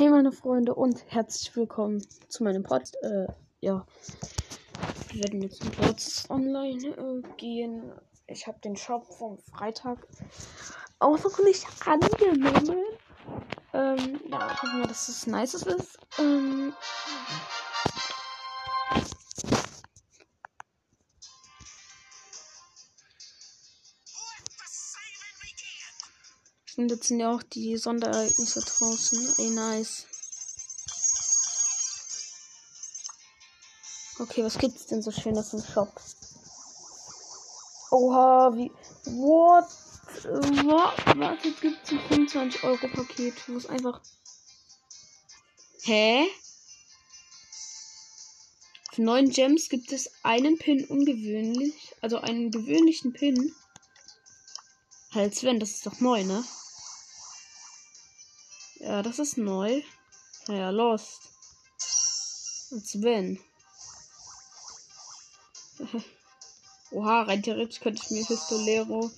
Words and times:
Hey 0.00 0.08
meine 0.08 0.32
Freunde 0.32 0.74
und 0.74 1.04
herzlich 1.08 1.54
willkommen 1.54 2.02
zu 2.26 2.42
meinem 2.42 2.62
Pod. 2.62 2.90
Äh, 3.02 3.26
ja, 3.60 3.84
wir 5.10 5.24
werden 5.24 5.42
jetzt 5.42 5.60
kurz 5.76 6.24
online 6.30 6.86
äh, 6.86 7.22
gehen. 7.36 7.92
Ich 8.26 8.46
habe 8.46 8.58
den 8.60 8.76
Shop 8.76 9.04
vom 9.04 9.36
Freitag 9.36 9.98
außerordentlich 11.00 11.66
angenommen. 11.84 12.82
Ähm, 13.74 14.20
ja, 14.26 14.50
ich 14.50 14.62
hoffe 14.62 14.76
mal, 14.78 14.88
dass 14.88 15.08
es 15.08 15.26
nice 15.26 15.52
ist. 15.52 15.98
Ähm, 16.18 16.72
Und 26.80 26.90
jetzt 26.90 27.08
sind 27.08 27.20
ja 27.20 27.30
auch 27.30 27.42
die 27.42 27.76
Sonderereignisse 27.76 28.62
draußen. 28.62 29.34
Ey, 29.36 29.50
nice. 29.50 30.06
Okay, 34.18 34.42
was 34.42 34.56
gibt's 34.56 34.86
denn 34.86 35.02
so 35.02 35.10
schönes 35.10 35.52
im 35.52 35.62
Shop? 35.62 35.92
Oha, 37.90 38.56
wie. 38.56 38.70
What? 39.04 39.66
Was? 40.24 41.44
Jetzt 41.44 41.60
gibt's 41.60 41.90
ein 41.92 42.00
25 42.08 42.64
Euro 42.64 42.88
Paket, 42.88 43.34
wo 43.46 43.58
es 43.58 43.66
einfach. 43.66 44.00
Hä? 45.82 46.26
Für 48.92 49.02
neun 49.02 49.28
Gems 49.28 49.68
gibt 49.68 49.92
es 49.92 50.10
einen 50.22 50.56
Pin 50.56 50.86
ungewöhnlich. 50.86 51.94
Also 52.00 52.16
einen 52.16 52.50
gewöhnlichen 52.50 53.12
Pin. 53.12 53.54
Halt 55.12 55.34
Sven, 55.34 55.60
das 55.60 55.72
ist 55.72 55.86
doch 55.86 56.00
neu, 56.00 56.24
ne? 56.24 56.42
Ja, 58.80 59.02
das 59.02 59.18
ist 59.18 59.36
neu. 59.36 59.82
Naja, 60.48 60.70
Lost. 60.70 61.20
Und 62.70 62.86
Sven. 62.86 63.38
Oha, 66.90 67.22
rein 67.22 67.42
theoretisch 67.42 67.80
könnte 67.80 68.02
ich 68.02 68.10
mir 68.10 68.24
Pistolero 68.24 69.10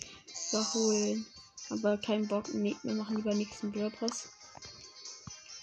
holen. 0.74 1.26
Aber 1.70 1.96
kein 1.96 2.26
Bock. 2.26 2.52
Nee, 2.52 2.76
wir 2.82 2.94
machen 2.94 3.16
lieber 3.16 3.34
nächsten 3.34 3.70
Brawl 3.70 3.90
Pass. 3.90 4.28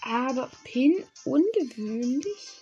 Aber 0.02 0.50
Pin 0.63 1.03
ungewöhnlich. 1.25 2.61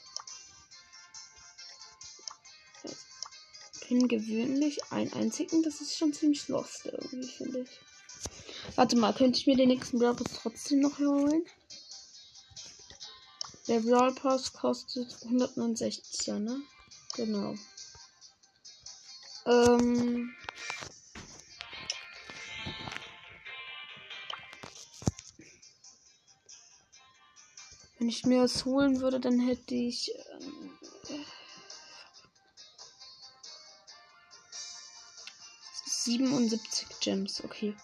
Pin 3.82 4.08
gewöhnlich. 4.08 4.80
Ein 4.92 5.14
einzigen, 5.14 5.62
das 5.62 5.82
ist 5.82 5.98
schon 5.98 6.14
ziemlich 6.14 6.48
lost 6.48 6.88
irgendwie, 6.88 7.28
finde 7.28 7.60
ich. 7.62 7.70
Warte 8.76 8.96
mal, 8.96 9.14
könnte 9.14 9.40
ich 9.40 9.48
mir 9.48 9.56
den 9.56 9.70
nächsten 9.70 10.00
Brawl 10.00 10.16
Pass 10.16 10.40
trotzdem 10.42 10.82
noch 10.82 11.00
holen? 11.00 11.46
Der 13.68 13.80
Brawl 13.80 14.14
Pass 14.14 14.54
kostet 14.54 15.16
169, 15.24 16.28
ne? 16.36 16.62
Genau. 17.16 17.56
Ähm. 19.46 20.34
Wenn 27.98 28.10
ich 28.10 28.26
mir 28.26 28.44
das 28.44 28.64
holen 28.66 29.02
würde, 29.02 29.20
dann 29.20 29.40
hätte 29.40 29.76
ich. 29.76 30.12
Ähm, 30.40 30.78
77 36.08 36.88
Gems, 37.02 37.44
okay. 37.44 37.76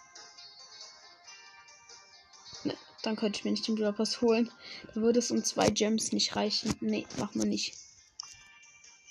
Dann 3.04 3.18
könnte 3.18 3.38
ich 3.38 3.46
mir 3.46 3.52
nicht 3.52 3.68
den 3.68 3.76
Brawl 3.76 3.94
Pass 3.94 4.22
holen. 4.22 4.50
Da 4.94 5.02
würde 5.02 5.20
es 5.20 5.30
um 5.30 5.44
zwei 5.44 5.70
Gems 5.70 6.14
nicht 6.14 6.36
reichen. 6.36 6.74
Nee, 6.80 7.06
machen 7.18 7.42
wir 7.42 7.48
nicht. 7.48 7.76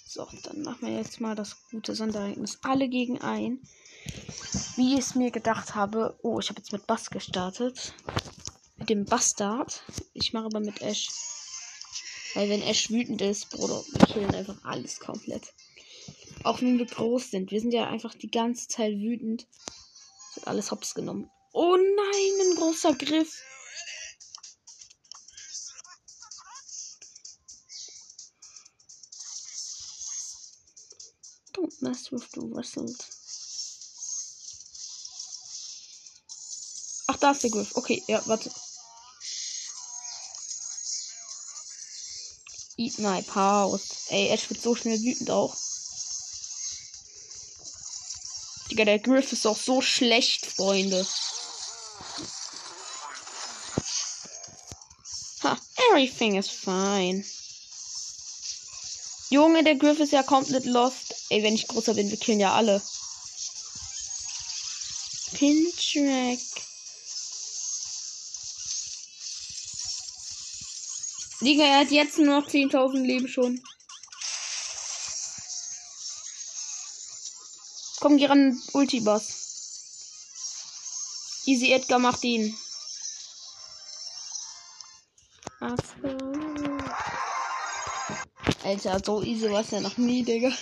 So, 0.07 0.27
dann 0.43 0.63
machen 0.63 0.89
wir 0.89 0.97
jetzt 0.97 1.21
mal 1.21 1.35
das 1.35 1.57
gute 1.71 1.95
Sonderereignis. 1.95 2.59
Alle 2.63 2.89
gegen 2.89 3.21
ein. 3.21 3.61
Wie 4.77 4.95
ich 4.95 5.01
es 5.01 5.15
mir 5.15 5.31
gedacht 5.31 5.75
habe. 5.75 6.19
Oh, 6.23 6.41
ich 6.41 6.49
habe 6.49 6.59
jetzt 6.59 6.73
mit 6.73 6.87
Bass 6.87 7.11
gestartet. 7.11 7.93
Mit 8.79 8.89
dem 8.89 9.05
Bastard. 9.05 9.85
Ich 10.15 10.33
mache 10.33 10.47
aber 10.47 10.61
mit 10.61 10.81
Ash. 10.81 11.09
Weil 12.35 12.49
wenn 12.49 12.63
Ash 12.63 12.91
wütend 12.91 13.21
ist, 13.21 13.51
Bruder, 13.51 13.83
wir 13.93 14.07
killen 14.07 14.35
einfach 14.35 14.57
alles 14.65 15.01
komplett. 15.01 15.53
Auch 16.45 16.63
wenn 16.63 16.79
wir 16.79 16.87
groß 16.87 17.31
sind. 17.31 17.51
Wir 17.51 17.61
sind 17.61 17.73
ja 17.73 17.89
einfach 17.89 18.15
die 18.15 18.31
ganze 18.31 18.69
Zeit 18.69 18.95
wütend. 18.95 19.47
Es 20.31 20.37
wird 20.37 20.47
alles 20.47 20.71
hops 20.71 20.95
genommen. 20.95 21.31
Oh 21.53 21.77
nein, 21.77 22.49
ein 22.51 22.57
großer 22.57 22.95
Griff. 22.95 23.43
With 32.13 32.31
the 32.33 32.43
whistles. 32.43 32.99
Ach, 37.09 37.17
da 37.17 37.31
ist 37.31 37.43
der 37.43 37.51
Griff. 37.51 37.75
Okay, 37.75 38.03
ja, 38.07 38.21
warte. 38.27 38.51
Eat 42.77 42.99
my 42.99 43.23
pause. 43.23 44.11
Ey, 44.11 44.29
Ash 44.29 44.51
wird 44.51 44.61
so 44.61 44.75
schnell 44.75 45.01
wütend 45.01 45.31
auch. 45.31 45.57
Digga, 48.71 48.85
der 48.85 48.99
Griff 48.99 49.33
ist 49.33 49.47
auch 49.47 49.57
so 49.57 49.81
schlecht, 49.81 50.45
Freunde. 50.45 51.07
Ha, 55.45 55.59
everything 55.89 56.37
is 56.37 56.51
fine. 56.51 57.25
Junge, 59.33 59.65
der 59.65 59.77
Griff 59.77 59.99
ist 59.99 60.13
ja 60.13 60.23
komplett 60.23 60.67
lost. 60.67 61.15
Ey, 61.31 61.43
wenn 61.43 61.55
ich 61.55 61.67
großer 61.67 61.95
bin, 61.95 62.11
wir 62.11 62.19
killen 62.19 62.39
ja 62.39 62.53
alle. 62.53 62.83
Pintrack. 65.33 66.39
Digga, 71.41 71.65
er 71.65 71.81
hat 71.81 71.91
jetzt 71.91 72.19
nur 72.19 72.41
noch 72.41 72.47
10.000 72.47 73.07
Leben 73.07 73.27
schon. 73.27 73.59
Komm, 78.01 78.19
geh 78.19 78.27
ran, 78.27 78.61
Ulti-Boss. 78.75 79.25
Easy 81.47 81.73
Edgar 81.73 82.01
macht 82.01 82.23
ihn. 82.25 82.55
Alter, 88.65 89.01
so 89.05 89.23
easy 89.23 89.51
war 89.51 89.61
es 89.61 89.73
ja 89.73 89.81
noch 89.81 89.97
nie, 89.97 90.23
Digga. 90.23 90.53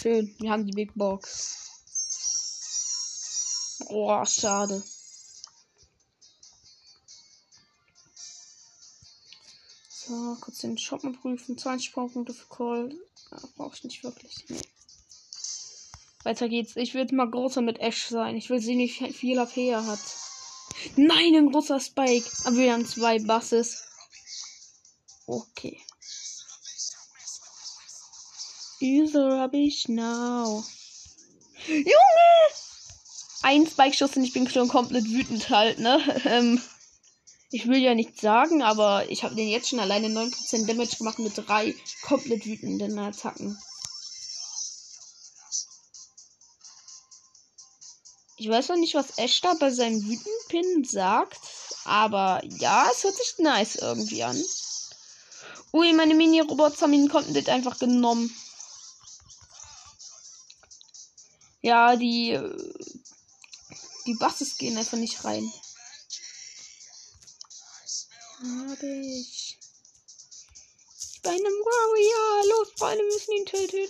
Schön, 0.00 0.34
wir 0.38 0.50
haben 0.50 0.66
die 0.66 0.72
Big 0.72 0.94
Box. 0.94 1.66
Boah, 3.88 4.24
schade. 4.24 4.82
So, 9.88 10.36
kurz 10.40 10.58
den 10.58 10.78
Shop 10.78 11.02
mal 11.04 11.12
prüfen. 11.12 11.58
20 11.58 11.92
Punkte 11.92 12.32
für 12.32 12.48
Call. 12.48 12.94
Ja, 13.30 13.38
brauche 13.56 13.76
ich 13.76 13.84
nicht 13.84 14.02
wirklich. 14.04 14.44
Nee. 14.48 14.60
Weiter 16.22 16.48
geht's. 16.48 16.76
Ich 16.76 16.94
will 16.94 17.06
mal 17.12 17.30
großer 17.30 17.60
mit 17.60 17.80
Ash 17.80 18.06
sein. 18.06 18.36
Ich 18.36 18.48
will 18.48 18.60
sehen, 18.60 18.78
wie 18.78 18.88
viel 18.88 19.38
AP 19.38 19.56
er 19.56 19.86
hat. 19.86 20.00
Nein, 20.96 21.34
ein 21.34 21.52
großer 21.52 21.80
Spike. 21.80 22.28
Aber 22.44 22.56
wir 22.56 22.72
haben 22.72 22.86
zwei 22.86 23.18
Basses. 23.18 23.84
Okay. 25.26 25.80
Diese 28.80 29.38
habe 29.38 29.56
ich 29.56 29.88
now. 29.88 30.64
Junge! 31.66 31.92
Ein 33.42 33.66
Spike-Schuss 33.66 34.16
und 34.16 34.24
ich 34.24 34.32
bin 34.32 34.48
schon 34.48 34.68
komplett 34.68 35.04
wütend 35.04 35.50
halt, 35.50 35.78
ne? 35.78 36.00
Ähm, 36.24 36.60
ich 37.50 37.68
will 37.68 37.78
ja 37.78 37.94
nichts 37.94 38.20
sagen, 38.20 38.62
aber 38.62 39.08
ich 39.08 39.22
habe 39.22 39.36
den 39.36 39.48
jetzt 39.48 39.68
schon 39.68 39.78
alleine 39.78 40.08
9% 40.08 40.66
Damage 40.66 40.96
gemacht 40.96 41.18
mit 41.20 41.32
drei 41.36 41.74
komplett 42.02 42.44
wütenden 42.44 42.98
Attacken. 42.98 43.56
Ich 48.36 48.48
weiß 48.48 48.68
noch 48.68 48.76
nicht, 48.76 48.94
was 48.94 49.16
Ash 49.16 49.40
da 49.40 49.54
bei 49.54 49.70
seinem 49.70 50.02
Wütenpin 50.02 50.84
sagt, 50.84 51.40
aber 51.84 52.42
ja, 52.44 52.90
es 52.92 53.04
hört 53.04 53.16
sich 53.16 53.38
nice 53.38 53.76
irgendwie 53.76 54.24
an. 54.24 54.42
Ui, 55.72 55.92
meine 55.94 56.14
Mini-Robots 56.14 56.82
haben 56.82 56.92
ihn 56.92 57.08
komplett 57.08 57.48
einfach 57.48 57.78
genommen. 57.78 58.34
Ja, 61.66 61.96
die. 61.96 62.38
Die 64.06 64.14
Basses 64.14 64.56
gehen 64.56 64.78
einfach 64.78 64.98
nicht 64.98 65.24
rein. 65.24 65.52
Hab 68.38 68.80
ich. 68.84 69.58
Bin 71.24 71.32
einem 71.32 71.42
Warrior. 71.42 72.46
Los, 72.50 72.68
Freunde, 72.76 73.02
müssen 73.02 73.32
ihn 73.32 73.46
töten. 73.46 73.88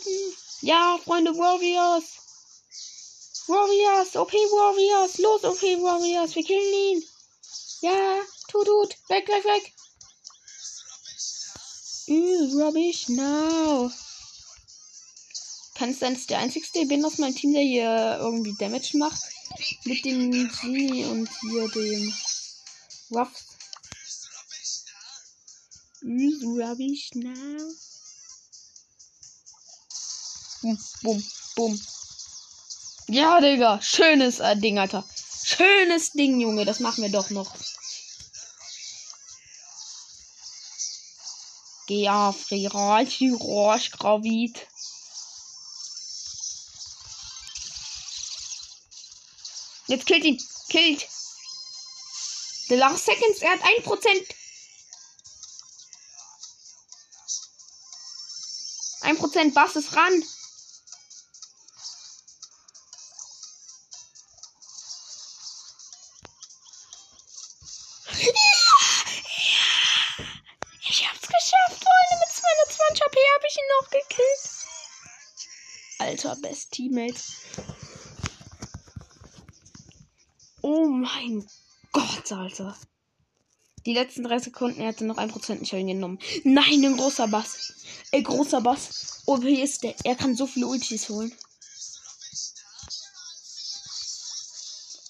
Ja, 0.63 0.99
Freunde, 1.05 1.37
Warriors. 1.37 2.05
Warriors, 3.47 4.17
OP 4.17 4.33
Warriors. 4.33 5.19
Los, 5.19 5.45
OP 5.45 5.61
Warriors. 5.61 6.35
Wir 6.35 6.45
killen 6.45 6.73
ihn. 6.73 7.05
Ja, 7.83 8.23
Tut, 8.49 8.65
tut. 8.65 8.97
Weg, 9.11 9.29
weg, 9.29 9.45
weg. 9.45 9.75
Use 12.09 12.57
rubbish 12.57 13.11
now. 13.11 13.93
Kann 15.79 15.91
es 15.91 15.99
sein, 15.99 16.15
dass 16.15 16.27
der 16.27 16.39
einzigste 16.39 16.87
bin 16.87 17.05
aus 17.05 17.19
meinem 17.19 17.35
Team, 17.35 17.53
der 17.53 17.63
hier 17.63 18.19
irgendwie 18.21 18.55
Damage 18.59 18.97
macht? 18.97 19.21
Mit 19.85 20.05
dem 20.05 20.31
Genie 20.31 21.05
und 21.05 21.29
hier 21.41 21.69
dem 21.69 22.15
Ruffs. 23.11 23.45
Rubbish 26.03 27.11
now. 27.15 27.73
Bum, 30.63 30.79
bum, 31.03 31.25
bum. 31.57 31.81
Ja, 33.09 33.41
Digga. 33.41 33.81
Schönes 33.83 34.41
äh, 34.41 34.57
Ding, 34.57 34.79
Alter. 34.79 35.05
Schönes 35.45 36.13
Ding, 36.13 36.41
Junge. 36.41 36.65
Das 36.65 36.81
machen 36.81 37.03
wir 37.03 37.11
doch 37.11 37.31
noch. 37.31 37.55
Geh 41.87 42.09
auf, 42.09 42.51
Rirachi, 42.51 43.31
Roche, 43.31 43.91
Gravit. 43.91 44.67
Jetzt 49.89 50.07
killt 50.07 50.25
ihn. 50.25 50.43
Killt. 50.69 51.07
The 52.69 52.75
last 52.75 53.05
seconds. 53.05 53.41
Er 53.41 53.51
hat 53.53 53.63
1%. 53.63 54.35
1% 59.03 59.55
Bass 59.55 59.77
ist 59.77 59.95
ran. 59.95 60.25
Ich 70.89 71.09
hab's 71.09 71.21
geschafft, 71.21 71.85
Freunde. 71.85 72.17
Mit 72.19 72.31
220 72.35 73.03
HP 73.05 73.17
habe 73.35 73.47
ich 73.49 73.57
ihn 73.57 73.69
noch 73.81 73.91
gekillt. 73.91 74.57
Alter, 75.99 76.37
Best 76.37 76.73
Teammate. 76.73 77.21
Oh 80.63 80.89
mein 81.27 81.49
Gott, 81.93 82.33
Alter. 82.33 82.77
Die 83.85 83.95
letzten 83.95 84.25
drei 84.25 84.39
Sekunden, 84.39 84.81
er 84.81 84.89
hatte 84.89 85.05
noch 85.05 85.19
1% 85.19 85.61
nicht 85.61 85.73
ihn 85.73 85.87
genommen. 85.87 86.19
Nein, 86.45 86.85
ein 86.85 86.97
großer 86.97 87.29
Bass. 87.29 87.75
Ey, 88.11 88.23
großer 88.23 88.61
Bass. 88.61 89.23
Oh, 89.27 89.41
wie 89.43 89.61
ist 89.61 89.83
der? 89.83 89.95
Er 90.05 90.17
kann 90.17 90.35
so 90.35 90.47
viele 90.47 90.67
Ultis 90.67 91.09
holen. 91.09 91.33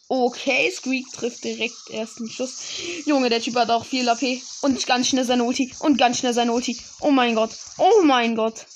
Okay, 0.09 0.71
Squeak 0.71 1.11
trifft 1.13 1.43
direkt 1.43 1.91
ersten 1.91 2.31
Schuss. 2.31 2.59
Junge, 3.07 3.29
der 3.29 3.41
Typ 3.41 3.57
hat 3.57 3.71
auch 3.71 3.85
viel 3.85 4.09
AP. 4.09 4.41
Und 4.61 4.87
ganz 4.87 5.09
schnell 5.09 5.25
seine 5.25 5.45
Ulti. 5.45 5.75
Und 5.81 5.97
ganz 5.97 6.19
schnell 6.19 6.35
seine 6.35 6.53
Ulti. 6.53 6.79
Oh 7.01 7.11
mein 7.11 7.35
Gott. 7.35 7.51
Oh 7.79 8.03
mein 8.05 8.37
Gott. 8.37 8.67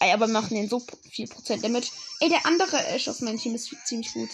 Ey, 0.00 0.12
aber 0.12 0.26
machen 0.26 0.54
den 0.54 0.68
so 0.68 0.82
viel 1.10 1.28
Prozent 1.28 1.62
Damage. 1.62 1.88
Ey, 2.20 2.30
der 2.30 2.46
andere 2.46 2.84
Ash 2.88 3.06
aus 3.08 3.20
meinem 3.20 3.38
Team 3.38 3.54
ist 3.54 3.70
ziemlich 3.84 4.12
gut. 4.12 4.30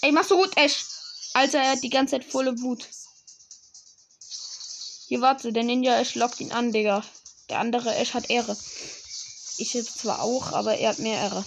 Ey, 0.00 0.12
machst 0.12 0.30
du 0.30 0.36
gut, 0.36 0.56
Ash. 0.56 0.84
Alter, 1.34 1.58
er 1.58 1.72
hat 1.72 1.82
die 1.82 1.90
ganze 1.90 2.12
Zeit 2.12 2.24
volle 2.24 2.60
Wut. 2.60 2.86
Hier, 5.08 5.20
warte, 5.20 5.52
der 5.52 5.64
Ninja 5.64 5.98
Ash 5.98 6.14
lockt 6.14 6.40
ihn 6.40 6.52
an, 6.52 6.72
Digga. 6.72 7.04
Der 7.48 7.58
andere 7.58 7.94
Ash 7.96 8.14
hat 8.14 8.30
Ehre. 8.30 8.56
Ich 9.56 9.74
jetzt 9.74 9.98
zwar 9.98 10.22
auch, 10.22 10.52
aber 10.52 10.76
er 10.78 10.90
hat 10.90 10.98
mehr 10.98 11.18
Ehre. 11.20 11.44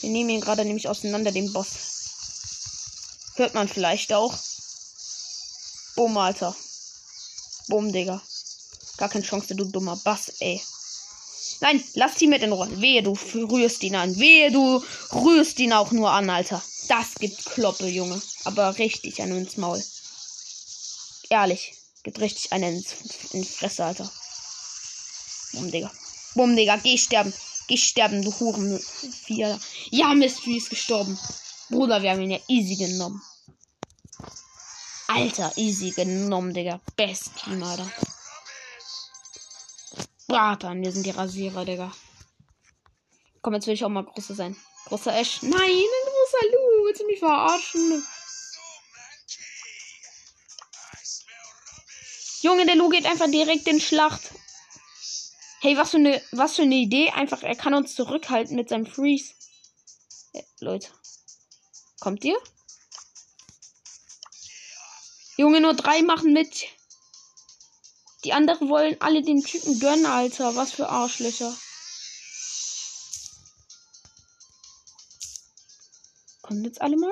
Wir 0.00 0.10
nehmen 0.10 0.30
ihn 0.30 0.40
gerade 0.40 0.64
nämlich 0.64 0.88
auseinander, 0.88 1.32
den 1.32 1.52
Boss. 1.52 1.68
Hört 3.36 3.54
man 3.54 3.68
vielleicht 3.68 4.12
auch. 4.12 4.34
Bumm, 5.96 6.16
Alter. 6.16 6.54
Bumm, 7.68 7.92
Digga. 7.92 8.22
Gar 8.98 9.08
keine 9.08 9.24
Chance, 9.24 9.54
du 9.54 9.64
dummer 9.64 9.96
Bass, 9.96 10.28
ey. 10.40 10.62
Nein, 11.60 11.82
lass 11.94 12.16
die 12.16 12.26
mit 12.26 12.42
in 12.42 12.52
Ruhe. 12.52 12.80
Wehe, 12.80 13.02
du 13.02 13.12
rührst 13.34 13.82
ihn 13.82 13.96
an. 13.96 14.16
Wehe, 14.18 14.50
du 14.50 14.84
rührst 15.12 15.58
ihn 15.60 15.72
auch 15.72 15.90
nur 15.92 16.10
an, 16.10 16.28
Alter. 16.30 16.62
Das 16.92 17.14
gibt 17.14 17.46
Kloppe, 17.46 17.86
Junge. 17.86 18.20
Aber 18.44 18.76
richtig 18.76 19.22
einen 19.22 19.38
ins 19.38 19.56
Maul. 19.56 19.82
Ehrlich. 21.30 21.72
Gibt 22.02 22.20
richtig 22.20 22.52
einen 22.52 22.76
ins, 22.76 23.32
in 23.32 23.44
Fresse, 23.44 23.86
Alter. 23.86 24.12
Bumm, 25.54 25.70
Digga. 25.70 25.90
Bumm, 26.34 26.54
Digga. 26.54 26.76
Geh 26.76 26.98
sterben. 26.98 27.32
Geh 27.66 27.78
sterben, 27.78 28.20
du 28.20 28.30
Hurenvieh. 28.38 29.56
Ja, 29.90 30.12
Mystery 30.12 30.58
ist 30.58 30.68
gestorben. 30.68 31.18
Bruder, 31.70 32.02
wir 32.02 32.10
haben 32.10 32.20
ihn 32.20 32.32
ja 32.32 32.40
easy 32.48 32.76
genommen. 32.76 33.22
Alter, 35.08 35.50
easy 35.56 35.92
genommen, 35.92 36.52
Digga. 36.52 36.78
Best 36.96 37.30
Team, 37.36 37.62
Alter. 37.62 37.90
Bratan, 40.26 40.82
wir 40.82 40.92
sind 40.92 41.06
die 41.06 41.10
Rasierer, 41.10 41.64
Digga. 41.64 41.90
Komm, 43.40 43.54
jetzt 43.54 43.66
will 43.66 43.74
ich 43.74 43.84
auch 43.84 43.88
mal 43.88 44.04
großer 44.04 44.34
sein. 44.34 44.54
Großer 44.86 45.14
Ash. 45.14 45.42
Nein, 45.42 45.52
ein 45.52 46.04
großer 46.04 46.46
Lu. 46.52 46.84
Willst 46.84 47.00
du 47.00 47.01
mich 47.12 47.18
verarschen? 47.20 48.04
Junge, 52.40 52.66
der 52.66 52.74
Lu 52.74 52.88
geht 52.88 53.06
einfach 53.06 53.30
direkt 53.30 53.68
in 53.68 53.80
Schlacht. 53.80 54.22
Hey, 55.60 55.76
was 55.76 55.90
für 55.90 55.98
eine, 55.98 56.20
was 56.32 56.56
für 56.56 56.62
eine 56.62 56.74
Idee. 56.74 57.10
Einfach, 57.10 57.42
er 57.42 57.54
kann 57.54 57.74
uns 57.74 57.94
zurückhalten 57.94 58.56
mit 58.56 58.68
seinem 58.68 58.86
Freeze. 58.86 59.32
Hey, 60.32 60.44
Leute. 60.58 60.88
Kommt 62.00 62.24
ihr? 62.24 62.36
Junge, 65.36 65.60
nur 65.60 65.74
drei 65.74 66.02
machen 66.02 66.32
mit. 66.32 66.66
Die 68.24 68.32
anderen 68.32 68.68
wollen 68.68 68.96
alle 69.00 69.22
den 69.22 69.42
Typen 69.42 69.78
gönnen, 69.78 70.06
Alter. 70.06 70.56
Was 70.56 70.72
für 70.72 70.88
Arschlöcher. 70.88 71.56
Kommt 76.52 76.66
jetzt 76.66 76.82
alle 76.82 76.98
mal? 76.98 77.10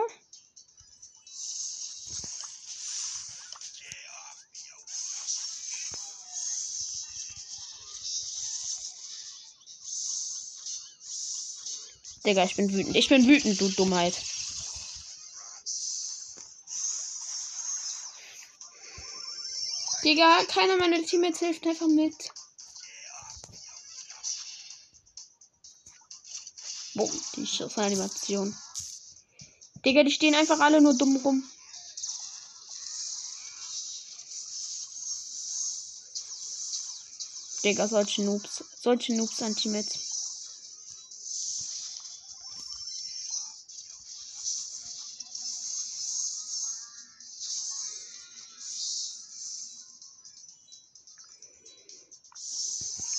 Digga, 12.26 12.44
ich 12.44 12.56
bin 12.56 12.70
wütend. 12.70 12.94
Ich 12.94 13.08
bin 13.08 13.26
wütend, 13.26 13.58
du 13.58 13.70
Dummheit. 13.70 14.14
Digga, 20.04 20.44
keiner 20.48 20.76
meiner 20.76 21.02
Teammates 21.02 21.38
hilft 21.38 21.66
einfach 21.66 21.88
mit. 21.88 22.14
Boom, 26.94 27.10
die 27.36 27.46
Schussanimation. 27.46 28.54
Digga, 29.84 30.02
die 30.02 30.10
stehen 30.10 30.34
einfach 30.34 30.60
alle 30.60 30.80
nur 30.80 30.96
dumm 30.96 31.16
rum. 31.16 31.42
Digga, 37.64 37.88
solche 37.88 38.22
Noobs. 38.22 38.64
Solche 38.82 39.14
Noobs 39.14 39.42
an 39.42 39.54
Teammates. 39.56 40.10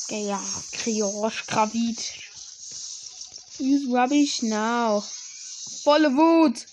Ja, 0.10 0.42
Kriosch, 0.74 1.48
Gravit. 1.48 2.14
Use 3.60 3.88
rubbish 3.88 4.42
now. 4.42 5.04
Volle 5.84 6.16
Wut. 6.16 6.66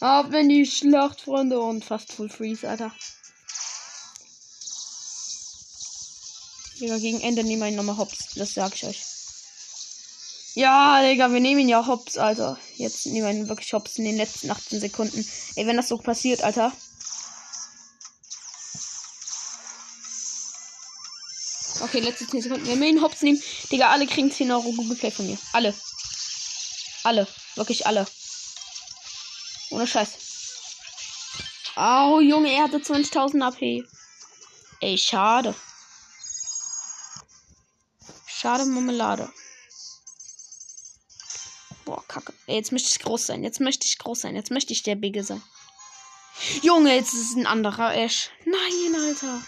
Ab 0.00 0.32
in 0.32 0.48
die 0.48 0.64
Schlacht, 0.64 1.20
Freunde. 1.20 1.60
Und 1.60 1.84
fast 1.84 2.12
Full 2.12 2.28
Freeze, 2.28 2.68
Alter. 2.68 2.92
Digga, 6.80 6.96
gegen 6.98 7.20
Ende 7.20 7.44
nehmen 7.44 7.60
wir 7.60 7.68
ihn 7.68 7.76
nochmal 7.76 7.98
hops. 7.98 8.34
Das 8.36 8.54
sag 8.54 8.74
ich 8.74 8.84
euch. 8.84 9.02
Ja, 10.54 11.02
Digga, 11.02 11.32
wir 11.32 11.40
nehmen 11.40 11.60
ihn 11.60 11.68
ja 11.68 11.86
hops, 11.86 12.16
Alter. 12.16 12.58
Jetzt 12.76 13.06
nehmen 13.06 13.26
wir 13.26 13.30
ihn 13.30 13.48
wirklich 13.48 13.72
hops 13.72 13.98
in 13.98 14.04
den 14.04 14.16
letzten 14.16 14.50
18 14.50 14.80
Sekunden. 14.80 15.26
Ey, 15.56 15.66
wenn 15.66 15.76
das 15.76 15.88
so 15.88 15.98
passiert, 15.98 16.42
Alter. 16.42 16.72
Okay, 21.82 22.00
letzte 22.00 22.26
10 22.26 22.42
Sekunden. 22.42 22.66
Wir 22.66 22.76
müssen 22.76 23.02
Hops 23.02 23.22
nehmen. 23.22 23.42
Digga, 23.70 23.90
alle 23.90 24.06
kriegen 24.06 24.30
10 24.30 24.50
Euro 24.50 24.70
Google 24.72 24.96
Play 24.96 25.10
von 25.10 25.26
mir. 25.26 25.38
Alle. 25.52 25.74
Alle. 27.04 27.26
Wirklich 27.56 27.86
alle. 27.86 28.06
Ohne 29.70 29.86
Scheiß. 29.86 30.18
Oh, 31.76 32.20
Junge, 32.20 32.52
er 32.52 32.64
hatte 32.64 32.78
20.000 32.78 33.42
AP. 33.42 33.88
Ey, 34.80 34.98
schade. 34.98 35.54
Schade 38.26 38.64
Marmelade. 38.64 39.32
Boah, 41.84 42.02
kacke. 42.08 42.32
Ey, 42.46 42.56
jetzt 42.56 42.72
möchte 42.72 42.88
ich 42.90 42.98
groß 42.98 43.26
sein. 43.26 43.44
Jetzt 43.44 43.60
möchte 43.60 43.86
ich 43.86 43.98
groß 43.98 44.20
sein. 44.20 44.34
Jetzt 44.34 44.50
möchte 44.50 44.72
ich 44.72 44.82
der 44.82 44.96
Bigge 44.96 45.22
sein. 45.22 45.42
Junge, 46.62 46.94
jetzt 46.94 47.12
ist 47.12 47.30
es 47.30 47.36
ein 47.36 47.46
anderer 47.46 47.94
Ash. 47.94 48.30
Nein, 48.44 48.94
Alter. 49.00 49.42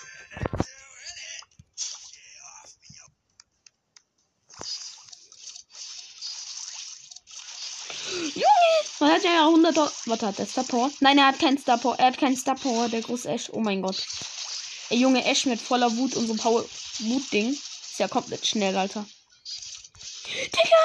Junge, 8.35 8.73
man 9.01 9.12
hat 9.25 9.35
ja 9.35 9.47
100. 9.47 9.77
Warte, 10.07 10.27
hat 10.27 10.39
der 10.39 10.47
Star 10.47 10.65
Power? 10.65 10.91
Nein, 11.01 11.19
er 11.19 11.27
hat 11.29 11.39
keinen 11.39 11.59
Star 11.59 11.79
Power. 11.79 11.99
Er 11.99 12.07
hat 12.07 12.19
keinen 12.19 12.37
Star 12.37 12.57
Power, 12.57 12.89
der 12.89 13.03
große 13.03 13.29
Ash. 13.29 13.51
Oh 13.53 13.61
mein 13.61 13.83
Gott. 13.83 14.05
Ey, 14.91 14.99
Junge, 14.99 15.25
Ash 15.25 15.47
mit 15.47 15.61
voller 15.61 15.95
Wut 15.97 16.15
und 16.17 16.27
so 16.27 16.35
Power 16.35 16.65
Wut-Ding. 16.99 17.51
Ist 17.53 17.99
ja 17.99 18.09
komplett 18.09 18.47
schnell, 18.47 18.77
Alter. 18.77 19.07
Digga! 20.47 20.77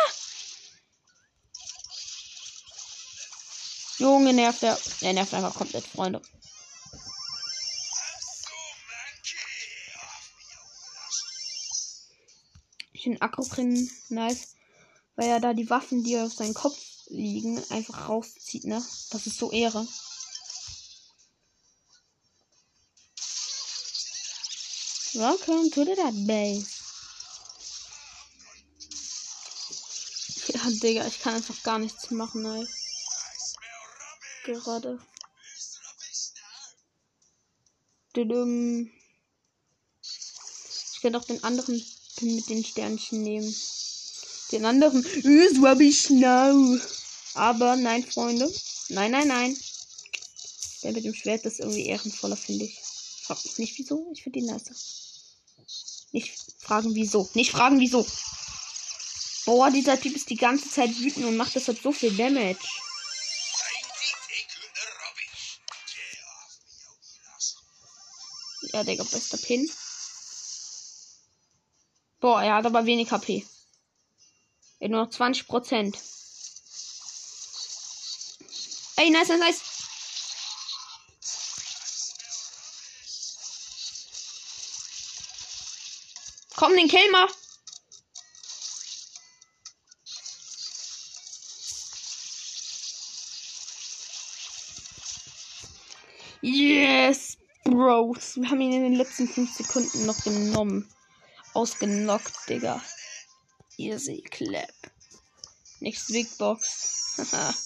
Junge, 3.99 4.33
nervt 4.33 4.63
er. 4.63 4.77
Er 5.01 5.13
nervt 5.13 5.33
einfach 5.33 5.55
komplett, 5.55 5.85
Freunde. 5.85 6.21
Ich 12.93 13.03
finde 13.03 13.21
Akroprin 13.21 13.89
nice, 14.09 14.55
weil 15.15 15.29
er 15.29 15.39
da 15.39 15.53
die 15.53 15.69
Waffen, 15.69 16.03
die 16.03 16.17
auf 16.17 16.33
seinem 16.33 16.53
Kopf 16.53 16.77
liegen, 17.09 17.63
einfach 17.71 18.09
rauszieht, 18.09 18.65
ne? 18.65 18.83
Das 19.11 19.27
ist 19.27 19.37
so 19.37 19.51
Ehre. 19.51 19.87
Welcome 25.13 25.69
to 25.71 25.83
the 25.83 25.95
Dead 25.95 26.27
Base. 26.27 26.67
Ja, 30.47 30.61
Digga, 30.69 31.05
ich 31.05 31.19
kann 31.19 31.35
einfach 31.35 31.61
gar 31.63 31.77
nichts 31.77 32.09
machen, 32.09 32.45
ey. 32.45 32.65
Gerade. 34.45 34.97
Ich 40.93 41.01
könnte 41.01 41.19
auch 41.19 41.25
den 41.25 41.43
anderen 41.43 41.83
mit 42.21 42.49
den 42.49 42.63
Sternchen 42.63 43.23
nehmen. 43.23 43.53
Den 44.51 44.65
anderen. 44.65 45.03
Ist 45.03 45.81
ich 45.81 46.09
now. 46.09 46.79
Aber 47.33 47.75
nein, 47.75 48.03
Freunde. 48.03 48.51
Nein, 48.89 49.11
nein, 49.11 49.27
nein. 49.27 49.57
Der 50.83 50.91
mit 50.93 51.03
dem 51.03 51.13
Schwert 51.13 51.45
ist 51.45 51.59
irgendwie 51.59 51.85
ehrenvoller, 51.87 52.37
finde 52.37 52.65
ich. 52.65 52.79
Frag 53.23 53.43
mich 53.43 53.57
nicht 53.57 53.77
wieso. 53.77 54.09
Ich 54.13 54.23
finde 54.23 54.39
die 54.39 54.45
nicer. 54.45 54.75
Nicht 56.11 56.33
fragen 56.59 56.95
wieso. 56.95 57.29
Nicht 57.33 57.51
fragen 57.51 57.79
wieso. 57.79 58.07
Boah, 59.45 59.69
dieser 59.69 59.99
Typ 59.99 60.15
ist 60.15 60.29
die 60.29 60.35
ganze 60.35 60.69
Zeit 60.69 60.97
wütend 60.99 61.25
und 61.25 61.37
macht 61.37 61.55
deshalb 61.55 61.81
so 61.81 61.91
viel 61.91 62.15
Damage. 62.15 62.57
Ja, 68.73 68.83
Digga, 68.83 69.03
bester 69.03 69.37
Pin. 69.37 69.69
Boah, 72.19 72.41
er 72.41 72.55
hat 72.55 72.65
aber 72.65 72.85
wenig 72.85 73.11
HP. 73.11 73.45
Er 74.87 74.91
nur 74.91 75.03
noch 75.03 75.09
20 75.09 75.49
Prozent. 75.49 75.97
Ey, 78.95 79.09
nice, 79.09 79.27
nice, 79.27 79.39
nice. 79.39 79.61
Komm, 86.55 86.73
den 86.77 86.87
Kill 86.87 87.11
mal. 87.11 87.27
Yes, 96.39 97.37
Bros. 97.65 98.37
Wir 98.37 98.49
haben 98.49 98.61
ihn 98.61 98.71
in 98.71 98.83
den 98.83 98.95
letzten 98.95 99.27
5 99.27 99.53
Sekunden 99.53 100.05
noch 100.05 100.23
genommen. 100.23 100.89
Ausgenockt, 101.53 102.47
Digga. 102.47 102.81
Easy 103.77 104.21
Clap. 104.21 104.73
Next 105.79 106.11
Big 106.11 106.27
Box. 106.37 107.17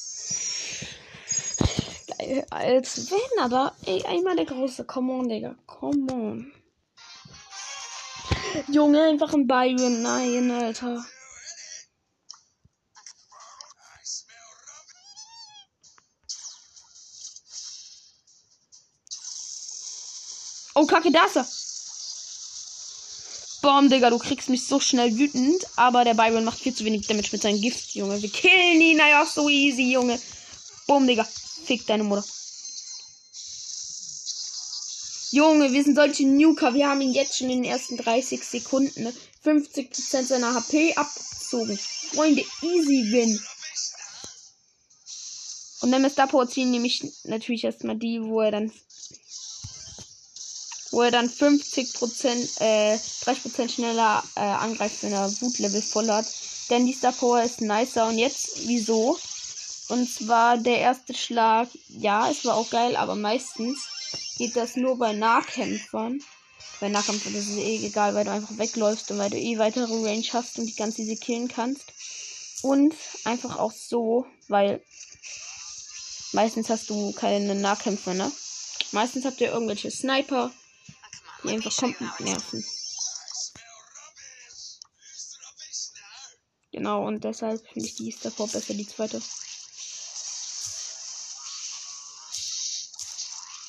Geil. 2.17 2.45
Als 2.49 3.09
wenn 3.09 3.39
aber. 3.39 3.73
Ey, 3.85 4.03
einmal 4.05 4.35
der 4.35 4.45
große. 4.45 4.83
Come 4.85 5.13
on, 5.13 5.29
Digga. 5.29 5.55
Come 5.65 6.11
on. 6.11 6.53
Junge, 8.67 9.03
einfach 9.03 9.33
ein 9.33 9.47
Byron. 9.47 10.01
Nein, 10.01 10.51
Alter. 10.51 11.05
Oh, 20.73 20.85
Kacke, 20.85 21.11
da 21.11 21.25
ist 21.25 21.35
er. 21.37 21.60
Bom, 23.61 23.89
Digga, 23.89 24.09
du 24.09 24.17
kriegst 24.17 24.49
mich 24.49 24.65
so 24.65 24.79
schnell 24.79 25.15
wütend. 25.17 25.65
Aber 25.75 26.03
der 26.03 26.15
Byron 26.15 26.43
macht 26.43 26.59
viel 26.59 26.73
zu 26.73 26.83
wenig 26.83 27.07
Damage 27.07 27.29
mit 27.31 27.41
seinem 27.41 27.61
Gift, 27.61 27.93
Junge. 27.93 28.21
Wir 28.21 28.29
killen 28.29 28.81
ihn, 28.81 28.97
naja, 28.97 29.25
so 29.25 29.49
easy, 29.49 29.93
Junge. 29.93 30.19
Boom, 30.87 31.05
Digga. 31.05 31.27
Fick 31.65 31.85
deine 31.85 32.03
Mutter. 32.03 32.25
Junge, 35.31 35.71
wir 35.71 35.83
sind 35.83 35.95
solche 35.95 36.27
Nuker. 36.27 36.73
Wir 36.73 36.89
haben 36.89 37.01
ihn 37.01 37.13
jetzt 37.13 37.37
schon 37.37 37.49
in 37.49 37.61
den 37.61 37.71
ersten 37.71 37.95
30 37.97 38.43
Sekunden 38.43 39.03
ne? 39.03 39.13
50% 39.45 40.23
seiner 40.23 40.53
HP 40.53 40.93
abgezogen. 40.95 41.77
Freunde, 42.13 42.43
easy 42.61 43.11
win. 43.11 43.39
Und 45.81 45.91
dann 45.91 46.01
Mr. 46.01 46.27
Power 46.27 46.49
ziehen 46.49 46.71
nämlich 46.71 47.03
natürlich 47.23 47.63
erstmal 47.63 47.95
die, 47.95 48.21
wo 48.21 48.41
er 48.41 48.51
dann 48.51 48.71
wo 50.91 51.01
er 51.01 51.11
dann 51.11 51.29
50%, 51.29 52.59
äh, 52.61 52.97
30% 53.25 53.69
schneller 53.69 54.23
äh, 54.35 54.41
angreift, 54.41 55.01
wenn 55.01 55.13
er 55.13 55.31
Wutlevel 55.41 55.81
voll 55.81 56.09
hat. 56.09 56.25
Denn 56.69 56.85
die 56.85 56.93
Star 56.93 57.13
Power 57.13 57.41
ist 57.41 57.61
nicer. 57.61 58.07
Und 58.07 58.17
jetzt, 58.17 58.67
wieso? 58.67 59.17
Und 59.87 60.09
zwar 60.09 60.57
der 60.57 60.79
erste 60.79 61.13
Schlag, 61.13 61.67
ja, 61.89 62.29
es 62.29 62.45
war 62.45 62.55
auch 62.55 62.69
geil, 62.69 62.95
aber 62.95 63.15
meistens 63.15 63.79
geht 64.37 64.55
das 64.55 64.75
nur 64.75 64.97
bei 64.97 65.13
Nahkämpfern. 65.13 66.21
Bei 66.79 66.89
Nahkämpfern 66.89 67.35
ist 67.35 67.49
es 67.49 67.57
eh 67.57 67.85
egal, 67.85 68.15
weil 68.15 68.25
du 68.25 68.31
einfach 68.31 68.57
wegläufst 68.57 69.11
und 69.11 69.17
weil 69.17 69.29
du 69.29 69.37
eh 69.37 69.57
weitere 69.57 69.93
Range 69.93 70.25
hast 70.33 70.59
und 70.59 70.65
die 70.65 70.75
ganz 70.75 70.97
easy 70.97 71.15
killen 71.15 71.47
kannst. 71.47 71.83
Und 72.61 72.93
einfach 73.25 73.57
auch 73.57 73.71
so, 73.71 74.25
weil 74.47 74.81
meistens 76.31 76.69
hast 76.69 76.89
du 76.89 77.11
keine 77.13 77.55
Nahkämpfer, 77.55 78.13
ne? 78.13 78.31
Meistens 78.91 79.25
habt 79.25 79.41
ihr 79.41 79.51
irgendwelche 79.51 79.91
Sniper, 79.91 80.51
die 81.43 81.49
einfach 81.49 81.75
komplett 81.75 82.19
nerven. 82.19 82.63
Genau, 86.71 87.05
und 87.05 87.23
deshalb 87.23 87.61
finde 87.67 87.87
ich 87.87 87.95
die 87.95 88.11
Star 88.11 88.31
besser, 88.31 88.73
die 88.73 88.87
zweite. 88.87 89.21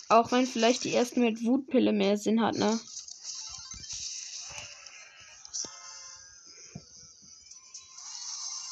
Auch 0.08 0.30
wenn 0.30 0.46
vielleicht 0.46 0.84
die 0.84 0.92
erste 0.92 1.20
mit 1.20 1.42
Wutpille 1.42 1.92
mehr 1.92 2.16
Sinn 2.18 2.42
hat, 2.42 2.54
ne? 2.54 2.78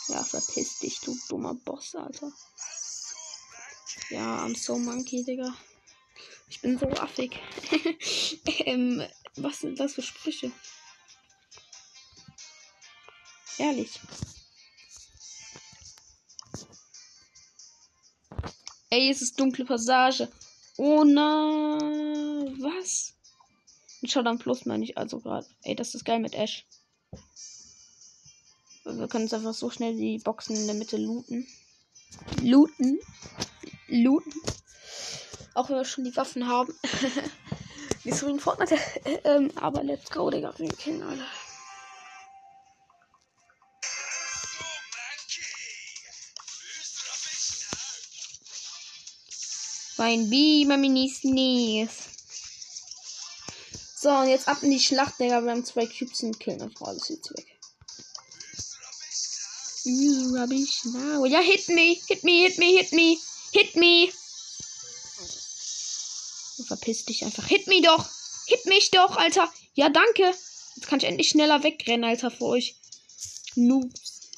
Ja, 0.09 0.23
verpiss 0.23 0.79
dich, 0.81 1.01
du 1.01 1.17
dummer 1.29 1.55
Boss, 1.55 1.95
Alter. 1.95 2.31
Ja, 4.11 4.45
I'm 4.45 4.57
so 4.57 4.77
monkey, 4.77 5.25
Digga. 5.25 5.55
Ich 6.51 6.61
bin 6.61 6.79
so 6.79 6.87
affig. 6.89 7.39
ähm, 8.67 9.03
was 9.37 9.61
sind 9.61 9.79
das 9.79 9.95
für 9.95 10.03
Sprüche? 10.03 10.51
Ehrlich. 13.57 14.01
Ey, 18.91 19.11
es 19.11 19.23
ist 19.23 19.39
dunkle 19.39 19.65
Passage. 19.65 20.29
Oh 20.77 21.05
nein. 21.05 22.57
Was? 22.61 23.15
Ein 24.03 24.09
Showdown 24.09 24.39
Plus 24.39 24.67
meine 24.67 24.83
ich 24.83 24.99
also 24.99 25.21
gerade. 25.21 25.47
Ey, 25.63 25.77
das 25.77 25.95
ist 25.95 26.05
geil 26.05 26.19
mit 26.19 26.35
Ash. 26.35 26.67
Wir 28.85 29.07
können 29.07 29.25
jetzt 29.25 29.35
einfach 29.35 29.55
so 29.55 29.71
schnell 29.71 29.95
die 29.95 30.19
Boxen 30.19 30.57
in 30.57 30.67
der 30.67 30.75
Mitte 30.75 30.97
looten. 30.97 31.47
Looten. 32.43 32.99
Looten. 33.87 34.33
Auch 35.61 35.69
wenn 35.69 35.77
wir 35.77 35.85
schon 35.85 36.05
die 36.05 36.17
Waffen 36.17 36.49
haben. 36.49 36.75
Wie 38.03 38.13
so 38.13 38.27
in 38.29 38.41
Fortnite. 38.41 38.79
ähm, 39.25 39.51
aber 39.57 39.83
let's 39.83 40.09
go, 40.09 40.31
Digga. 40.31 40.55
Wir 40.57 40.71
kennen 40.71 41.03
alle. 41.03 41.23
Mein 49.99 50.31
B, 50.31 50.65
mein 50.65 50.81
Mini 50.81 51.11
Sneeze. 51.11 51.93
So, 53.97 54.09
und 54.09 54.31
jetzt 54.31 54.49
ab 54.49 54.63
in 54.63 54.71
die 54.71 54.81
Schlacht, 54.81 55.21
Digga. 55.21 55.43
Wir 55.43 55.51
haben 55.51 55.67
zwei 55.67 55.85
Cubes 55.85 56.23
und 56.23 56.41
killen 56.41 56.63
einfach 56.63 56.87
alles 56.87 57.11
jetzt 57.11 57.31
weg. 57.37 57.47
Rubbish 59.85 60.87
now. 60.87 61.27
Ja, 61.27 61.41
hit 61.41 61.69
me, 61.69 62.01
hit 62.09 62.25
me, 62.25 62.45
hit 62.45 62.57
me, 62.57 62.79
hit 62.79 62.93
me, 62.95 63.19
hit 63.53 63.77
me. 63.77 64.11
Verpiss 66.81 67.05
dich 67.05 67.27
einfach. 67.27 67.47
Hit 67.47 67.67
mich 67.67 67.83
doch! 67.83 68.09
Hit 68.47 68.65
mich 68.65 68.91
doch, 68.91 69.17
Alter! 69.17 69.53
Ja, 69.75 69.91
danke! 69.91 70.23
Jetzt 70.77 70.87
kann 70.87 70.99
ich 70.99 71.05
endlich 71.05 71.29
schneller 71.29 71.63
wegrennen, 71.63 72.05
Alter, 72.05 72.31
für 72.31 72.47
euch. 72.47 72.75
Noobs. 73.55 74.31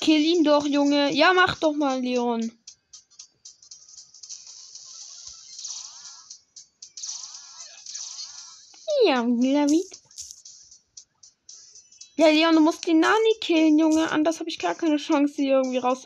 Kill 0.00 0.20
ihn 0.20 0.44
doch, 0.44 0.66
Junge. 0.66 1.10
Ja, 1.14 1.32
mach 1.32 1.56
doch 1.56 1.72
mal, 1.72 2.02
Leon. 2.02 2.52
David. 9.22 9.86
Ja, 12.16 12.28
Leon, 12.28 12.54
du 12.54 12.60
musst 12.60 12.86
die 12.86 12.94
Nani 12.94 13.34
killen, 13.40 13.78
Junge. 13.78 14.10
Anders 14.10 14.40
habe 14.40 14.48
ich 14.48 14.58
gar 14.58 14.74
keine 14.74 14.96
Chance, 14.96 15.34
hier 15.36 15.56
irgendwie 15.56 15.78
raus. 15.78 16.04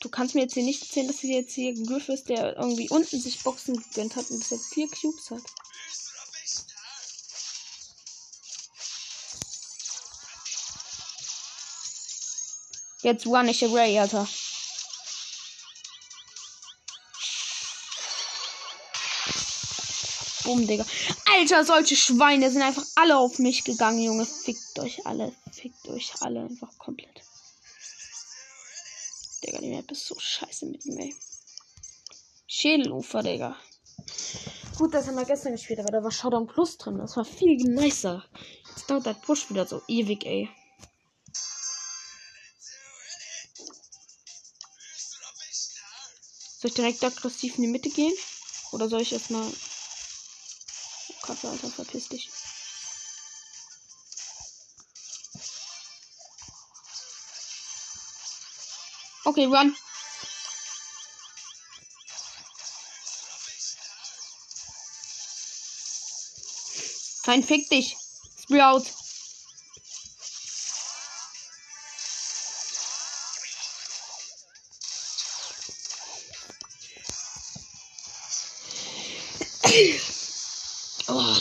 Du 0.00 0.08
kannst 0.08 0.34
mir 0.34 0.42
jetzt 0.42 0.54
hier 0.54 0.62
nicht 0.62 0.82
erzählen, 0.82 1.06
dass 1.06 1.18
hier 1.18 1.40
jetzt 1.40 1.52
hier 1.52 1.74
Griff 1.74 2.08
ist, 2.08 2.30
der 2.30 2.56
irgendwie 2.56 2.88
unten 2.88 3.20
sich 3.20 3.42
Boxen 3.42 3.76
gegönnt 3.76 4.16
hat 4.16 4.30
und 4.30 4.40
das 4.40 4.50
jetzt 4.50 4.72
vier 4.72 4.88
Cubes 4.88 5.30
hat. 5.30 5.42
Jetzt 13.02 13.26
run 13.26 13.48
ich 13.48 13.64
away, 13.64 13.98
Alter. 13.98 14.26
Bumm, 20.50 20.66
Digga. 20.66 20.84
Alter, 21.32 21.64
solche 21.64 21.94
Schweine 21.94 22.50
sind 22.50 22.62
einfach 22.62 22.84
alle 22.96 23.16
auf 23.18 23.38
mich 23.38 23.62
gegangen, 23.62 24.00
Junge. 24.00 24.26
Fickt 24.26 24.80
euch 24.80 25.06
alle. 25.06 25.32
Fickt 25.52 25.86
euch 25.86 26.12
alle 26.22 26.40
einfach 26.40 26.76
komplett. 26.76 27.22
Digga, 29.44 29.58
die 29.58 29.70
Map 29.70 29.88
ist 29.92 30.06
so 30.06 30.18
scheiße 30.18 30.66
mit 30.66 30.84
ihm, 30.86 30.98
ey. 30.98 31.14
Schädelufer, 32.48 33.22
Digga. 33.22 33.56
Gut, 34.76 34.92
das 34.92 35.06
haben 35.06 35.14
wir 35.14 35.24
gestern 35.24 35.52
gespielt, 35.52 35.78
aber 35.78 35.92
da 35.92 36.02
war 36.02 36.10
Showdown 36.10 36.48
Plus 36.48 36.78
drin. 36.78 36.98
Das 36.98 37.16
war 37.16 37.24
viel 37.24 37.56
nicer. 37.56 38.24
Jetzt 38.70 38.90
dauert 38.90 39.06
der 39.06 39.14
Push 39.14 39.50
wieder 39.50 39.66
so 39.66 39.82
ewig, 39.86 40.26
ey. 40.26 40.48
Soll 46.58 46.70
ich 46.70 46.74
direkt 46.74 47.04
aggressiv 47.04 47.56
in 47.56 47.62
die 47.62 47.68
Mitte 47.68 47.88
gehen? 47.88 48.12
Oder 48.72 48.88
soll 48.88 49.00
ich 49.00 49.12
erstmal. 49.12 49.48
Kacke, 51.30 51.48
Alter, 51.48 51.70
verpiss 51.70 52.08
dich. 52.08 52.28
Okay, 59.24 59.46
run. 59.46 59.76
Fein, 67.22 67.44
fick 67.44 67.68
dich. 67.68 67.96
Sprout. 68.42 68.86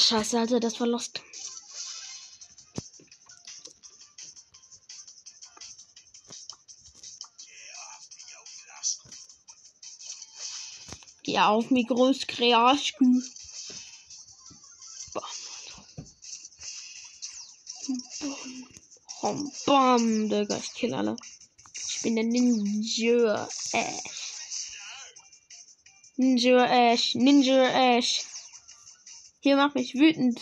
Scheiße, 0.09 0.39
Alter, 0.39 0.59
das 0.59 0.79
war 0.79 0.87
lost. 0.87 1.21
Geh 11.21 11.37
auf 11.37 11.69
mich 11.69 11.87
groß 11.87 12.25
Kreaschkü. 12.25 13.21
Bam, 19.21 19.51
bam, 19.65 20.29
Digga, 20.29 20.57
ich 20.57 20.73
kill 20.73 20.93
alle. 20.95 21.17
Ich 21.75 22.01
bin 22.01 22.15
der 22.15 22.25
Ninja 22.25 23.47
Ash. 23.73 24.71
Ninja 26.15 26.65
Ash, 26.65 27.13
Ninja 27.13 27.97
Ash. 27.97 28.28
Hier 29.41 29.55
mach 29.55 29.73
mich 29.73 29.95
wütend. 29.95 30.41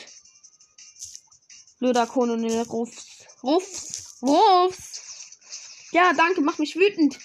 Blöder 1.80 2.08
Kolonel 2.08 2.64
Rufs. 2.64 3.26
Rufs. 3.44 4.18
Rufs. 4.24 5.02
Ja, 5.92 6.14
danke, 6.14 6.42
mach 6.42 6.58
mich 6.58 6.76
wütend. 6.76 7.20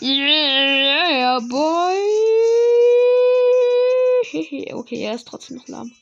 Yeah, 0.00 1.40
boy. 1.40 1.96
okay, 4.72 5.02
er 5.02 5.14
ist 5.14 5.28
trotzdem 5.28 5.58
noch 5.58 5.68
lahm. 5.68 5.94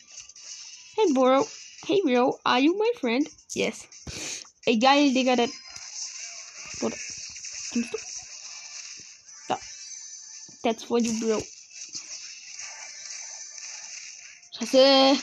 Hey, 0.95 1.13
Bro. 1.13 1.49
Hey, 1.87 2.01
Bro. 2.05 2.39
Are 2.45 2.61
you 2.61 2.79
my 2.79 2.93
friend? 3.01 3.29
Yes. 3.55 3.89
Ey, 4.67 4.79
geil, 4.79 5.13
Digga, 5.13 5.35
der. 5.35 5.49
Oder. 6.83 6.97
Da. 9.49 9.59
That's 10.63 10.85
for 10.85 11.01
you, 11.01 11.19
Bro. 11.19 11.43
Scheiße. 14.59 15.19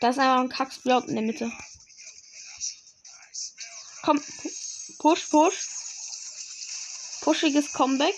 Da 0.00 0.08
ist 0.08 0.18
einfach 0.18 0.40
ein 0.40 0.48
Kacksblaut 0.48 1.06
in 1.08 1.14
der 1.14 1.24
Mitte. 1.24 1.50
Komm. 4.02 4.20
Push, 4.98 5.28
push. 5.30 5.68
Pushiges 7.22 7.72
Comeback. 7.72 8.14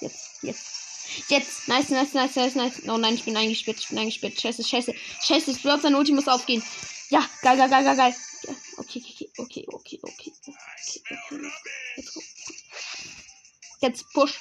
Jetzt, 0.00 0.42
jetzt. 0.42 0.66
Jetzt. 1.28 1.68
Nice, 1.68 1.90
nice, 1.90 2.14
nice, 2.14 2.34
nice, 2.34 2.54
nice. 2.54 2.82
Oh 2.88 2.96
nein, 2.96 3.14
ich 3.14 3.24
bin 3.24 3.36
eingesperrt. 3.36 3.78
Ich 3.78 3.88
bin 3.88 3.98
eingesperrt. 3.98 4.40
Scheiße, 4.40 4.64
scheiße. 4.64 4.94
Scheiße, 5.22 5.50
ich 5.50 5.62
glaube, 5.62 5.82
sein 5.82 5.94
Ulti 5.94 6.12
muss 6.12 6.28
aufgehen. 6.28 6.62
Ja, 7.10 7.28
geil, 7.42 7.56
geil, 7.56 7.68
geil, 7.68 7.84
geil, 7.84 7.96
geil. 7.96 8.16
Okay, 8.78 9.02
okay, 9.04 9.30
okay, 9.38 9.66
okay, 9.68 10.00
okay, 10.02 10.32
okay, 10.32 10.32
okay. 11.98 12.22
Jetzt 13.80 14.12
push. 14.12 14.40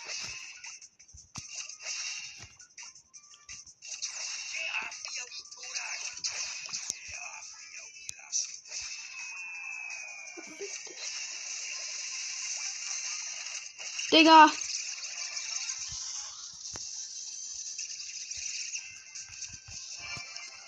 Digga. 14.16 14.50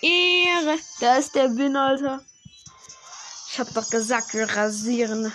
Ehre. 0.02 0.78
Da 1.00 1.16
ist 1.16 1.34
der 1.34 1.56
Win, 1.56 1.74
Alter. 1.74 2.22
Ich 3.50 3.58
hab 3.58 3.72
doch 3.72 3.88
gesagt, 3.88 4.34
wir 4.34 4.50
rasieren. 4.50 5.32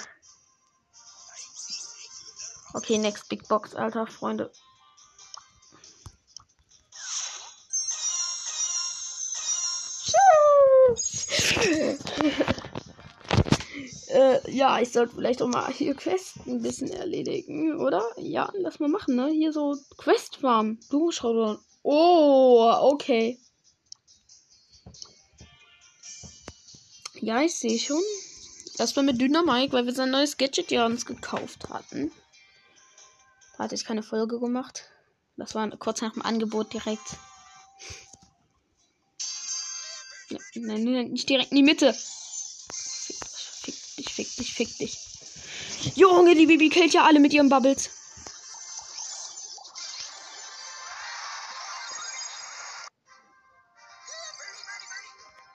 Okay, 2.76 2.99
next 2.99 3.28
Big 3.30 3.47
Box, 3.47 3.73
Alter, 3.73 4.06
Freunde. 4.06 4.52
Ja, 14.54 14.80
ich 14.80 14.92
sollte 14.92 15.16
vielleicht 15.16 15.42
auch 15.42 15.48
mal 15.48 15.72
hier 15.72 15.96
Quest 15.96 16.38
ein 16.46 16.62
bisschen 16.62 16.92
erledigen, 16.92 17.80
oder? 17.80 18.04
Ja, 18.18 18.52
lass 18.54 18.80
mal 18.80 18.89
machen, 18.89 19.16
ne? 19.16 19.30
Hier 19.30 19.52
so 19.52 19.76
Quest 19.98 20.38
Farm. 20.38 20.80
Du 20.89 21.12
schau 21.12 21.34
doch. 21.34 21.60
Oh, 21.82 22.72
okay. 22.82 23.39
Ja, 27.16 27.42
ich 27.42 27.56
sehe 27.56 27.80
schon. 27.80 28.02
Das 28.78 28.96
war 28.96 29.04
mit 29.04 29.20
Dynamike, 29.20 29.74
weil 29.74 29.86
wir 29.86 29.94
sein 29.94 30.12
neues 30.12 30.38
Gadget 30.38 30.72
ja 30.72 30.86
uns 30.86 31.06
gekauft 31.06 31.70
hatten. 31.70 32.12
Da 33.58 33.66
hatte 33.66 33.76
ich 33.76 33.86
keine 33.86 34.04
Folge 34.04 34.39
gemacht. 34.39 34.86
Das 35.38 35.56
war 35.56 35.70
kurz 35.78 36.02
nach 36.02 36.13
dem 36.13 36.22
Angebot 36.22 36.74
direkt. 36.74 37.18
Nein, 40.56 40.84
nein, 40.84 41.12
nicht 41.12 41.30
direkt 41.30 41.52
in 41.52 41.58
die 41.58 41.63
Mitte 41.63 41.96
dich, 44.04 44.13
fick 44.13 44.36
dich, 44.36 44.54
fick 44.54 44.78
dich. 44.78 44.98
Junge, 45.96 46.36
die 46.36 46.46
Bibi 46.46 46.70
killt 46.70 46.94
ja 46.94 47.04
alle 47.04 47.20
mit 47.20 47.34
ihren 47.34 47.50
Bubbles. 47.50 47.89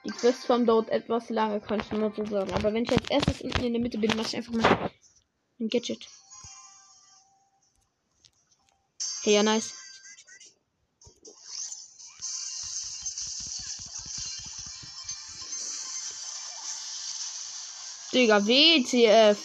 Die 0.05 0.11
Quest 0.11 0.45
von 0.45 0.65
dort 0.65 0.89
etwas 0.89 1.29
lange, 1.29 1.59
kann 1.59 1.79
ich 1.79 1.91
nur 1.91 2.11
so 2.15 2.25
sagen. 2.25 2.51
Aber 2.53 2.73
wenn 2.73 2.83
ich 2.83 2.91
als 2.91 3.09
erstes 3.09 3.41
unten 3.41 3.63
in 3.63 3.73
der 3.73 3.81
Mitte 3.81 3.97
bin, 3.97 4.15
mache 4.15 4.27
ich 4.27 4.35
einfach 4.35 4.53
mal 4.53 4.91
ein 5.59 5.67
Gadget. 5.67 6.07
Hey, 9.23 9.33
ja, 9.33 9.43
nice. 9.43 9.88
Digga, 18.19 18.45
WTF. 18.45 19.37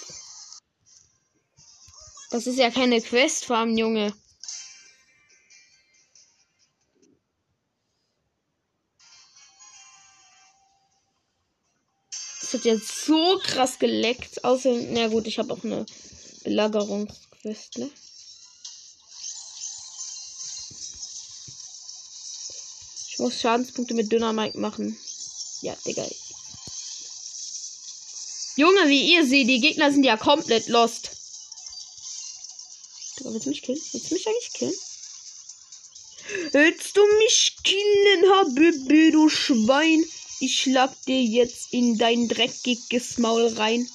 Das 2.31 2.49
ist 2.49 2.59
ja 2.59 2.73
keine 2.73 3.01
Questfarm, 3.01 3.77
Junge. 3.79 4.13
Das 12.41 12.55
hat 12.55 12.65
jetzt 12.65 13.05
so 13.07 13.39
krass 13.45 13.79
geleckt. 13.79 14.43
Außer, 14.43 14.75
na 14.91 15.07
gut, 15.07 15.29
ich 15.29 15.39
habe 15.39 15.53
auch 15.53 15.63
eine 15.63 15.87
Belagerungsquest, 16.43 17.79
ne? 17.79 17.91
Ich 23.09 23.19
muss 23.21 23.41
Schadenspunkte 23.41 23.95
mit 23.95 24.11
Dynamite 24.11 24.59
machen. 24.59 24.97
Ja, 25.61 25.77
Digga. 25.87 26.05
Junge, 28.57 28.89
wie 28.89 29.13
ihr 29.15 29.27
seht, 29.27 29.49
die 29.49 29.61
Gegner 29.61 29.91
sind 29.91 30.05
ja 30.05 30.17
komplett 30.17 30.69
lost. 30.69 31.11
Digga, 33.19 33.33
willst 33.33 33.47
du 33.47 33.51
mich 33.51 33.63
killen? 33.63 33.81
Willst 33.93 34.11
du 34.11 34.15
mich 34.15 34.27
eigentlich 34.27 34.53
killen? 34.53 34.75
Willst 36.53 36.97
du 36.97 37.03
mich 37.19 37.57
killen, 37.65 38.31
Habibi, 38.31 39.11
du 39.11 39.29
Schwein? 39.29 40.05
Ich 40.41 40.61
schlag 40.61 40.93
dir 41.07 41.23
jetzt 41.23 41.73
in 41.73 41.99
dein 41.99 42.29
dreckiges 42.29 43.19
Maul 43.19 43.47
rein. 43.49 43.89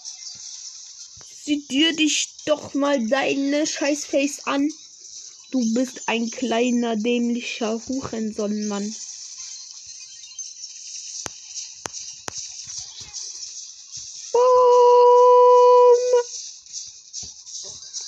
Sieh 1.43 1.65
dir 1.67 1.95
dich 1.95 2.29
doch 2.45 2.73
mal 2.73 3.07
deine 3.07 3.65
Scheißface 3.65 4.45
an. 4.45 4.69
Du 5.51 5.73
bist 5.73 6.03
ein 6.07 6.29
kleiner 6.29 6.95
dämlicher 6.95 7.81
Huchensonnenmann. 7.87 8.93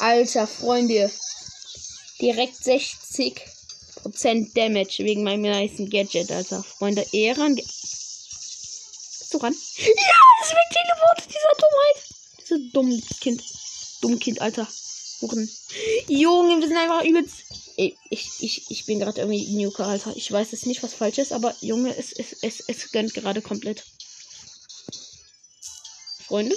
Alter, 0.02 0.48
Freunde. 0.48 1.12
Direkt 2.20 2.56
60% 2.56 4.54
Damage 4.56 5.04
wegen 5.04 5.24
meinem 5.24 5.44
nice 5.44 5.78
Gadget, 5.90 6.32
Alter. 6.32 6.64
Freunde, 6.64 7.06
Ehren. 7.12 7.56
Bist 7.56 7.68
du 9.32 9.38
ran? 9.38 9.54
Ja, 9.54 9.86
das 10.40 10.48
ist 10.48 10.56
wegteleportet, 10.56 11.28
dieser 11.30 11.56
Dummheit. 11.60 11.98
Dieses 12.40 12.72
dumme 12.72 13.00
Kind. 13.22 13.44
Dumm 14.02 14.20
Kind, 14.20 14.42
Alter. 14.42 14.68
Huren. 15.22 15.48
Junge, 16.08 16.60
wir 16.60 16.68
sind 16.68 16.78
einfach 16.78 17.04
übelst. 17.04 17.44
Ey, 17.78 17.96
ich, 18.10 18.28
ich, 18.40 18.72
ich 18.72 18.86
bin 18.88 19.00
gerade 19.00 19.22
irgendwie 19.22 19.56
Nuker, 19.64 19.86
Alter. 19.86 20.14
Ich 20.16 20.32
weiß 20.32 20.52
jetzt 20.52 20.66
nicht, 20.66 20.82
was 20.82 20.96
falsch 20.96 21.20
ist, 21.20 21.32
aber 21.32 21.56
Junge, 21.62 21.96
es, 21.96 22.12
es, 22.12 22.34
es, 22.42 22.64
es 22.68 22.92
gönnt 22.92 23.14
gerade 23.14 23.44
komplett. 23.44 23.84
Freunde? 26.26 26.56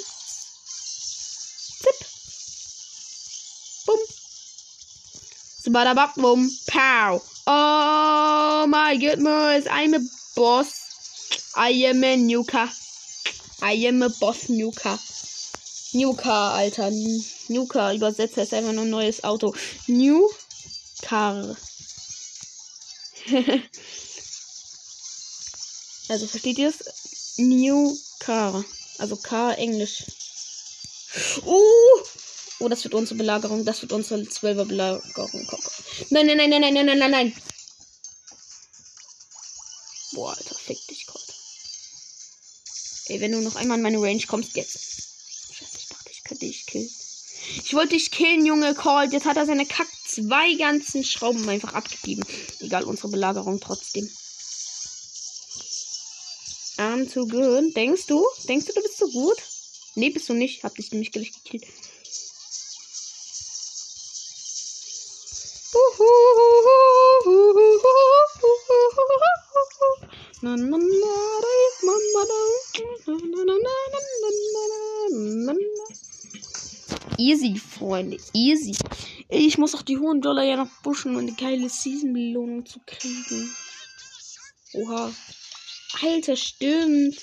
Spadabak 5.74 6.14
boom. 6.14 6.48
Pow. 6.68 7.20
Oh 7.48 8.66
my 8.68 8.96
goodness. 8.96 9.66
I'm 9.68 9.94
a 9.94 9.98
boss. 10.36 11.50
I 11.56 11.70
am 11.90 12.04
a 12.04 12.16
Nuka. 12.16 12.70
I 13.60 13.72
am 13.90 14.02
a 14.04 14.08
boss 14.20 14.48
Nuka. 14.48 14.96
Nuka, 15.94 16.54
Alter. 16.54 16.92
Nuka, 17.48 17.92
Übersetzer 17.92 18.42
ist 18.42 18.54
einfach 18.54 18.72
nur 18.72 18.84
neues 18.84 19.24
Auto. 19.24 19.52
New 19.88 20.30
Car. 21.02 21.56
also 26.08 26.26
versteht 26.28 26.58
ihr 26.58 26.68
es? 26.68 27.34
New 27.38 27.98
Car. 28.20 28.64
Also 28.98 29.16
Car 29.16 29.58
Englisch. 29.58 30.04
Uh! 31.44 32.23
Oh, 32.60 32.68
das 32.68 32.84
wird 32.84 32.94
unsere 32.94 33.16
Belagerung. 33.16 33.64
Das 33.64 33.82
wird 33.82 33.92
unsere 33.92 34.20
12er 34.20 34.64
Belagerung. 34.64 35.30
Nein, 35.32 35.46
komm. 35.48 35.60
Nein, 36.10 36.26
nein, 36.26 36.36
nein, 36.36 36.50
nein, 36.50 36.74
nein, 36.74 36.86
nein, 36.86 36.98
nein, 36.98 37.10
nein. 37.10 37.36
Boah, 40.12 40.36
Alter, 40.36 40.54
fick 40.54 40.78
dich, 40.86 41.06
Gott. 41.06 41.20
Ey, 43.06 43.20
wenn 43.20 43.32
du 43.32 43.40
noch 43.40 43.56
einmal 43.56 43.78
in 43.78 43.82
meine 43.82 44.00
Range 44.00 44.22
kommst, 44.26 44.56
jetzt. 44.56 44.78
Scheiße, 45.52 45.78
ich 45.78 45.88
dachte, 45.88 46.10
ich 46.10 46.24
könnte 46.24 46.46
dich 46.46 46.66
killen. 46.66 46.88
Ich 47.64 47.74
wollte 47.74 47.94
dich 47.94 48.10
killen, 48.10 48.46
Junge, 48.46 48.74
Cold. 48.74 49.12
Jetzt 49.12 49.26
hat 49.26 49.36
er 49.36 49.46
seine 49.46 49.66
Kack 49.66 49.88
zwei 50.06 50.54
ganzen 50.54 51.04
Schrauben 51.04 51.48
einfach 51.48 51.74
abgegeben. 51.74 52.24
Egal, 52.60 52.84
unsere 52.84 53.08
Belagerung 53.08 53.60
trotzdem. 53.60 54.08
I'm 56.78 57.12
too 57.12 57.26
good. 57.26 57.76
Denkst 57.76 58.06
du? 58.06 58.24
Denkst 58.48 58.66
du, 58.66 58.72
du 58.72 58.82
bist 58.82 58.98
so 58.98 59.08
gut? 59.08 59.36
Nee, 59.96 60.10
bist 60.10 60.28
du 60.28 60.34
nicht. 60.34 60.64
Hab 60.64 60.74
dich 60.74 60.90
nämlich 60.90 61.12
gleich 61.12 61.32
gekillt. 61.32 61.64
Easy, 77.16 77.58
Freunde, 77.58 78.18
easy. 78.32 78.74
Ich 79.28 79.56
muss 79.56 79.74
auch 79.74 79.82
die 79.82 79.98
hohen 79.98 80.20
Dollar 80.20 80.44
ja 80.44 80.56
noch 80.56 80.68
pushen, 80.82 81.12
um 81.12 81.18
eine 81.18 81.32
geile 81.32 81.68
Season-Belohnung 81.68 82.66
zu 82.66 82.80
kriegen. 82.86 83.50
Oha. 84.74 85.12
Alter, 86.02 86.36
stimmt. 86.36 87.16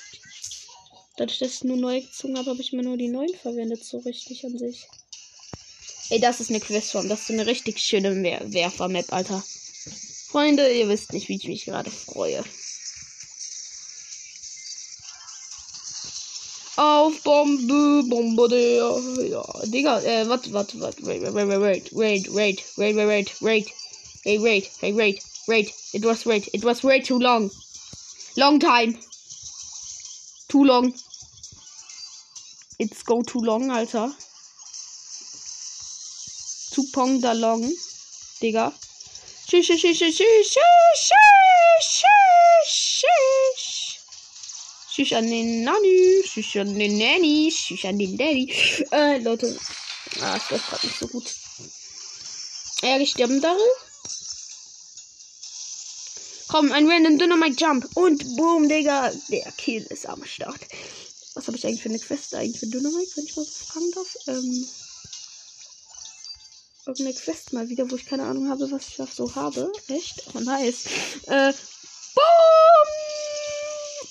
Dadurch, 1.17 1.39
dass 1.39 1.55
ich 1.55 1.63
nur 1.63 1.77
neu 1.77 2.01
gezogen 2.01 2.37
habe, 2.37 2.49
habe 2.51 2.61
ich 2.61 2.73
mir 2.73 2.83
nur 2.83 2.97
die 2.97 3.09
neuen 3.09 3.35
verwendet, 3.35 3.83
so 3.83 3.99
richtig 3.99 4.45
an 4.45 4.57
sich. 4.57 4.87
Ey, 6.09 6.19
das 6.19 6.39
ist 6.39 6.49
eine 6.49 6.59
Questform. 6.59 7.07
Das 7.07 7.21
ist 7.21 7.31
eine 7.31 7.45
richtig 7.45 7.79
schöne 7.79 8.15
Werfer-Map, 8.51 9.13
Alter. 9.13 9.43
Freunde, 10.27 10.71
ihr 10.71 10.89
wisst 10.89 11.13
nicht, 11.13 11.29
wie 11.29 11.35
ich 11.35 11.47
mich 11.47 11.65
gerade 11.65 11.91
freue. 11.91 12.43
Auf 16.81 17.21
Bombe, 17.21 18.03
Bombardier. 18.09 18.99
Ja, 19.29 19.43
Digga, 19.65 20.01
äh, 20.01 20.27
warte, 20.27 20.51
warte, 20.51 20.81
warte. 20.81 21.05
Wait, 21.05 21.21
wait, 21.21 21.35
wait, 21.35 21.61
wait, 21.61 21.93
wait, 21.93 22.33
wait, 22.33 22.63
wait, 22.75 22.95
wait, 22.95 23.41
wait. 23.41 23.67
Hey, 24.23 24.39
wait, 24.39 24.71
hey, 24.79 24.91
wait, 24.91 25.21
wait. 25.47 25.71
It 25.93 26.03
was 26.03 26.25
wait. 26.25 26.49
It 26.55 26.63
was 26.63 26.83
way 26.83 26.99
too 26.99 27.19
long. 27.19 27.51
Long 28.35 28.59
time. 28.59 28.97
Too 30.49 30.63
long. 30.63 30.91
It's 32.79 33.03
go 33.03 33.21
too 33.21 33.41
long, 33.41 33.69
Alter. 33.69 34.09
Zupong 36.73 37.21
Dalong. 37.21 37.69
Digga. 38.41 38.73
Tschüss, 39.45 39.67
tschüss, 39.67 39.81
tschüss, 39.81 39.99
tschüss, 39.99 40.17
tschüss, 40.17 40.49
tschüss, 40.49 41.13
tschüss. 41.79 42.10
Tschüss 45.01 45.13
an 45.13 45.31
den 45.31 45.63
Nanny, 45.63 46.21
tschüss 46.23 46.55
an 46.57 46.77
den 46.77 46.95
Nanny, 46.95 47.51
tschüss 47.51 47.85
an 47.85 47.97
den 47.97 48.15
Daddy. 48.15 48.53
Äh, 48.91 49.17
Leute. 49.17 49.57
Ah, 50.21 50.37
das 50.37 50.51
läuft 50.51 50.69
gerade 50.69 50.85
nicht 50.85 50.99
so 50.99 51.07
gut. 51.07 51.35
Ja, 52.83 52.99
gestorben 52.99 53.41
darin. 53.41 53.57
Komm, 56.49 56.71
ein 56.71 56.87
random 56.87 57.17
Dynamite 57.17 57.55
Jump. 57.65 57.89
Und 57.95 58.35
boom, 58.37 58.69
Digga. 58.69 59.11
Der 59.29 59.51
Kill 59.53 59.87
ist 59.89 60.05
am 60.05 60.23
Start. 60.23 60.61
Was 61.33 61.47
habe 61.47 61.57
ich 61.57 61.65
eigentlich 61.65 61.81
für 61.81 61.89
eine 61.89 61.97
Quest 61.97 62.35
eigentlich 62.35 62.59
für 62.59 62.67
Dynamite, 62.67 63.11
wenn 63.15 63.25
ich 63.25 63.35
mal 63.35 63.45
so 63.45 63.65
fragen 63.65 63.91
darf? 63.93 64.15
Ähm 64.27 64.67
irgendeine 66.85 67.17
Quest 67.17 67.53
mal 67.53 67.69
wieder, 67.69 67.89
wo 67.89 67.95
ich 67.95 68.05
keine 68.05 68.25
Ahnung 68.25 68.49
habe, 68.49 68.69
was 68.69 68.87
ich 68.87 68.97
da 68.97 69.07
so 69.07 69.33
habe. 69.33 69.71
Echt? 69.87 70.25
Oh, 70.35 70.41
nice. 70.41 70.85
Äh, 71.25 71.53
boom! 72.13 73.10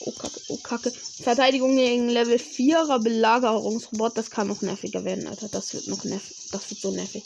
Oh, 0.00 0.12
Kacke, 0.12 0.40
oh, 0.48 0.56
Kacke. 0.58 0.92
Verteidigung 1.22 1.76
gegen 1.76 2.08
Level 2.08 2.36
4er 2.36 3.02
Belagerungsrobot. 3.02 4.16
Das 4.16 4.30
kann 4.30 4.48
noch 4.48 4.62
nerviger 4.62 5.04
werden, 5.04 5.26
Alter. 5.26 5.48
Das 5.48 5.74
wird 5.74 5.88
noch 5.88 6.04
nervig. 6.04 6.36
Das 6.52 6.70
wird 6.70 6.80
so 6.80 6.90
nervig. 6.90 7.24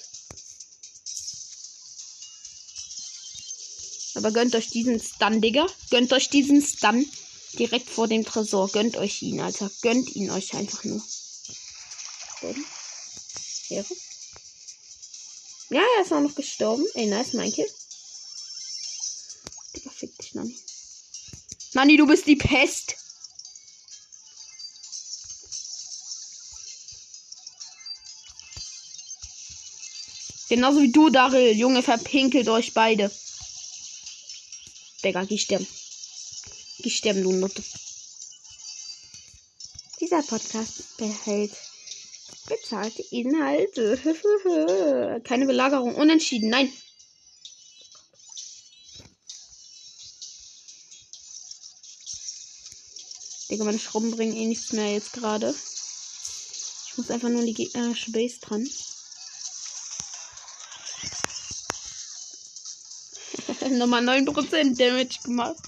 Aber 4.17 4.31
gönnt 4.33 4.55
euch 4.55 4.69
diesen 4.69 5.01
Stun, 5.01 5.41
Digga. 5.41 5.67
Gönnt 5.91 6.13
euch 6.13 6.31
diesen 6.31 6.63
Stun. 6.63 7.07
Direkt 7.59 7.89
vor 7.89 8.09
dem 8.09 8.25
Tresor. 8.25 8.69
Gönnt 8.71 8.97
euch 8.97 9.23
ihn, 9.23 9.41
Alter. 9.41 9.71
Gönnt 9.83 10.15
ihn 10.15 10.31
euch 10.31 10.55
einfach 10.55 10.85
nur. 10.85 11.03
Ehre. 13.71 13.97
Ja, 15.71 15.83
er 15.97 16.03
ist 16.03 16.13
auch 16.13 16.21
noch 16.21 16.35
gestorben. 16.35 16.85
Ey, 16.95 17.07
nice, 17.07 17.33
mein 17.33 17.53
Kill. 17.53 17.67
Nani, 21.75 21.97
du 21.97 22.07
bist 22.07 22.27
die 22.27 22.37
Pest. 22.37 22.97
Genauso 30.49 30.83
wie 30.83 30.93
du, 30.93 31.11
Daryl. 31.11 31.53
Junge, 31.53 31.83
verpinkelt 31.83 32.49
euch 32.49 32.75
beide. 32.75 33.11
Digga, 35.03 35.25
geh 35.25 35.39
sterben. 35.39 35.67
Geh 36.79 36.91
sterben, 36.91 37.23
du 37.25 37.33
Nutte. 37.33 37.63
Dieser 40.01 40.23
Podcast 40.23 40.97
behält 40.97 41.53
bezahlte 42.47 43.03
Inhalte. 43.11 43.99
Keine 45.25 45.47
Belagerung. 45.47 45.95
Unentschieden. 45.95 46.51
Nein. 46.51 46.73
Digga, 53.55 53.65
meine 53.67 53.79
Schrauben 53.79 54.11
bringen 54.11 54.35
eh 54.35 54.47
nichts 54.47 54.73
mehr 54.73 54.93
jetzt 54.93 55.13
gerade. 55.13 55.55
Ich 56.89 56.99
muss 56.99 57.09
einfach 57.09 57.29
nur 57.29 57.45
die 57.45 57.55
gegnerische 57.55 58.11
Base 58.11 58.41
dran. 58.41 58.69
Nochmal 63.79 64.03
9% 64.03 64.77
Damage 64.77 65.21
gemacht. 65.23 65.63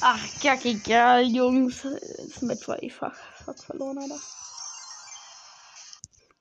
Ach, 0.00 0.40
kack, 0.40 0.64
egal, 0.64 1.26
Jungs. 1.26 1.82
Das 1.82 2.40
Match 2.40 2.66
war 2.66 2.82
eh 2.82 2.88
fuck, 2.88 3.12
fuck 3.44 3.62
verloren, 3.62 3.98
Alter. 3.98 4.14
Das 4.14 4.22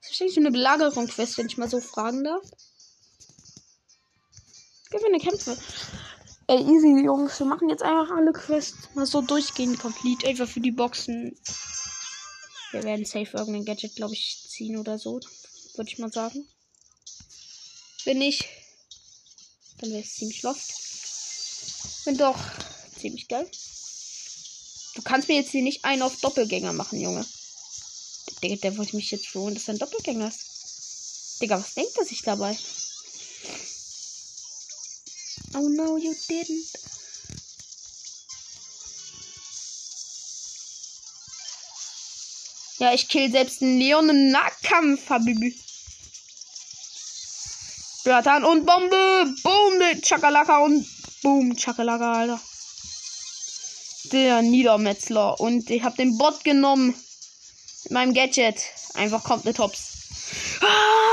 ist 0.03 0.11
wahrscheinlich 0.11 0.37
eine 0.37 0.51
Belagerung-Quest, 0.51 1.37
wenn 1.37 1.47
ich 1.47 1.57
mal 1.57 1.69
so 1.69 1.81
fragen 1.81 2.23
darf. 2.23 2.45
Gewinne 4.89 5.19
Kämpfe. 5.19 5.57
Ey, 6.47 6.61
easy, 6.61 7.03
Jungs. 7.03 7.39
Wir 7.39 7.47
machen 7.47 7.69
jetzt 7.69 7.81
einfach 7.81 8.15
alle 8.15 8.31
Quests 8.31 8.89
mal 8.93 9.07
so 9.07 9.21
durchgehend 9.21 9.79
komplett. 9.79 10.25
Einfach 10.25 10.47
für 10.47 10.59
die 10.59 10.71
Boxen. 10.71 11.35
Wir 12.71 12.83
werden 12.83 13.03
safe 13.03 13.35
irgendein 13.35 13.65
Gadget, 13.65 13.95
glaube 13.95 14.13
ich, 14.13 14.45
ziehen 14.47 14.77
oder 14.77 14.99
so. 14.99 15.19
Würde 15.75 15.89
ich 15.89 15.97
mal 15.97 16.11
sagen. 16.11 16.47
Wenn 18.03 18.19
nicht, 18.19 18.45
dann 19.79 19.89
wäre 19.89 20.03
es 20.03 20.17
ziemlich 20.17 20.43
lost. 20.43 22.05
Wenn 22.05 22.17
doch, 22.17 22.37
ziemlich 22.99 23.27
geil. 23.27 23.49
Du 24.93 25.01
kannst 25.01 25.27
mir 25.27 25.37
jetzt 25.37 25.49
hier 25.49 25.63
nicht 25.63 25.83
einen 25.83 26.03
auf 26.03 26.19
Doppelgänger 26.21 26.73
machen, 26.73 27.01
Junge. 27.01 27.25
Der, 28.43 28.55
der 28.57 28.77
wollte 28.77 28.95
mich 28.95 29.09
jetzt 29.09 29.25
schon, 29.25 29.55
dass 29.55 29.67
er 29.67 29.73
ein 29.73 29.79
Doppelgänger 29.79 30.27
ist. 30.27 31.41
Digga, 31.41 31.59
was 31.59 31.73
denkt 31.73 31.97
er 31.97 32.05
sich 32.05 32.21
dabei? 32.21 32.55
Oh 35.57 35.69
no, 35.69 35.97
you 35.97 36.13
didn't. 36.27 36.75
Ja, 42.79 42.93
ich 42.93 43.07
kill 43.07 43.31
selbst 43.31 43.61
einen 43.61 43.79
Leon 43.79 44.09
im 44.09 44.31
Nahkampf, 44.31 45.09
Habibi. 45.09 45.57
Bertan 48.03 48.43
und 48.43 48.65
Bombe. 48.65 49.33
Boom, 49.43 50.01
Chakalaka 50.01 50.57
und 50.57 50.85
Boom, 51.23 51.55
Chakalaka, 51.55 52.13
Alter. 52.13 52.41
Der 54.11 54.41
Niedermetzler. 54.41 55.39
Und 55.39 55.69
ich 55.69 55.83
hab 55.83 55.95
den 55.95 56.17
Bot 56.17 56.43
genommen. 56.43 56.93
Mit 57.85 57.91
meinem 57.93 58.13
Gadget. 58.13 58.61
Einfach 58.93 59.23
kommt 59.23 59.45
eine 59.45 59.53
Tops. 59.53 60.59
Ah, 60.61 61.04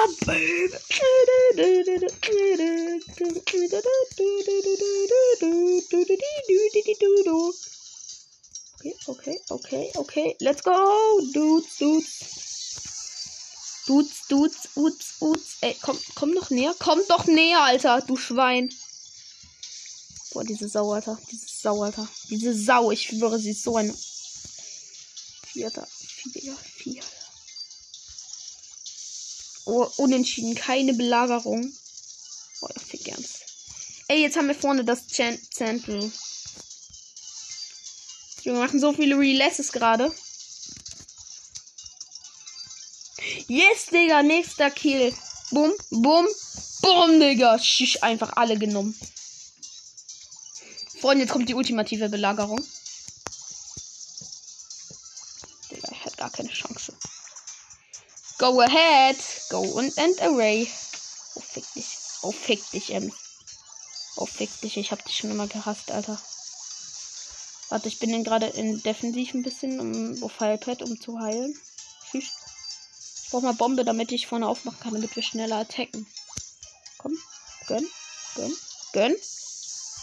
Okay, 9.07 9.39
okay, 9.51 9.91
okay. 9.97 10.37
Let's 10.41 10.63
go, 10.63 11.21
dudes, 11.33 11.79
dudes. 11.79 12.43
Dudes, 13.87 14.27
Dudes, 14.29 14.69
Uts, 14.77 15.17
Uts. 15.21 15.57
Ey, 15.61 15.77
komm, 15.83 15.99
komm 16.15 16.35
doch 16.35 16.51
näher. 16.51 16.75
Komm 16.79 17.01
doch 17.09 17.27
näher, 17.27 17.63
Alter, 17.63 18.01
du 18.01 18.17
Schwein. 18.17 18.73
Boah, 20.33 20.45
diese 20.45 20.69
Sau, 20.69 20.93
Alter. 20.93 21.19
Diese 21.31 21.47
Sau, 21.49 21.83
Alter. 21.83 22.09
Diese 22.31 22.55
Sau, 22.55 22.91
ich 22.93 23.03
schwöre, 23.03 23.39
sie 23.39 23.51
ist 23.51 23.65
so 23.65 23.77
eine. 23.77 23.93
Vierter, 25.53 25.87
vier, 26.33 26.57
vier. 26.57 27.03
Oh, 29.65 29.89
unentschieden, 29.97 30.55
keine 30.55 30.95
Belagerung. 30.95 31.73
Oh, 32.61 32.69
ja, 32.69 32.83
fick 32.83 33.09
ernst. 33.09 33.41
Ey, 34.09 34.23
jetzt 34.23 34.37
haben 34.37 34.49
wir 34.49 34.55
vorne 34.55 34.85
das 34.85 35.07
Central. 35.07 36.11
Wir 38.43 38.53
machen 38.55 38.81
so 38.81 38.93
viele 38.93 39.17
Releases 39.17 39.71
gerade. 39.71 40.13
Yes, 43.47 43.87
Digga, 43.87 44.23
nächster 44.23 44.71
Kill. 44.71 45.15
Bum, 45.51 45.73
bum, 45.91 46.27
bum, 46.83 47.21
Digga. 47.21 47.59
Schisch, 47.59 48.03
einfach 48.03 48.33
alle 48.37 48.59
genommen. 48.59 48.99
Freunde, 51.01 51.25
jetzt 51.25 51.33
kommt 51.33 51.49
die 51.49 51.55
ultimative 51.55 52.09
Belagerung. 52.09 52.65
Digga, 55.71 55.89
ich 55.93 56.05
hatte 56.05 56.17
gar 56.17 56.31
keine 56.31 56.51
Chance. 56.51 56.93
Go 58.43 58.61
ahead. 58.61 59.17
Go 59.49 59.61
und 59.61 59.97
end 59.97 60.21
array. 60.21 60.69
Oh, 61.37 61.41
fick 61.41 61.65
dich. 61.75 61.87
Oh, 62.23 62.33
fick 62.33 62.71
dich, 62.73 62.93
Ems. 62.93 63.15
Oh, 64.17 64.27
fick 64.27 64.51
dich. 64.61 64.77
Ich 64.77 64.93
hab 64.93 65.03
dich 65.05 65.17
schon 65.17 65.31
immer 65.31 65.47
gehasst, 65.47 65.91
Alter. 65.91 66.21
Warte, 67.71 67.89
ich 67.89 67.99
bin 67.99 68.11
denn 68.11 68.25
gerade 68.25 68.49
in 68.49 68.83
Defensiv 68.83 69.33
ein 69.33 69.43
bisschen 69.43 69.81
um, 69.81 70.23
auf 70.23 70.41
Heilpad, 70.41 70.83
um 70.83 71.01
zu 71.01 71.19
heilen. 71.19 71.59
Tschüss 72.11 72.43
brauche 73.33 73.45
mal 73.45 73.55
Bombe, 73.55 73.85
damit 73.85 74.13
ich 74.13 74.27
vorne 74.27 74.47
aufmachen 74.47 74.79
kann, 74.81 74.93
damit 74.93 75.17
wir 75.17 75.23
schneller 75.23 75.57
attacken. 75.57 76.07
Komm, 76.99 77.17
gönn, 77.67 77.87
gönn, 78.35 78.53
gönn. 78.93 79.17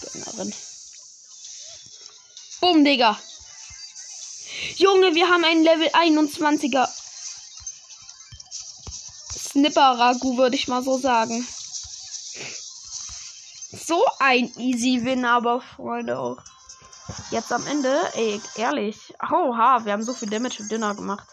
Gönnerin. 0.02 0.54
Bumm, 2.60 2.84
Digga. 2.84 3.20
Junge, 4.78 5.14
wir 5.14 5.30
haben 5.30 5.44
einen 5.44 5.64
Level 5.64 5.90
21er. 5.90 6.90
Snipper-Ragu, 9.60 10.38
würde 10.38 10.56
ich 10.56 10.70
mal 10.70 10.82
so 10.82 10.98
sagen. 10.98 11.46
So 13.72 14.04
ein 14.20 14.52
easy 14.58 15.04
Win, 15.04 15.26
aber 15.26 15.60
Freunde 15.60 16.18
auch. 16.18 16.38
Jetzt 17.32 17.52
am 17.52 17.66
Ende, 17.68 17.94
ey, 18.16 18.40
ehrlich. 18.56 19.14
Oha, 19.22 19.84
wir 19.84 19.92
haben 19.92 20.04
so 20.04 20.14
viel 20.14 20.30
Damage 20.30 20.64
mit 20.64 20.72
Dinner 20.72 20.96
gemacht. 20.96 21.28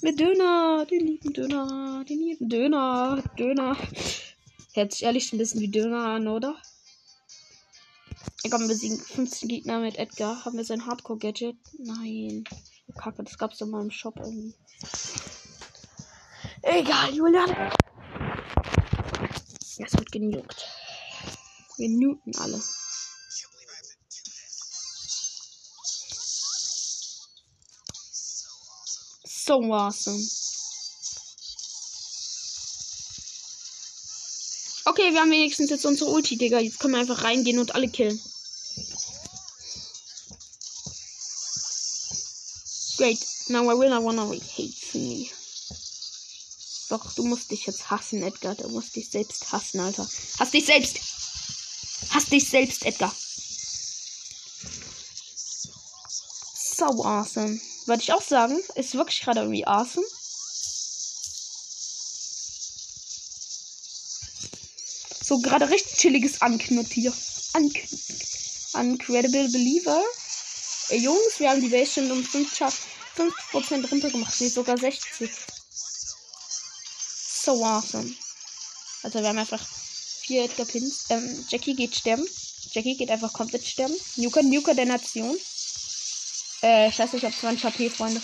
Mit 0.00 0.18
Döner, 0.18 0.86
den 0.86 1.06
lieben 1.06 1.32
Döner, 1.32 2.04
den 2.08 2.18
lieben 2.18 2.48
Döner, 2.48 3.22
Döner. 3.38 3.76
Hört 4.72 4.92
sich 4.92 5.02
ehrlich 5.02 5.32
ein 5.32 5.38
bisschen 5.38 5.60
wie 5.60 5.70
Döner 5.70 6.06
an, 6.06 6.28
oder? 6.28 6.56
Komm, 8.50 8.62
wir 8.62 8.68
besiegen 8.68 8.98
15 8.98 9.48
Gegner 9.48 9.80
mit 9.80 9.98
Edgar. 9.98 10.44
Haben 10.44 10.56
wir 10.56 10.64
sein 10.64 10.86
Hardcore-Gadget? 10.86 11.56
Nein. 11.78 12.44
Kacke, 12.96 13.22
das 13.22 13.38
gab's 13.38 13.58
doch 13.58 13.66
mal 13.66 13.82
im 13.82 13.90
Shop 13.90 14.16
irgendwie. 14.16 14.54
Egal, 16.74 17.14
Julian. 17.14 17.50
Es 19.78 19.92
wird 19.92 20.10
genugt. 20.10 20.66
Wir 21.76 21.88
newten 21.90 22.34
alle. 22.38 22.62
so 29.44 29.74
awesome. 29.74 30.18
Okay, 34.86 35.12
wir 35.12 35.20
haben 35.20 35.30
wenigstens 35.30 35.68
jetzt 35.68 35.84
unsere 35.84 36.10
Ulti, 36.10 36.38
Digga. 36.38 36.58
Jetzt 36.58 36.80
können 36.80 36.94
wir 36.94 37.00
einfach 37.00 37.22
reingehen 37.22 37.58
und 37.58 37.74
alle 37.74 37.88
killen. 37.88 38.18
Great. 42.96 43.18
Now 43.48 43.70
I 43.70 43.74
will 43.78 43.90
not 43.90 44.02
wanna 44.02 44.24
hate 44.24 44.94
me. 44.94 45.28
Doch, 46.92 47.14
du 47.14 47.24
musst 47.24 47.50
dich 47.50 47.64
jetzt 47.64 47.88
hassen, 47.88 48.22
Edgar. 48.22 48.54
Du 48.54 48.68
musst 48.68 48.94
dich 48.94 49.08
selbst 49.08 49.50
hassen, 49.50 49.80
Alter. 49.80 50.06
Hass 50.38 50.50
dich 50.50 50.66
selbst. 50.66 50.98
Hass 52.10 52.26
dich 52.26 52.46
selbst, 52.46 52.84
Edgar. 52.84 53.10
So 56.76 56.84
awesome. 57.02 57.58
Würde 57.86 58.02
ich 58.02 58.12
auch 58.12 58.20
sagen. 58.20 58.60
Ist 58.74 58.92
wirklich 58.92 59.22
gerade 59.22 59.40
irgendwie 59.40 59.66
awesome. 59.66 60.04
So, 65.24 65.40
gerade 65.40 65.70
richtig 65.70 65.96
chilliges 65.96 66.42
Anknut 66.42 66.88
hier. 66.88 67.14
Un 67.54 67.72
Uncredible 68.74 69.48
Believer. 69.48 70.04
Ey, 70.90 70.98
Jungs, 70.98 71.38
wir 71.38 71.48
haben 71.48 71.62
die 71.62 71.70
Base 71.70 71.92
schon 71.92 72.10
um 72.10 72.22
5%, 72.22 72.70
5 73.14 73.92
runtergemacht. 73.92 74.38
Nee, 74.42 74.48
sogar 74.48 74.76
60. 74.76 75.30
So 77.44 77.64
awesome. 77.64 78.08
Also, 79.02 79.18
wir 79.18 79.28
haben 79.28 79.38
einfach 79.38 79.60
vier 80.20 80.46
Pins. 80.46 81.06
Ähm, 81.08 81.44
Jackie 81.48 81.74
geht 81.74 81.96
sterben. 81.96 82.24
Jackie 82.70 82.96
geht 82.96 83.10
einfach 83.10 83.32
komplett 83.32 83.66
sterben. 83.66 83.96
Nuker, 84.14 84.44
Nuker 84.44 84.74
der 84.74 84.86
Nation. 84.86 85.36
Äh, 86.62 86.88
ich 86.88 86.98
weiß 87.00 87.14
nicht, 87.14 87.24
ob 87.24 87.34
20 87.34 87.64
HP, 87.64 87.90
Freunde. 87.90 88.22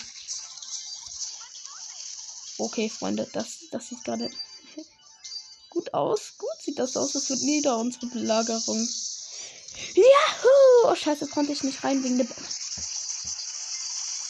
Okay, 2.59 2.89
Freunde, 2.89 3.29
das, 3.33 3.59
das 3.73 3.91
ist 3.91 4.05
gerade. 4.05 4.31
gut 5.71 5.93
aus. 5.95 6.35
Gut 6.39 6.63
sieht 6.63 6.79
das 6.79 6.97
aus. 6.97 7.11
Das 7.11 7.29
wird 7.29 7.41
nieder, 7.41 7.77
unsere 7.77 8.07
Belagerung. 8.07 8.89
Yahoo! 9.97 10.93
Oh, 10.93 10.95
scheiße, 10.95 11.27
konnte 11.27 11.51
ich 11.53 11.65
nicht 11.65 11.83
rein 11.83 12.05
wegen 12.05 12.19
der... 12.19 12.27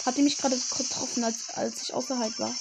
Hat 0.07 0.17
die 0.17 0.23
mich 0.23 0.39
gerade 0.39 0.57
getroffen, 0.57 1.25
als, 1.25 1.51
als 1.51 1.83
ich 1.83 1.93
außerhalb 1.93 2.39
war. 2.39 2.55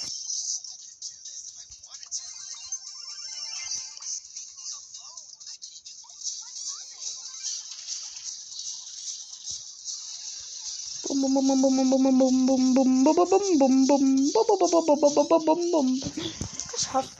Geschafft. 16.72 17.18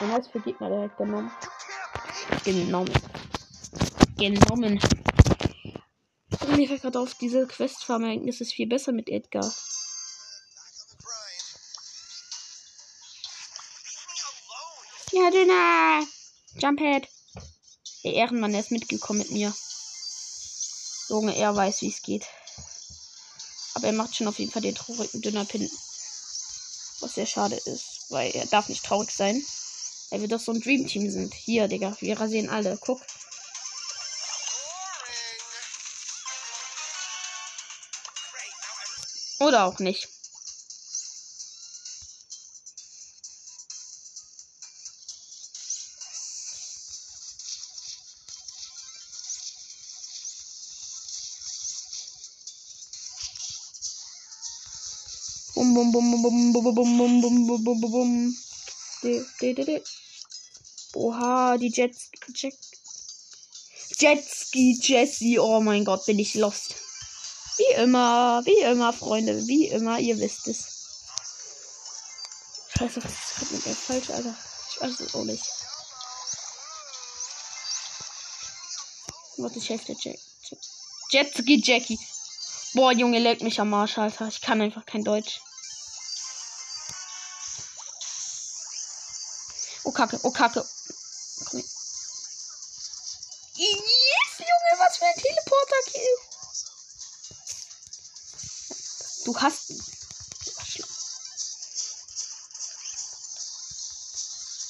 Den 0.00 0.12
heißt 0.12 0.30
für 0.30 0.40
Gegner 0.40 0.68
direkt 0.68 0.96
genommen. 0.96 1.30
Genommen. 2.44 2.92
Genommen. 4.16 4.80
Mir 6.56 6.68
fällt 6.68 6.82
gerade 6.82 7.00
auf, 7.00 7.14
diese 7.14 7.46
Questfarm-Ereignis 7.46 8.40
ist 8.40 8.52
viel 8.52 8.66
besser 8.66 8.92
mit 8.92 9.08
Edgar. 9.08 9.44
Ja, 15.12 15.30
Dünner! 15.30 16.06
Jumphead! 16.58 17.08
Der 18.04 18.14
Ehrenmann, 18.14 18.52
der 18.52 18.60
ist 18.60 18.70
mitgekommen 18.70 19.18
mit 19.18 19.30
mir. 19.32 19.52
Junge, 21.10 21.36
er 21.36 21.54
weiß, 21.56 21.82
wie 21.82 21.88
es 21.88 22.02
geht. 22.02 22.24
Aber 23.74 23.88
er 23.88 23.92
macht 23.92 24.14
schon 24.14 24.28
auf 24.28 24.38
jeden 24.38 24.52
Fall 24.52 24.62
den 24.62 24.76
traurigen 24.76 25.20
Dünner-Pin. 25.20 25.68
Was 27.00 27.14
sehr 27.14 27.26
schade 27.26 27.56
ist, 27.56 28.06
weil 28.10 28.30
er 28.30 28.46
darf 28.46 28.68
nicht 28.68 28.84
traurig 28.84 29.10
sein. 29.10 29.42
Er 30.10 30.20
wird 30.20 30.30
doch 30.30 30.40
so 30.40 30.52
ein 30.52 30.60
Dream 30.60 30.86
Team 30.86 31.10
sind. 31.10 31.34
Hier, 31.34 31.66
Digga, 31.66 31.96
wir 31.98 32.20
rasieren 32.20 32.48
alle. 32.48 32.78
Guck. 32.80 33.00
Oder 39.40 39.64
auch 39.64 39.80
nicht. 39.80 40.19
Bum 55.92 56.10
bum 56.10 56.22
bum 56.22 56.52
bum 56.52 56.74
bum 56.74 56.74
bum 56.74 57.20
bum 57.20 57.46
bum 57.46 57.64
bum 57.64 57.80
bum 57.80 57.90
bum. 57.90 58.36
Oha, 60.94 61.56
die 61.56 61.68
Jets. 61.68 62.10
Jet, 62.34 62.54
Jetski 63.98 64.78
Jessie. 64.80 65.38
Oh 65.38 65.60
mein 65.60 65.84
Gott, 65.84 66.06
bin 66.06 66.18
ich 66.18 66.34
lost. 66.34 66.74
Wie 67.56 67.74
immer, 67.82 68.40
wie 68.44 68.60
immer, 68.60 68.92
Freunde. 68.92 69.46
Wie 69.46 69.66
immer, 69.66 69.98
ihr 69.98 70.18
wisst 70.18 70.46
es. 70.48 70.58
Scheiße, 72.76 73.02
was 73.02 73.12
ist 73.12 73.52
mit 73.52 73.66
mir 73.66 73.74
falsch, 73.74 74.10
Alter? 74.10 74.34
Ich 74.70 74.80
weiß 74.80 75.00
es 75.00 75.14
auch 75.14 75.24
nicht. 75.24 75.44
Warte, 79.38 79.58
ich 79.58 79.68
helfe 79.68 79.86
der 79.86 79.96
Jack. 79.96 80.18
Jetski 81.10 81.60
Jackie. 81.64 81.98
Boah, 82.74 82.92
Junge, 82.92 83.18
leckt 83.18 83.42
mich 83.42 83.60
am 83.60 83.74
Arsch, 83.74 83.98
Alter. 83.98 84.28
Ich 84.28 84.40
kann 84.40 84.60
einfach 84.60 84.86
kein 84.86 85.02
Deutsch. 85.02 85.40
Oh 89.90 89.92
Kacke, 89.92 90.20
oh 90.22 90.30
Kacke. 90.30 90.64
Komm 91.46 91.58
her. 91.58 91.66
Yes, 93.56 94.38
Junge, 94.38 94.72
was 94.78 94.96
für 94.98 95.06
ein 95.06 95.16
Teleporter-Kill. 95.16 96.16
Du 99.24 99.36
hast. 99.36 99.66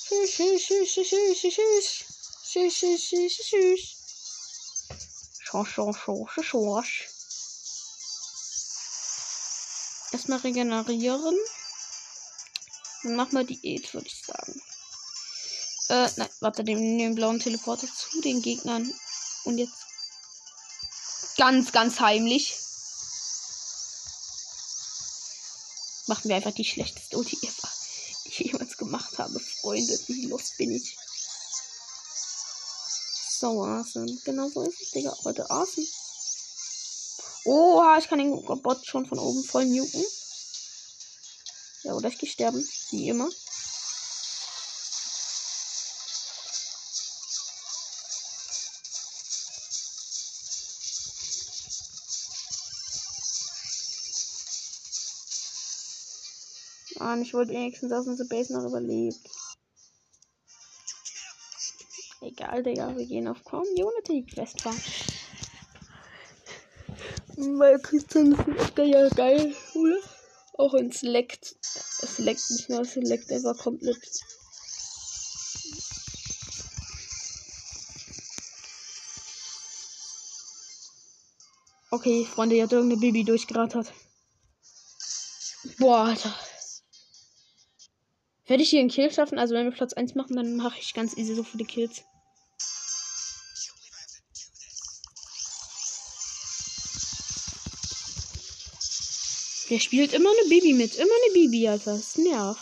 Tschüss, 0.08 0.30
tschüss, 0.30 0.64
tschüss, 0.64 0.88
tschüss, 0.94 1.10
tschüss, 1.10 1.54
tschüss. 1.54 1.88
Tschüss, 2.42 2.74
tschüss, 2.74 3.02
tschüss, 3.10 3.36
tschüss. 3.46 3.82
Schau, 5.38 5.66
schau, 5.66 5.92
schau, 5.92 6.26
schau. 6.42 6.82
Erstmal 10.12 10.38
regenerieren. 10.38 11.36
Dann 13.02 13.16
machen 13.16 13.32
wir 13.32 13.44
Diät, 13.44 13.92
würde 13.92 14.06
ich 14.06 14.24
sagen. 14.24 14.62
Äh, 15.90 16.08
nein, 16.16 16.28
warte, 16.38 16.62
den, 16.62 16.98
den 16.98 17.16
blauen 17.16 17.40
Teleporter 17.40 17.88
zu 17.92 18.20
den 18.20 18.40
Gegnern. 18.42 18.94
Und 19.42 19.58
jetzt 19.58 19.74
ganz, 21.36 21.72
ganz 21.72 21.98
heimlich. 21.98 22.54
Machen 26.06 26.28
wir 26.28 26.36
einfach 26.36 26.54
die 26.54 26.64
schlechteste 26.64 27.16
Ulti 27.18 27.36
ever, 27.42 27.68
die 28.24 28.28
ich 28.28 28.38
jemals 28.38 28.76
gemacht 28.76 29.18
habe. 29.18 29.40
Freunde, 29.40 29.98
wie 30.06 30.26
los 30.26 30.52
bin 30.56 30.70
ich. 30.70 30.96
So 33.40 33.64
awesome. 33.64 34.16
Genau 34.24 34.48
so 34.48 34.62
ist 34.62 34.80
es, 34.80 34.90
Digga. 34.92 35.16
Heute 35.24 35.50
awesome. 35.50 35.86
Oha, 37.46 37.98
ich 37.98 38.06
kann 38.06 38.20
den 38.20 38.30
Bot 38.62 38.86
schon 38.86 39.06
von 39.06 39.18
oben 39.18 39.42
voll 39.42 39.64
nuken. 39.64 40.04
Ja, 41.82 41.94
oder 41.94 42.10
ich 42.10 42.18
gehe 42.18 42.28
sterben. 42.28 42.64
Wie 42.90 43.08
immer. 43.08 43.28
Mann, 57.10 57.22
ich 57.22 57.34
wollte 57.34 57.52
wenigstens 57.52 57.90
aus 57.90 58.06
unserer 58.06 58.28
Base 58.28 58.52
noch 58.52 58.64
überlebt. 58.64 59.18
Egal, 62.20 62.62
Digga, 62.62 62.96
wir 62.96 63.04
gehen 63.04 63.26
auf 63.26 63.42
Community 63.42 64.24
Quest 64.32 64.60
fahren. 64.60 64.80
Weil 67.36 67.80
Christian 67.80 68.30
ist 68.32 68.78
ja 68.78 69.08
geil, 69.08 69.56
oder? 69.74 69.98
Auch 70.56 70.74
leckt. 71.02 71.56
Es 72.02 72.18
leckt 72.18 72.48
nicht 72.48 72.70
es 72.70 72.94
leckt 72.94 73.32
einfach 73.32 73.58
komplett. 73.58 73.98
Okay, 81.90 82.24
Freunde, 82.24 82.54
ihr 82.54 82.62
hat 82.62 82.72
irgendeine 82.72 83.00
Baby 83.00 83.24
durchgerattert. 83.24 83.92
Boah, 85.78 86.04
Alter. 86.04 86.32
Werde 88.50 88.64
ich 88.64 88.70
hier 88.70 88.80
einen 88.80 88.88
Kill 88.88 89.12
schaffen? 89.12 89.38
Also 89.38 89.54
wenn 89.54 89.64
wir 89.64 89.70
Platz 89.70 89.92
1 89.92 90.16
machen, 90.16 90.34
dann 90.34 90.56
mache 90.56 90.76
ich 90.80 90.92
ganz 90.92 91.16
easy 91.16 91.36
so 91.36 91.44
viele 91.44 91.64
Kills. 91.64 92.02
Der 99.70 99.78
spielt 99.78 100.12
immer 100.14 100.30
eine 100.30 100.48
Baby 100.48 100.72
mit. 100.72 100.96
Immer 100.96 101.04
eine 101.04 101.32
Baby, 101.32 101.68
Alter. 101.68 101.92
Das 101.92 102.18
nervt. 102.18 102.60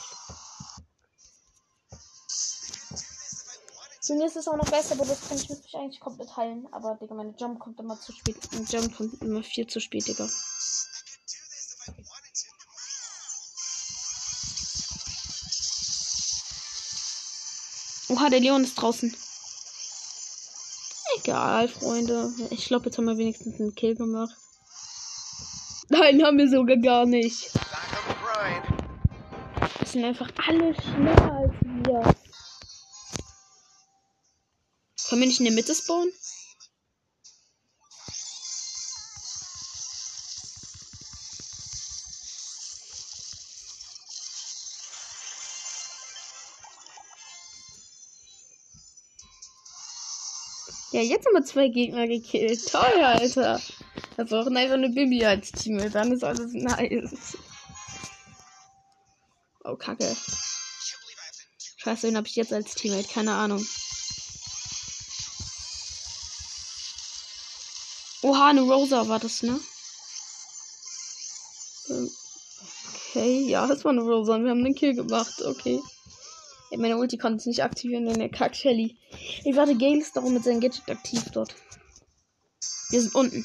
Und 4.10 4.20
jetzt 4.20 4.36
ist 4.36 4.36
es 4.36 4.48
auch 4.48 4.56
noch 4.56 4.70
besser, 4.70 4.92
aber 4.92 5.06
das 5.06 5.26
kann 5.26 5.38
ich 5.38 5.48
mich 5.48 5.74
eigentlich 5.74 6.00
komplett 6.00 6.36
heilen. 6.36 6.66
Aber, 6.70 6.98
Digga, 7.00 7.14
meine 7.14 7.34
Jump 7.38 7.60
kommt 7.60 7.80
immer 7.80 7.98
zu 7.98 8.12
spät. 8.12 8.36
Mein 8.52 8.66
Jump 8.66 8.94
kommt 8.94 9.22
immer 9.22 9.42
viel 9.42 9.66
zu 9.66 9.80
spät, 9.80 10.06
Digga. 10.06 10.28
Oha, 18.08 18.30
der 18.30 18.40
Leon 18.40 18.64
ist 18.64 18.74
draußen. 18.74 19.14
Egal, 21.18 21.68
Freunde. 21.68 22.32
Ich 22.50 22.66
glaube, 22.66 22.86
jetzt 22.86 22.98
haben 22.98 23.04
wir 23.04 23.18
wenigstens 23.18 23.60
einen 23.60 23.74
Kill 23.74 23.94
gemacht. 23.94 24.34
Nein, 25.88 26.22
haben 26.22 26.38
wir 26.38 26.48
sogar 26.48 26.76
gar 26.76 27.06
nicht. 27.06 27.50
Das 29.80 29.92
sind 29.92 30.04
einfach 30.04 30.30
alle 30.46 30.74
schneller 30.74 31.32
als 31.32 31.52
wir. 31.62 32.14
Können 35.08 35.20
wir 35.22 35.28
nicht 35.28 35.40
in 35.40 35.46
der 35.46 35.54
Mitte 35.54 35.74
spawnen? 35.74 36.12
Ja, 50.98 51.04
jetzt 51.04 51.26
haben 51.26 51.34
wir 51.34 51.44
zwei 51.44 51.68
Gegner 51.68 52.08
gekillt. 52.08 52.72
Toll, 52.72 53.04
Alter. 53.04 53.60
Wir 54.16 54.24
brauchen 54.24 54.56
einfach 54.56 54.74
eine 54.74 54.88
Bibi 54.88 55.24
als 55.24 55.52
Team. 55.52 55.78
Dann 55.92 56.10
ist 56.10 56.24
alles 56.24 56.52
nice. 56.52 57.38
Oh, 59.62 59.76
kacke. 59.76 60.16
Scheiße, 61.76 62.08
wen 62.08 62.16
habe 62.16 62.26
ich 62.26 62.34
jetzt 62.34 62.52
als 62.52 62.74
Teammate? 62.74 63.06
Keine 63.06 63.32
Ahnung. 63.32 63.64
Oha, 68.22 68.48
eine 68.48 68.62
Rosa 68.62 69.06
war 69.06 69.20
das, 69.20 69.44
ne? 69.44 69.60
Ähm, 71.90 72.10
okay, 72.96 73.46
ja, 73.46 73.68
das 73.68 73.84
war 73.84 73.92
eine 73.92 74.00
Rosa 74.00 74.42
wir 74.42 74.50
haben 74.50 74.64
einen 74.64 74.74
Kill 74.74 74.96
gemacht. 74.96 75.42
Okay. 75.42 75.80
Meine 76.76 76.98
Ulti 76.98 77.16
konnte 77.16 77.38
es 77.38 77.46
nicht 77.46 77.64
aktivieren, 77.64 78.06
denn 78.06 78.18
der 78.18 78.28
Kack 78.28 78.54
Shelly. 78.54 78.96
Ich 79.44 79.56
warte, 79.56 79.76
Gale 79.76 79.98
ist 79.98 80.16
darum 80.16 80.34
mit 80.34 80.44
seinem 80.44 80.60
Gadget 80.60 80.88
aktiv 80.90 81.24
dort. 81.32 81.54
Wir 82.90 83.00
sind 83.00 83.14
unten. 83.14 83.44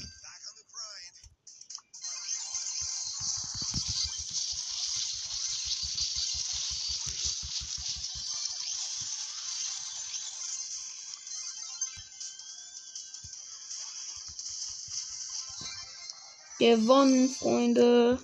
Gewonnen, 16.59 17.30
Freunde. 17.30 18.19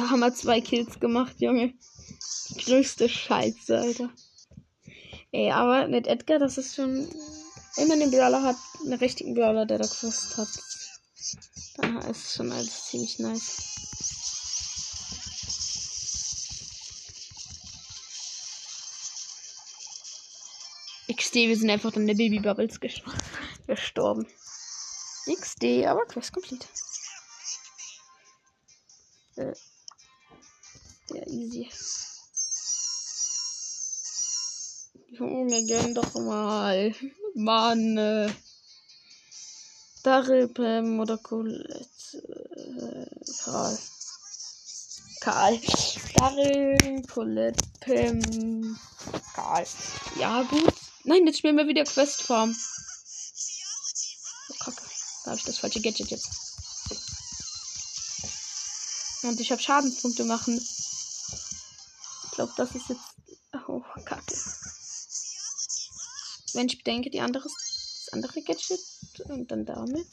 Da 0.00 0.08
haben 0.08 0.20
wir 0.20 0.32
zwei 0.32 0.62
Kills 0.62 0.98
gemacht, 0.98 1.42
Junge. 1.42 1.74
Die 2.48 2.64
größte 2.64 3.06
Scheiße, 3.06 3.78
Alter. 3.78 4.08
Ey, 5.30 5.50
aber 5.50 5.88
mit 5.88 6.06
Edgar, 6.06 6.38
das 6.38 6.56
ist 6.56 6.74
schon. 6.74 7.06
Wenn 7.76 7.88
man 7.88 8.00
einen 8.00 8.10
Brawler 8.10 8.42
hat, 8.42 8.56
einen 8.82 8.94
richtigen 8.94 9.34
Brawler, 9.34 9.66
der 9.66 9.76
da 9.76 9.86
Quest 9.86 10.38
hat, 10.38 10.48
dann 11.76 11.98
ist 12.10 12.34
schon 12.34 12.50
alles 12.50 12.86
ziemlich 12.86 13.18
nice. 13.18 13.58
XD, 21.14 21.34
wir 21.34 21.58
sind 21.58 21.68
einfach 21.68 21.92
dann 21.92 22.06
der 22.06 22.14
Baby 22.14 22.40
Bubbles 22.40 22.80
gestorben. 23.66 24.26
XD, 25.30 25.84
aber 25.84 26.06
Quest 26.06 26.32
complete. 26.32 26.66
Äh, 29.36 29.52
easy. 31.30 31.70
Junge, 35.10 35.66
gönn 35.66 35.94
doch 35.94 36.14
mal. 36.14 36.94
Mann. 37.34 37.96
Äh. 37.96 38.32
Daryl, 40.02 40.48
Pam 40.48 40.98
oder 41.00 41.18
Colette. 41.18 41.86
Äh, 42.14 43.06
Karl. 43.44 43.78
Karl. 45.20 45.60
Daryl, 46.16 47.02
Colette, 47.02 47.62
Pam, 47.80 48.78
Karl. 49.34 49.66
Ja, 50.18 50.42
gut. 50.42 50.72
Nein, 51.04 51.26
jetzt 51.26 51.38
spielen 51.38 51.56
wir 51.56 51.68
wieder 51.68 51.84
Quest 51.84 52.22
Farm. 52.22 52.56
Da 55.24 55.30
habe 55.30 55.38
ich 55.38 55.44
das 55.44 55.58
falsche 55.58 55.80
Gadget 55.80 56.10
jetzt. 56.10 56.28
Und 59.22 59.38
ich 59.38 59.52
habe 59.52 59.60
Schadenspunkte 59.60 60.24
machen. 60.24 60.58
Glaube, 62.54 62.72
das 62.72 62.74
ist 62.74 62.88
jetzt. 62.88 63.14
Oh, 63.68 63.82
kacke. 64.04 64.34
Wenn 66.54 66.66
ich 66.66 66.78
bedenke, 66.78 67.10
die 67.10 67.20
andere, 67.20 67.44
das 67.44 68.08
andere 68.12 68.42
Gadget 68.42 68.80
und 69.26 69.50
dann 69.50 69.64
damit. 69.64 70.06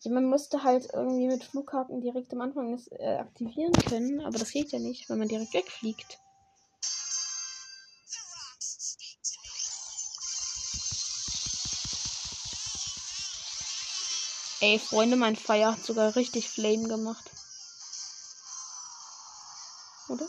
Ja, 0.00 0.10
man 0.12 0.24
musste 0.24 0.64
halt 0.64 0.88
irgendwie 0.92 1.28
mit 1.28 1.44
Flughaken 1.44 2.00
direkt 2.00 2.32
am 2.32 2.40
Anfang 2.40 2.72
das, 2.72 2.88
äh, 2.88 3.18
aktivieren 3.18 3.72
können, 3.72 4.20
aber 4.20 4.38
das 4.38 4.50
geht 4.50 4.72
ja 4.72 4.78
nicht, 4.78 5.08
wenn 5.08 5.18
man 5.18 5.28
direkt 5.28 5.54
wegfliegt. 5.54 6.18
Ey, 14.60 14.78
Freunde, 14.80 15.16
mein 15.16 15.36
Feier 15.36 15.72
hat 15.72 15.84
sogar 15.84 16.16
richtig 16.16 16.48
Flame 16.48 16.88
gemacht. 16.88 17.30
Oder? 20.08 20.28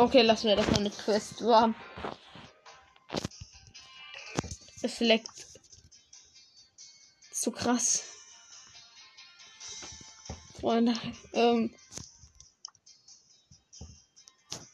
Okay, 0.00 0.22
lassen 0.22 0.46
wir 0.46 0.54
das 0.54 0.68
mal 0.68 0.78
eine 0.78 0.90
Quest 0.90 1.44
warm. 1.44 1.74
Es 4.80 5.00
leckt. 5.00 5.28
Zu 7.32 7.50
krass. 7.50 8.04
Freunde, 10.60 10.94
ähm. 11.32 11.74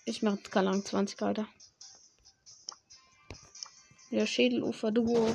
Ich 0.05 0.21
mach 0.21 0.37
Kalang 0.43 0.85
20, 0.85 1.23
Alter. 1.23 1.49
Der 4.11 4.27
Schädelufer-Duo. 4.27 5.35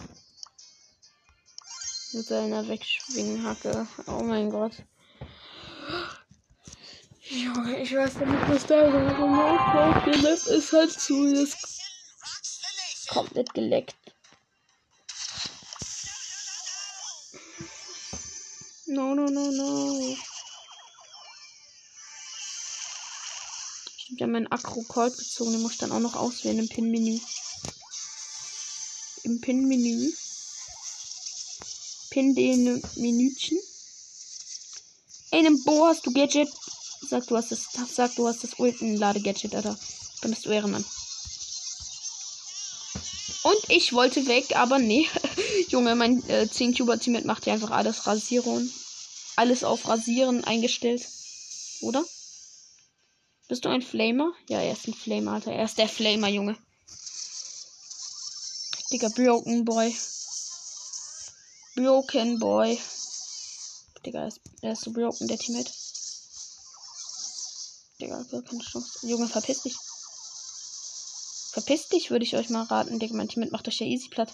Mit 2.14 2.26
seiner 2.28 2.68
Wegschwingenhacke. 2.68 3.88
Oh 4.06 4.22
mein 4.22 4.52
Gott. 4.52 4.84
Junge, 7.44 7.82
ich 7.82 7.96
weiß 7.96 8.16
nicht, 8.16 8.50
was 8.50 8.66
da 8.66 8.90
gemacht 8.90 10.06
Der 10.06 10.18
Map 10.18 10.46
ist 10.48 10.74
halt 10.74 10.92
zu. 10.92 11.26
Ist 11.26 11.58
komplett 13.10 13.54
geleckt. 13.54 13.96
No, 18.88 19.14
no, 19.14 19.26
no, 19.26 19.52
no. 19.52 20.18
Ich 24.12 24.22
habe 24.22 24.32
meinen 24.32 24.52
Akro 24.52 24.84
Cold 24.88 25.16
gezogen. 25.18 25.52
Den 25.52 25.62
muss 25.62 25.74
ich 25.74 25.78
dann 25.78 25.92
auch 25.92 26.00
noch 26.00 26.16
auswählen 26.16 26.60
im 26.60 26.68
Pin-Menü 26.68 27.20
im 29.30 29.40
Pin-Menü. 29.42 30.12
Pin 32.10 32.34
den 32.34 32.82
Minütchen. 32.96 33.60
Ey, 35.32 35.44
nimm 35.44 35.64
Bo, 35.64 35.86
hast 35.86 36.06
du 36.06 36.12
Gadget? 36.12 36.50
Sag, 37.08 37.28
du 37.28 37.38
hast 37.38 37.52
das, 37.52 37.68
sag, 37.93 38.16
du 38.16 38.28
hast 38.28 38.43
das 38.43 38.60
Ulten-Lade-Gadget, 38.60 39.56
Alter. 39.56 39.78
Dann 40.22 40.32
bist 40.32 40.45
du 40.45 40.50
Ehrenmann. 40.50 40.86
Und 43.43 43.70
ich 43.70 43.93
wollte 43.93 44.28
weg, 44.28 44.56
aber 44.56 44.80
nee. 44.80 45.08
Junge, 45.70 45.95
mein 45.95 46.28
äh, 46.30 46.50
10 46.50 46.76
Cuber 46.76 47.00
Team 47.00 47.20
macht 47.26 47.45
ja 47.45 47.54
einfach 47.54 47.72
alles 47.72 48.06
Rasieren. 48.06 48.72
Alles 49.36 49.64
auf 49.64 49.88
Rasieren 49.88 50.43
eingestellt. 50.43 51.08
Oder? 51.82 52.04
Bist 53.47 53.66
du 53.66 53.70
ein 53.70 53.82
Flamer? 53.82 54.34
Ja, 54.50 54.62
er 54.62 54.74
ist 54.74 54.88
ein 54.88 54.93
Flamer, 54.93 55.34
Alter. 55.34 55.54
Er 55.54 55.66
ist 55.66 55.78
der 55.78 55.88
Flamer, 55.88 56.28
Junge. 56.28 56.58
Digga, 58.91 59.10
Broken 59.10 59.66
Boy. 59.66 59.95
Broken 61.76 62.39
Boy. 62.39 62.80
Digga, 64.06 64.22
er 64.22 64.28
ist, 64.28 64.41
er 64.62 64.74
ist 64.74 64.82
so 64.82 64.91
broken, 64.91 65.28
der 65.28 65.38
Teammate. 65.38 65.72
Digga, 68.00 68.24
keine 68.24 68.64
Chance. 68.64 69.08
Junge, 69.08 69.28
verpiss 69.28 69.64
dich. 69.64 69.76
Verpiss 71.52 71.88
dich, 71.89 72.12
würde 72.12 72.26
ich 72.26 72.36
euch 72.36 72.50
mal 72.50 72.64
raten. 72.64 73.00
Digga, 73.00 73.16
mein 73.16 73.28
Teammate 73.28 73.52
macht 73.52 73.68
euch 73.68 73.80
ja 73.80 73.86
easy 73.88 74.10
platt. 74.10 74.34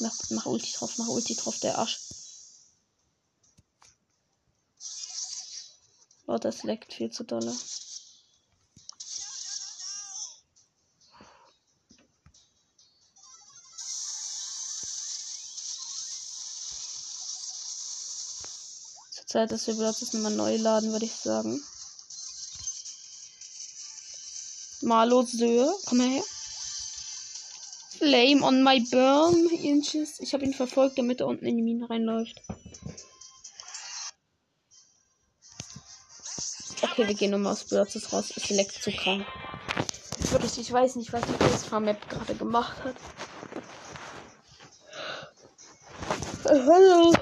Mach, 0.00 0.14
mach 0.30 0.46
Ulti 0.46 0.72
drauf, 0.72 0.98
mach 0.98 1.08
Ulti 1.08 1.34
drauf, 1.34 1.58
der 1.60 1.78
Arsch. 1.78 2.00
Oh, 6.26 6.38
das 6.38 6.64
leckt 6.64 6.92
viel 6.92 7.10
zu 7.10 7.24
dolle. 7.24 7.56
Zeit, 19.36 19.52
dass 19.52 19.66
wir 19.66 19.74
das 19.74 20.00
nochmal 20.14 20.32
neu 20.32 20.56
laden, 20.56 20.92
würde 20.92 21.04
ich 21.04 21.12
sagen. 21.12 21.60
Marlo 24.86 25.22
Söhe, 25.22 25.68
komm 25.86 25.98
mal 25.98 26.08
her. 26.08 26.22
Flame 27.98 28.42
on 28.42 28.62
my 28.62 28.80
burn 28.90 29.48
inches. 29.62 30.20
Ich 30.20 30.32
habe 30.32 30.44
ihn 30.44 30.54
verfolgt, 30.54 30.98
damit 30.98 31.20
er 31.20 31.26
unten 31.26 31.44
in 31.44 31.56
die 31.56 31.62
Mine 31.62 31.90
reinläuft. 31.90 32.40
Okay, 36.82 37.08
wir 37.08 37.14
gehen 37.14 37.32
nochmal 37.32 37.52
aus 37.52 37.64
Börzes 37.64 38.12
raus. 38.12 38.32
Es 38.36 38.48
leckt 38.50 38.82
zu 38.82 38.92
krank. 38.92 39.26
Wirklich, 40.30 40.58
ich 40.58 40.72
weiß 40.72 40.96
nicht, 40.96 41.12
was 41.12 41.22
die 41.22 41.32
PS 41.32 41.70
Map 41.80 42.08
gerade 42.08 42.34
gemacht 42.34 42.76
hat. 42.84 42.96
Hallo 46.44 47.12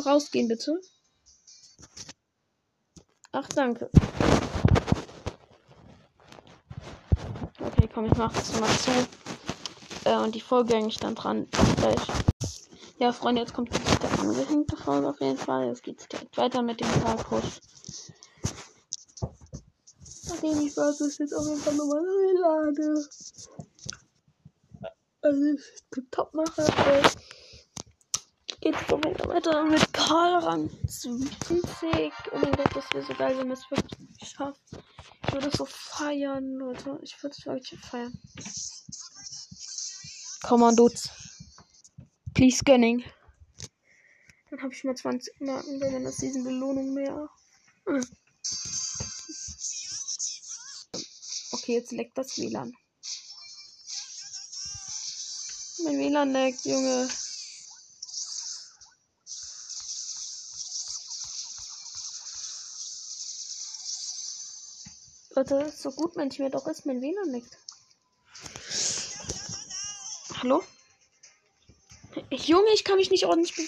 rausgehen, 0.00 0.48
bitte? 0.48 0.80
Ach, 3.32 3.48
danke. 3.54 3.90
Okay, 7.60 7.88
komm, 8.00 8.10
ich 8.10 8.18
mach 8.18 8.32
das 8.32 8.58
mal 8.58 8.68
zu. 8.78 8.90
Äh, 10.04 10.16
und 10.16 10.34
die 10.34 10.40
Folge 10.40 10.74
eigentlich 10.74 10.98
dann 10.98 11.14
dran. 11.14 11.46
Gleich. 11.76 12.00
Ja, 12.98 13.12
Freunde, 13.12 13.42
jetzt 13.42 13.52
kommt 13.52 13.70
die 13.74 14.20
angehängte 14.20 14.76
Folge 14.76 15.08
auf 15.08 15.20
jeden 15.20 15.36
Fall. 15.36 15.66
Jetzt 15.66 15.82
geht's 15.82 16.08
direkt 16.08 16.36
weiter 16.36 16.62
mit 16.62 16.80
dem 16.80 16.88
Parkhaus. 17.02 17.60
Nachdem 20.28 20.66
ich 20.66 20.76
war, 20.76 20.90
ist 20.90 21.18
jetzt 21.18 21.34
auf 21.34 21.46
jeden 21.46 21.60
Fall 21.60 21.74
nochmal 21.74 22.02
lade. 22.40 23.08
Also, 25.22 25.44
ich 25.44 26.02
top 26.10 26.32
mache. 26.32 26.62
Äh, 26.62 27.02
geht's 28.62 28.86
doch 28.88 29.02
weiter 29.28 29.64
mit 29.64 29.92
Karl 29.92 30.42
Rang 30.42 30.70
20. 30.86 32.12
Oh 32.32 32.38
mein 32.38 32.52
Gott, 32.52 32.70
das 32.74 32.84
wäre 32.94 33.04
so 33.04 33.14
geil, 33.14 33.36
wenn 33.36 33.48
wir 33.48 33.54
es 33.54 33.70
wirklich 33.70 34.08
schaffen. 34.22 34.78
Ich 35.30 35.34
würde 35.34 35.46
es 35.46 35.58
so 35.58 35.64
feiern, 35.64 36.54
Leute. 36.54 36.98
Ich 37.02 37.22
würde 37.22 37.36
es 37.38 37.46
wirklich 37.46 37.78
feiern. 37.78 38.20
Kommandos. 40.42 41.08
Please 42.34 42.64
Gunning. 42.64 43.04
Dann 44.50 44.60
habe 44.60 44.74
ich 44.74 44.82
mal 44.82 44.96
20 44.96 45.40
Marken, 45.40 45.80
wenn 45.80 46.02
das 46.02 46.16
diesen 46.16 46.42
Belohnung 46.42 46.94
mehr. 46.94 47.30
Hm. 47.86 48.04
Okay, 51.52 51.74
jetzt 51.74 51.92
leckt 51.92 52.18
das 52.18 52.36
WLAN. 52.36 52.72
Mein 55.84 55.98
WLAN 56.00 56.32
leckt, 56.32 56.64
Junge. 56.64 57.08
Leute, 65.40 65.72
so 65.74 65.90
gut 65.90 66.16
manchmal 66.16 66.50
doch 66.50 66.66
ist, 66.66 66.84
mein 66.84 67.00
WLAN 67.00 67.30
leckt. 67.30 67.56
Hallo? 70.38 70.62
Junge, 72.30 72.70
ich 72.74 72.84
kann 72.84 72.98
mich 72.98 73.10
nicht 73.10 73.24
ordentlich 73.24 73.56
be 73.56 73.62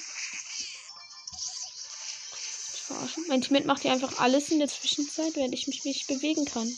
verarschen. 2.84 3.24
Mein 3.28 3.40
Teammate 3.40 3.66
macht 3.66 3.80
hier 3.80 3.92
einfach 3.92 4.18
alles 4.18 4.50
in 4.50 4.58
der 4.58 4.68
Zwischenzeit, 4.68 5.34
während 5.34 5.54
ich 5.54 5.66
mich 5.66 5.82
nicht 5.86 6.06
bewegen 6.08 6.44
kann. 6.44 6.70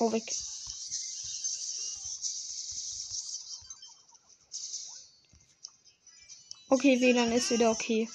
Oh, 0.00 0.12
weg. 0.12 0.51
Okay, 6.82 7.00
WLAN 7.00 7.30
ist 7.30 7.48
wieder 7.52 7.70
okay. 7.70 8.08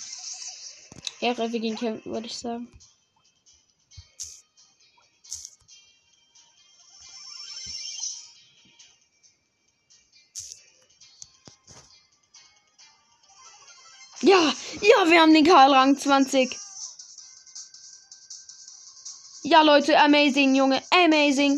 Ehre, 1.21 1.49
wir 1.53 1.59
gehen 1.61 1.77
kämpfen, 1.77 2.11
würde 2.11 2.27
ich 2.27 2.37
sagen. 2.37 2.67
Ja, 14.21 14.53
ja, 14.81 15.09
wir 15.09 15.21
haben 15.21 15.33
den 15.33 15.45
Karl 15.45 15.73
Rang 15.73 15.97
20. 15.97 16.53
Ja, 19.43 19.61
Leute, 19.61 19.97
amazing, 19.97 20.55
Junge, 20.55 20.83
amazing. 20.91 21.57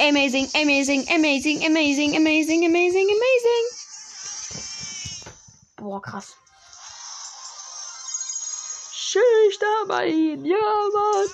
Amazing, 0.00 0.48
amazing, 0.60 1.06
amazing, 1.08 1.64
amazing, 1.64 2.16
amazing, 2.16 2.66
amazing, 2.66 3.06
amazing. 3.06 3.64
Boah, 5.76 6.00
krass. 6.02 6.34
Schicht 9.58 9.62
dabei. 9.62 10.08
Ja, 10.08 10.88
Mann. 10.94 11.28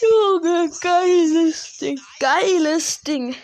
Junge, 0.00 0.70
geiles 0.80 1.76
Ding. 1.78 2.00
Geiles 2.20 3.00
Ding. 3.00 3.34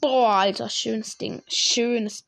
Boah, 0.00 0.34
Alter, 0.34 0.68
schönes 0.68 1.16
Ding. 1.18 1.42
Schönes. 1.48 2.24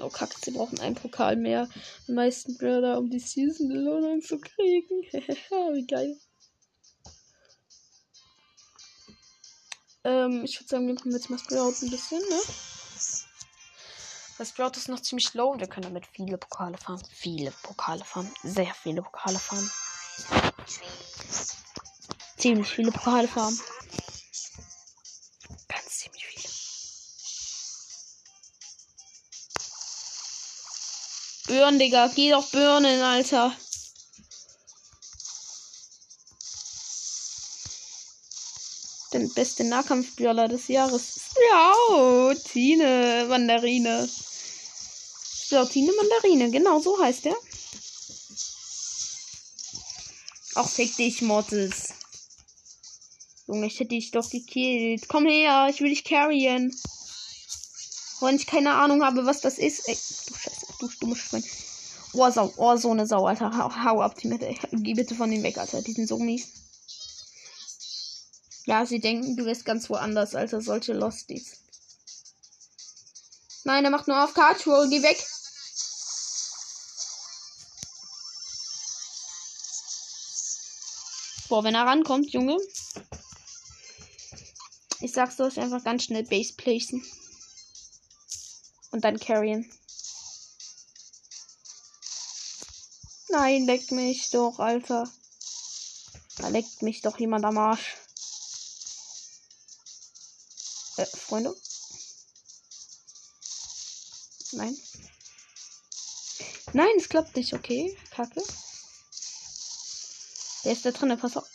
Oh, 0.00 0.08
Kacke, 0.08 0.34
sie 0.42 0.52
brauchen 0.52 0.78
einen 0.80 0.94
Pokal 0.94 1.36
mehr. 1.36 1.68
Am 2.06 2.14
meisten 2.14 2.56
Brawler, 2.56 2.98
um 2.98 3.10
die 3.10 3.18
Season-Belohnung 3.18 4.22
zu 4.22 4.38
kriegen. 4.38 5.02
Wie 5.12 5.86
geil. 5.86 6.16
Ähm, 10.04 10.44
ich 10.44 10.58
würde 10.60 10.68
sagen, 10.68 10.86
wir 10.86 10.94
machen 10.94 11.12
jetzt 11.12 11.30
mal 11.30 11.38
Sprout 11.38 11.74
ein 11.82 11.90
bisschen, 11.90 12.20
ne? 12.20 12.40
Weil 14.38 14.46
Sprout 14.46 14.76
ist 14.76 14.88
noch 14.88 15.00
ziemlich 15.00 15.34
low 15.34 15.50
und 15.50 15.58
wir 15.60 15.66
können 15.66 15.82
damit 15.82 16.06
viele 16.06 16.38
Pokale 16.38 16.78
fahren. 16.78 17.02
Viele 17.12 17.50
Pokale 17.50 18.04
fahren. 18.04 18.30
Sehr 18.44 18.72
viele 18.72 19.02
Pokale 19.02 19.38
fahren. 19.38 19.68
Ziemlich 22.36 22.68
viele 22.68 22.92
Pokale 22.92 23.26
fahren. 23.26 23.58
Ganz 25.66 25.88
ziemlich 25.88 26.24
viele. 26.24 26.48
Birnen, 31.48 31.80
Digga. 31.80 32.06
Geh 32.14 32.30
doch 32.30 32.48
Birnen, 32.50 33.02
Alter. 33.02 33.52
den 39.12 39.32
beste 39.32 39.64
Nahkampfbrawler 39.64 40.48
des 40.48 40.68
Jahres. 40.68 41.18
Ja, 41.50 41.72
oh, 41.90 42.32
Tine 42.34 43.26
Mandarine. 43.28 44.08
So, 45.48 45.64
Tine 45.64 45.92
Mandarine, 45.92 46.50
genau 46.50 46.78
so 46.78 47.02
heißt 47.02 47.24
er. 47.24 47.36
Auch 50.56 50.68
fick 50.68 50.94
dich, 50.96 51.22
Mortis. 51.22 51.94
Junge, 53.46 53.68
ich 53.68 53.80
hätte 53.80 53.94
dich 53.94 54.10
doch 54.10 54.28
gekillt. 54.28 55.08
Komm 55.08 55.24
her, 55.24 55.68
ich 55.70 55.80
will 55.80 55.88
dich 55.88 56.04
carryen. 56.04 56.70
Wenn 58.20 58.36
ich 58.36 58.46
keine 58.46 58.74
Ahnung 58.74 59.02
habe, 59.02 59.24
was 59.24 59.40
das 59.40 59.56
ist. 59.56 59.88
Ey, 59.88 59.94
du 59.94 60.34
Scheiße, 60.34 60.66
du 60.80 60.88
dummes 61.00 61.18
Schwein. 61.18 61.44
Oh, 62.12 62.30
Sau. 62.30 62.52
Oh, 62.58 62.76
so 62.76 62.90
eine 62.90 63.06
Sau, 63.06 63.24
Alter. 63.24 63.50
Hau, 63.84 64.02
ab, 64.02 64.16
Teammate. 64.16 64.54
Geh 64.72 64.92
bitte 64.92 65.14
von 65.14 65.30
dem 65.30 65.42
weg, 65.42 65.56
Alter. 65.56 65.80
Die 65.80 65.94
sind 65.94 66.08
so 66.08 66.18
mies. 66.18 66.48
Ja, 68.66 68.84
sie 68.84 69.00
denken, 69.00 69.34
du 69.34 69.46
bist 69.46 69.64
ganz 69.64 69.88
woanders, 69.88 70.34
Alter. 70.34 70.60
Solche 70.60 70.92
Losties. 70.92 71.56
Nein, 73.64 73.86
er 73.86 73.90
macht 73.90 74.08
nur 74.08 74.22
auf 74.22 74.34
Cardroll. 74.34 74.90
Geh 74.90 75.02
weg. 75.02 75.24
Boah, 81.48 81.64
wenn 81.64 81.74
er 81.74 81.86
rankommt, 81.86 82.30
Junge. 82.30 82.58
Ich 85.00 85.12
sag's 85.12 85.40
euch 85.40 85.58
einfach 85.58 85.82
ganz 85.82 86.04
schnell 86.04 86.24
Base 86.24 86.52
placen. 86.54 87.04
Und 88.90 89.04
dann 89.04 89.18
carryen. 89.18 89.70
Nein, 93.30 93.64
leckt 93.64 93.92
mich 93.92 94.30
doch, 94.30 94.58
Alter. 94.58 95.10
Da 96.38 96.48
leckt 96.48 96.82
mich 96.82 97.02
doch 97.02 97.18
jemand 97.18 97.44
am 97.44 97.58
Arsch. 97.58 97.96
Äh, 100.96 101.06
Freunde? 101.06 101.54
Nein. 104.52 104.76
Nein, 106.72 106.88
es 106.98 107.08
klappt 107.08 107.36
nicht, 107.36 107.54
okay. 107.54 107.96
Kacke. 108.10 108.42
Wer 110.62 110.72
ist 110.72 110.84
da 110.84 110.90
drin? 110.90 111.16
Pass 111.18 111.36
auf. 111.36 111.46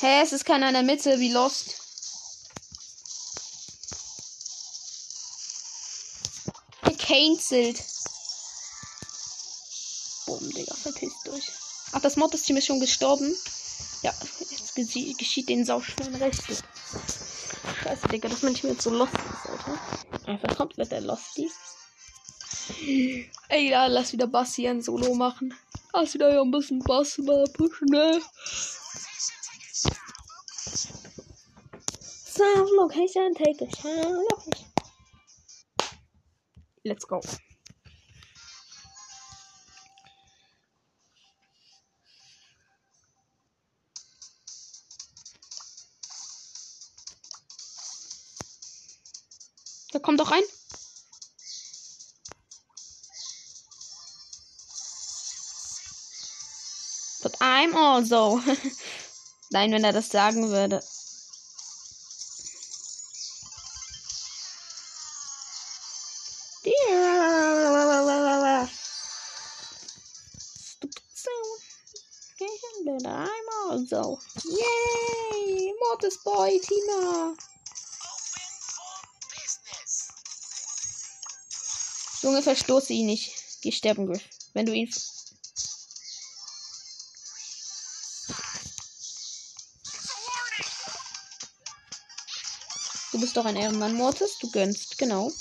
Hä, 0.00 0.22
es 0.22 0.32
ist 0.32 0.44
keiner 0.44 0.68
in 0.68 0.74
der 0.74 0.82
Mitte, 0.82 1.20
wie 1.20 1.32
lost. 1.32 1.76
Gecancelt. 6.82 7.82
Boom, 10.26 10.50
Digga, 10.50 10.74
verpisst 10.74 11.24
durch. 11.24 11.52
Ach, 11.92 12.00
das 12.00 12.16
Mod-Team 12.16 12.56
ist 12.56 12.66
schon 12.66 12.80
gestorben. 12.80 13.36
Ja, 14.02 14.12
jetzt 14.50 14.74
geschieht 14.74 15.48
den 15.48 15.64
sauschweren 15.64 16.16
Rechte. 16.16 16.56
Scheiße, 17.82 18.08
Digga, 18.08 18.28
dass 18.28 18.42
man 18.42 18.52
nicht 18.52 18.64
mehr 18.64 18.74
so 18.80 18.90
lost 18.90 19.14
ist, 19.14 19.50
Alter. 19.50 20.26
Einfach 20.26 20.56
komplett 20.56 20.90
der 20.90 21.02
Losty. 21.02 21.48
Ey, 23.48 23.70
ja, 23.70 23.86
lass 23.86 24.12
wieder 24.12 24.26
Bass 24.26 24.54
hier 24.54 24.70
ein 24.70 24.82
Solo 24.82 25.14
machen. 25.14 25.54
Lass 25.94 26.14
wieder 26.14 26.40
ein 26.40 26.50
bisschen 26.50 26.78
Bass 26.80 27.18
mal 27.18 27.44
pushen, 27.52 27.86
ne? 27.88 28.20
Sound 32.00 32.70
location, 32.78 33.34
take 33.34 33.62
a 33.62 33.70
sound 33.70 34.26
location. 34.30 34.72
Let's 36.84 37.06
go. 37.06 37.20
Da 49.92 49.98
kommt 49.98 50.18
doch 50.18 50.30
rein. 50.30 50.42
I'm 57.62 57.76
also. 57.76 58.40
Nein, 59.52 59.70
wenn 59.70 59.84
er 59.84 59.92
das 59.92 60.08
sagen 60.08 60.50
würde. 60.50 60.82
I'm 73.04 73.70
also. 73.70 74.18
Yay! 74.44 75.72
Mortis 75.80 76.18
Boy, 76.24 76.60
Tina! 76.60 77.36
Junge, 82.22 82.42
verstoße 82.42 82.92
ihn 82.92 83.06
nicht. 83.06 83.32
Geh 83.62 83.70
sterben, 83.70 84.06
Griff. 84.06 84.22
Wenn 84.52 84.66
du 84.66 84.72
ihn 84.72 84.90
bist 93.22 93.36
doch 93.36 93.46
ein 93.46 93.56
Ehrenmann, 93.56 93.94
Mortis. 93.94 94.36
Du 94.40 94.50
gönnst, 94.50 94.98
genau. 94.98 95.32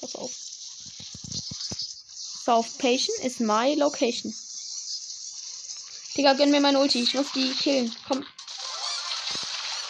Pass 0.00 0.14
auf. 0.14 0.30
South 2.44 2.78
Patient 2.78 3.18
is 3.24 3.40
my 3.40 3.74
location. 3.74 4.32
Digga, 6.16 6.34
gönn 6.34 6.50
mir 6.50 6.60
mein 6.60 6.76
Ulti. 6.76 7.02
Ich 7.02 7.14
muss 7.14 7.32
die 7.32 7.50
killen. 7.52 7.94
Komm. 8.06 8.24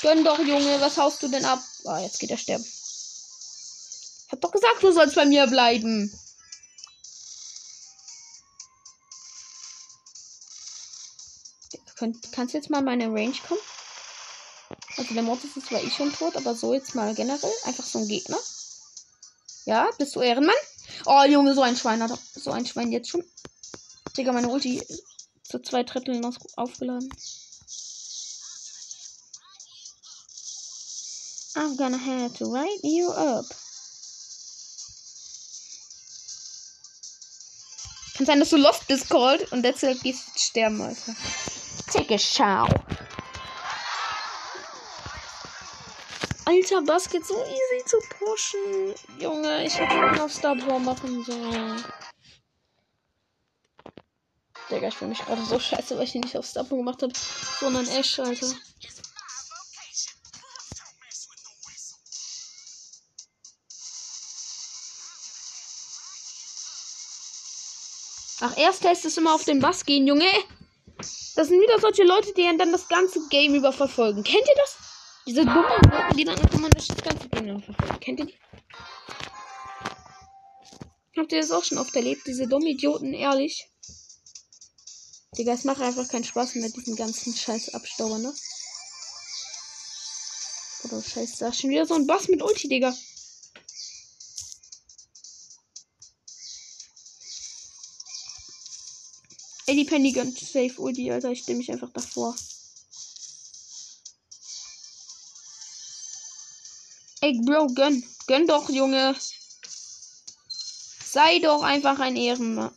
Gönn 0.02 0.24
doch, 0.24 0.38
Junge. 0.38 0.80
Was 0.80 0.96
haust 0.96 1.22
du 1.22 1.28
denn 1.28 1.44
ab? 1.44 1.60
Ah, 1.84 2.00
jetzt 2.00 2.20
geht 2.20 2.30
er 2.30 2.38
sterben. 2.38 2.64
Ich 2.64 4.32
hab 4.32 4.40
doch 4.40 4.52
gesagt, 4.52 4.82
du 4.82 4.92
sollst 4.92 5.16
bei 5.16 5.26
mir 5.26 5.46
bleiben. 5.46 6.10
kannst 12.32 12.54
du 12.54 12.58
jetzt 12.58 12.70
mal 12.70 12.78
in 12.78 12.84
meine 12.84 13.06
Range 13.06 13.36
kommen? 13.46 13.60
Also 15.04 15.14
der 15.14 15.22
Mortis 15.22 15.54
ist 15.54 15.66
zwar 15.66 15.82
eh 15.82 15.90
schon 15.90 16.10
tot, 16.14 16.34
aber 16.34 16.54
so 16.54 16.72
jetzt 16.72 16.94
mal 16.94 17.14
generell. 17.14 17.52
Einfach 17.64 17.84
so 17.84 17.98
ein 17.98 18.08
Gegner. 18.08 18.38
Ja, 19.66 19.90
bist 19.98 20.16
du 20.16 20.22
Ehrenmann? 20.22 20.54
Oh, 21.04 21.22
Junge, 21.24 21.54
so 21.54 21.60
ein 21.60 21.76
Schwein 21.76 22.02
hat 22.02 22.18
so 22.34 22.52
ein 22.52 22.64
Schwein 22.64 22.90
jetzt 22.90 23.10
schon. 23.10 23.22
Digga, 24.16 24.32
meine 24.32 24.48
Ulti 24.48 24.82
zu 25.42 25.60
zwei 25.60 25.82
Dritteln 25.82 26.24
aufgeladen. 26.56 27.10
I'm 31.54 31.76
gonna 31.76 31.98
have 31.98 32.34
to 32.38 32.46
write 32.50 32.80
you 32.82 33.10
up. 33.10 33.44
Kann 38.16 38.26
sein, 38.26 38.40
dass 38.40 38.50
du 38.50 38.56
lost 38.56 38.86
bist, 38.86 39.10
Cold, 39.10 39.52
und 39.52 39.62
deshalb 39.62 40.00
gehst 40.02 40.28
du 40.34 40.38
sterben, 40.38 40.80
Alter. 40.80 41.14
Take 41.92 42.14
a 42.14 42.18
Alter, 46.46 46.82
Bass 46.82 47.08
geht 47.08 47.24
so 47.24 47.34
easy 47.34 47.84
zu 47.86 47.96
pushen. 48.18 48.94
Junge, 49.18 49.64
ich 49.64 49.78
hätte 49.78 49.92
schon 49.92 50.20
auf 50.20 50.32
Star 50.32 50.54
machen 50.78 51.24
sollen. 51.24 51.84
Digga, 54.70 54.88
ich 54.88 54.94
fühle 54.94 55.10
mich 55.10 55.24
gerade 55.24 55.42
so 55.44 55.58
scheiße, 55.58 55.96
weil 55.96 56.04
ich 56.04 56.14
ihn 56.14 56.20
nicht 56.20 56.36
auf 56.36 56.46
Star 56.46 56.64
gemacht 56.64 57.02
habe, 57.02 57.12
sondern 57.60 57.86
Ash, 57.88 58.18
Alter. 58.18 58.46
Ach, 68.40 68.56
erst 68.58 68.84
lässt 68.84 69.06
es 69.06 69.16
immer 69.16 69.34
auf 69.34 69.44
den 69.44 69.60
Bass 69.60 69.86
gehen, 69.86 70.06
Junge. 70.06 70.30
Das 71.34 71.48
sind 71.48 71.60
wieder 71.62 71.80
solche 71.80 72.04
Leute, 72.04 72.34
die 72.34 72.44
dann 72.58 72.72
das 72.72 72.88
ganze 72.88 73.26
Game 73.28 73.54
über 73.54 73.72
verfolgen. 73.72 74.22
Kennt 74.22 74.46
ihr 74.46 74.54
das? 74.56 74.76
Diese 75.26 75.44
dummen 75.44 75.64
Leute, 75.90 76.16
die 76.16 76.24
dann 76.24 76.38
einfach 76.38 76.58
mal 76.58 76.70
das 76.70 76.86
ganze 76.88 77.28
Game 77.30 77.62
verfolgen. 77.62 78.00
Kennt 78.00 78.20
ihr 78.20 78.26
die? 78.26 78.38
Habt 81.16 81.32
ihr 81.32 81.40
das 81.40 81.50
auch 81.50 81.64
schon 81.64 81.78
oft 81.78 81.96
erlebt? 81.96 82.26
Diese 82.26 82.46
dummen 82.46 82.66
Idioten, 82.66 83.14
ehrlich. 83.14 83.70
Digga, 85.38 85.52
es 85.52 85.64
macht 85.64 85.80
einfach 85.80 86.06
keinen 86.08 86.24
Spaß 86.24 86.56
mit 86.56 86.76
diesen 86.76 86.94
ganzen 86.94 87.34
scheiß 87.34 87.74
Abstauber, 87.74 88.18
ne? 88.18 88.34
Oder 90.84 91.02
scheiß, 91.02 91.38
da 91.38 91.48
ist 91.48 91.60
schon 91.60 91.70
wieder 91.70 91.86
so 91.86 91.94
ein 91.94 92.06
Boss 92.06 92.28
mit 92.28 92.42
Ulti, 92.42 92.68
Digga. 92.68 92.94
Ey, 99.66 99.76
die 99.76 99.84
Penny 99.84 100.12
gönnt 100.12 100.38
safe 100.38 100.74
Ulti, 100.76 101.10
Alter. 101.10 101.30
Ich 101.30 101.40
stelle 101.40 101.56
mich 101.56 101.72
einfach 101.72 101.90
davor. 101.90 102.36
Ey, 107.24 107.40
Bro, 107.40 107.68
gönn. 107.68 108.04
Gönn 108.26 108.46
doch, 108.46 108.68
Junge. 108.68 109.16
Sei 111.02 111.38
doch 111.38 111.62
einfach 111.62 111.98
ein 111.98 112.16
Ehrenmann. 112.16 112.70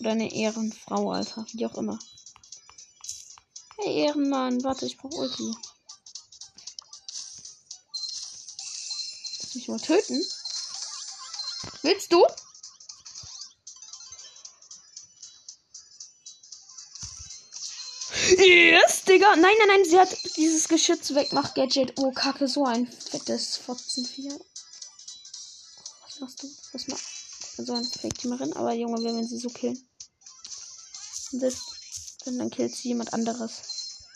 Oder 0.00 0.10
eine 0.10 0.34
Ehrenfrau, 0.34 1.12
Alter. 1.12 1.46
Wie 1.52 1.64
auch 1.64 1.76
immer. 1.76 1.96
Hey, 3.76 4.06
Ehrenmann. 4.06 4.64
Warte, 4.64 4.86
ich 4.86 4.96
brauche 4.96 5.14
Ulti. 5.14 5.52
Lass 9.42 9.54
mich 9.54 9.68
mal 9.68 9.78
töten. 9.78 10.26
Willst 11.82 12.12
du? 12.12 12.26
Yes, 18.38 19.02
Digga. 19.02 19.34
Nein, 19.34 19.54
nein, 19.58 19.68
nein. 19.68 19.84
Sie 19.84 19.98
hat 19.98 20.16
dieses 20.36 20.68
Geschütz 20.68 21.12
wegmacht 21.12 21.56
Gadget. 21.56 21.94
Oh, 21.98 22.12
Kacke. 22.12 22.46
So 22.46 22.64
ein 22.64 22.86
fettes 22.86 23.56
Fotzenvieh. 23.56 24.32
Was 26.04 26.20
machst 26.20 26.42
du? 26.44 26.48
Was 26.72 26.86
machst 26.86 27.04
du? 27.56 27.64
So 27.64 27.72
eine 27.72 27.84
Fake-Teamerin. 27.84 28.52
Aber 28.52 28.72
Junge, 28.74 29.02
wir 29.02 29.24
sie 29.24 29.38
so 29.38 29.48
killen. 29.48 29.84
Und 31.32 31.42
das, 31.42 31.56
dann, 32.24 32.38
dann 32.38 32.50
killt 32.50 32.74
sie 32.74 32.88
jemand 32.88 33.12
anderes. 33.12 34.06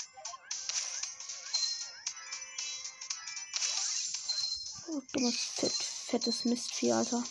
Oh, 4.89 5.03
dummes, 5.13 5.35
fett, 5.35 5.73
fettes 5.73 6.45
Mistvieh, 6.45 6.93
Alter. 6.93 7.25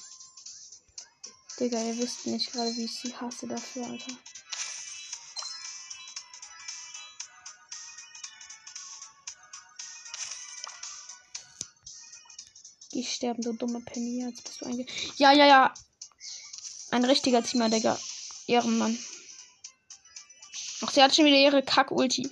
Digga, 1.57 1.81
ihr 1.81 1.97
wisst 1.99 2.25
nicht 2.25 2.51
gerade, 2.51 2.75
wie 2.75 2.85
ich 2.85 2.99
sie 2.99 3.15
hasse 3.15 3.47
dafür, 3.47 3.85
Alter. 3.87 4.11
Die 13.01 13.07
sterben, 13.07 13.41
so 13.41 13.51
dumme 13.51 13.81
Penny. 13.81 14.23
Jetzt 14.23 14.43
bist 14.43 14.61
du 14.61 14.65
einge. 14.67 14.85
Ja, 15.17 15.31
ja, 15.31 15.47
ja. 15.47 15.73
Ein 16.91 17.03
richtiger 17.03 17.41
Teamer, 17.41 17.67
Digga. 17.67 17.99
Ehrenmann. 18.45 18.95
Ach, 20.81 20.91
sie 20.91 21.01
hat 21.01 21.15
schon 21.15 21.25
wieder 21.25 21.37
ihre 21.37 21.63
Kack-Ulti. 21.63 22.29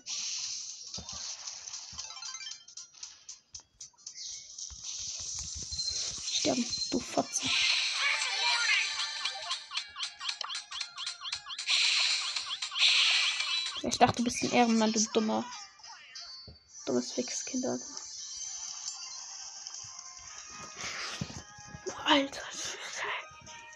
Sterben, 6.34 6.65
du 6.91 6.99
Fotze. 6.99 7.49
Ich 13.82 13.97
dachte, 13.97 14.17
du 14.17 14.24
bist 14.26 14.43
ein 14.43 14.51
Ehrenmann, 14.51 14.93
du 14.93 15.03
dummer. 15.13 15.43
Dummes 16.86 17.11
Fixkind, 17.11 17.65
Alter. 17.65 17.99
Alter. 22.10 22.41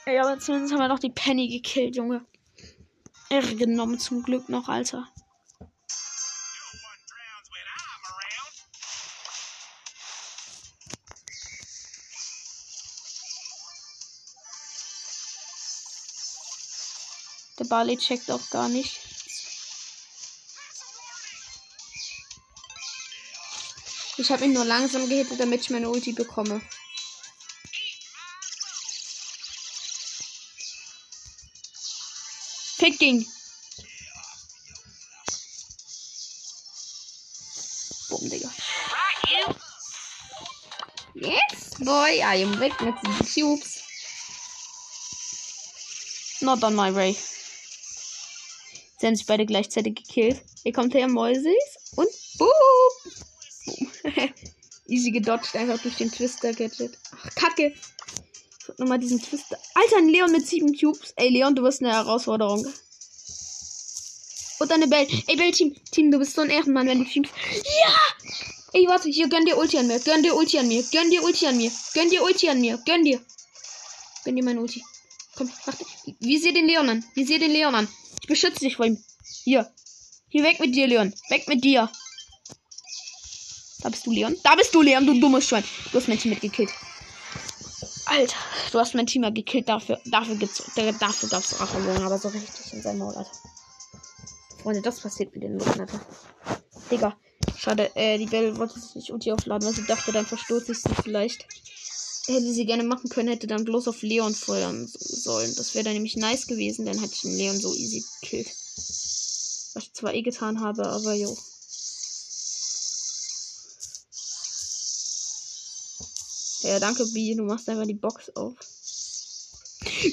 Ey, 0.06 0.18
aber 0.18 0.40
zumindest 0.40 0.74
haben 0.74 0.80
wir 0.80 0.88
noch 0.88 0.98
die 0.98 1.12
Penny 1.12 1.48
gekillt, 1.50 1.96
Junge. 1.96 2.26
Irre 3.30 3.56
genommen 3.56 4.00
zum 4.00 4.24
Glück 4.24 4.50
noch, 4.50 4.70
Alter. 4.70 5.08
Der 17.60 17.66
Barley 17.66 17.98
checkt 17.98 18.32
auch 18.32 18.50
gar 18.50 18.68
nicht. 18.68 19.00
Ich 24.18 24.32
habe 24.32 24.46
ihn 24.46 24.54
nur 24.54 24.66
langsam 24.66 25.08
gehittet, 25.08 25.40
damit 25.40 25.62
ich 25.62 25.70
meine 25.70 25.90
Ulti 25.90 26.14
bekomme. 26.14 26.62
Picking. 32.84 33.26
Bumm, 38.10 38.30
Digga. 38.30 38.50
Yes, 41.16 41.76
boy. 41.80 42.20
I 42.22 42.44
am 42.44 42.60
weg 42.60 42.74
mit 42.82 42.96
den 43.06 43.26
Cubes. 43.26 43.80
Not 46.42 46.62
on 46.66 46.76
my 46.76 46.94
way. 46.94 47.12
Jetzt 47.12 49.00
Sie 49.00 49.08
haben 49.08 49.16
sich 49.16 49.28
beide 49.28 49.46
gleichzeitig 49.46 49.96
gekillt. 49.96 50.44
Hier 50.64 50.74
kommt 50.74 50.94
her, 50.94 51.08
Mäusis. 51.08 51.54
Und 51.96 52.10
boom. 52.38 52.50
boom. 53.66 53.92
Easy 54.90 55.12
gedodged, 55.12 55.56
einfach 55.56 55.82
durch 55.82 55.96
den 55.96 56.12
Twister-Gadget. 56.12 56.98
Ach, 57.16 57.36
kacke. 57.36 57.74
Nochmal 58.84 59.00
diesen 59.00 59.22
Twister. 59.22 59.58
Alter, 59.76 59.98
ein 60.00 60.10
Leon 60.10 60.30
mit 60.34 60.46
sieben 60.46 60.78
Cubes. 60.78 61.14
Ey, 61.16 61.30
Leon, 61.30 61.56
du 61.56 61.64
wirst 61.64 61.82
eine 61.82 61.94
Herausforderung. 61.94 62.68
Und 64.60 64.72
deine 64.72 64.90
Bell. 64.90 65.08
Ey, 65.28 65.38
Bell-Team. 65.38 65.74
Team, 65.90 66.12
du 66.12 66.20
bist 66.20 66.36
so 66.36 66.42
ein 66.42 66.50
Ehrenmann, 66.50 66.88
wenn 66.88 67.00
du 67.00 67.06
teamst. 67.06 67.32
Ja! 67.54 67.96
Ey, 68.74 68.86
warte, 68.88 69.08
hier, 69.08 69.30
gönn 69.30 69.46
dir 69.46 69.58
Ulti 69.58 69.78
an 69.78 69.88
mir. 69.88 70.00
Gönn 70.00 70.22
dir 70.22 70.36
Ulti 70.36 70.60
an 70.60 70.68
mir. 70.68 70.84
Gönn 70.92 71.10
dir 71.10 71.24
Ulti 71.24 71.48
an 71.48 71.56
mir. 71.56 71.72
Gönn 71.94 72.10
dir 72.10 72.24
Ulti 72.24 72.50
an 72.50 72.60
mir. 72.60 72.78
Gönn 72.86 73.06
dir. 73.06 73.22
Gönn 74.26 74.36
dir 74.36 74.44
mein 74.44 74.58
Ulti. 74.58 74.84
Komm, 75.38 75.50
mach. 75.66 75.76
Wie 76.20 76.38
seht 76.38 76.58
den 76.58 76.68
Leon 76.68 76.90
an? 76.90 77.06
Wie 77.14 77.24
seht 77.24 77.42
den 77.42 77.52
Leon 77.52 77.76
an? 77.76 77.88
Ich 78.22 78.28
beschütze 78.28 78.60
dich 78.60 78.76
vor 78.76 78.86
ihm. 78.86 79.02
Hier. 79.46 79.72
Hier 80.28 80.44
weg 80.44 80.60
mit 80.60 80.76
dir, 80.76 80.88
Leon. 80.88 81.14
Weg 81.30 81.48
mit 81.48 81.64
dir. 81.64 81.90
Da 83.80 83.88
bist 83.88 84.06
du, 84.06 84.12
Leon. 84.12 84.36
Da 84.44 84.56
bist 84.56 84.76
du, 84.76 84.82
Leon, 84.82 85.06
du 85.06 85.18
dummes 85.22 85.48
Schwein. 85.48 85.64
Du 85.94 86.00
hast 86.00 86.06
Team 86.06 86.32
mitgekillt. 86.32 86.70
Alter, 88.14 88.38
du 88.72 88.80
hast 88.80 88.94
mein 88.94 89.08
Team 89.08 89.24
gekillt. 89.34 89.68
Dafür, 89.68 90.00
dafür 90.06 90.36
gibt's, 90.36 90.62
dafür 90.76 91.30
gab's 91.30 91.60
Rache, 91.60 91.78
aber 92.06 92.20
so 92.20 92.28
richtig 92.28 92.74
in 92.74 92.82
seinem 92.84 93.00
Maul, 93.00 93.16
Alter. 93.16 93.32
Freunde, 94.62 94.84
das 94.84 95.02
passiert 95.02 95.34
mit 95.34 95.42
den 95.42 95.58
Leuten, 95.58 95.82
Alter. 95.82 96.00
Digga. 96.92 97.18
Schade, 97.58 97.90
äh, 97.96 98.20
die 98.20 98.28
Belle 98.28 98.56
wollte 98.58 98.80
sich 98.80 98.94
nicht 98.94 99.12
Ulti 99.12 99.32
aufladen, 99.32 99.68
weil 99.68 99.74
sie 99.74 99.86
dachte, 99.86 100.12
dann 100.12 100.28
verstoße 100.28 100.74
ich 100.74 100.78
sie 100.78 100.94
vielleicht. 101.02 101.48
Hätte 102.28 102.54
sie 102.54 102.66
gerne 102.68 102.84
machen 102.84 103.10
können, 103.10 103.30
hätte 103.30 103.48
dann 103.48 103.66
bloß 103.66 103.88
auf 103.88 104.04
Leon 104.04 104.36
feuern 104.36 104.88
sollen. 104.88 105.54
Das 105.56 105.74
wäre 105.74 105.86
dann 105.86 105.94
nämlich 105.94 106.16
nice 106.16 106.46
gewesen, 106.46 106.86
dann 106.86 107.00
hätte 107.00 107.14
ich 107.16 107.22
den 107.22 107.36
Leon 107.36 107.60
so 107.60 107.74
easy 107.74 108.06
gekillt. 108.22 108.48
Was 108.48 109.84
ich 109.86 109.94
zwar 109.94 110.14
eh 110.14 110.22
getan 110.22 110.62
habe, 110.62 110.86
aber 110.88 111.14
jo. 111.16 111.36
Ja, 116.64 116.80
danke, 116.80 117.06
B. 117.08 117.36
Du 117.36 117.44
machst 117.44 117.70
einfach 117.70 117.86
die 117.86 117.94
Box 117.94 118.30
auf. 118.36 118.54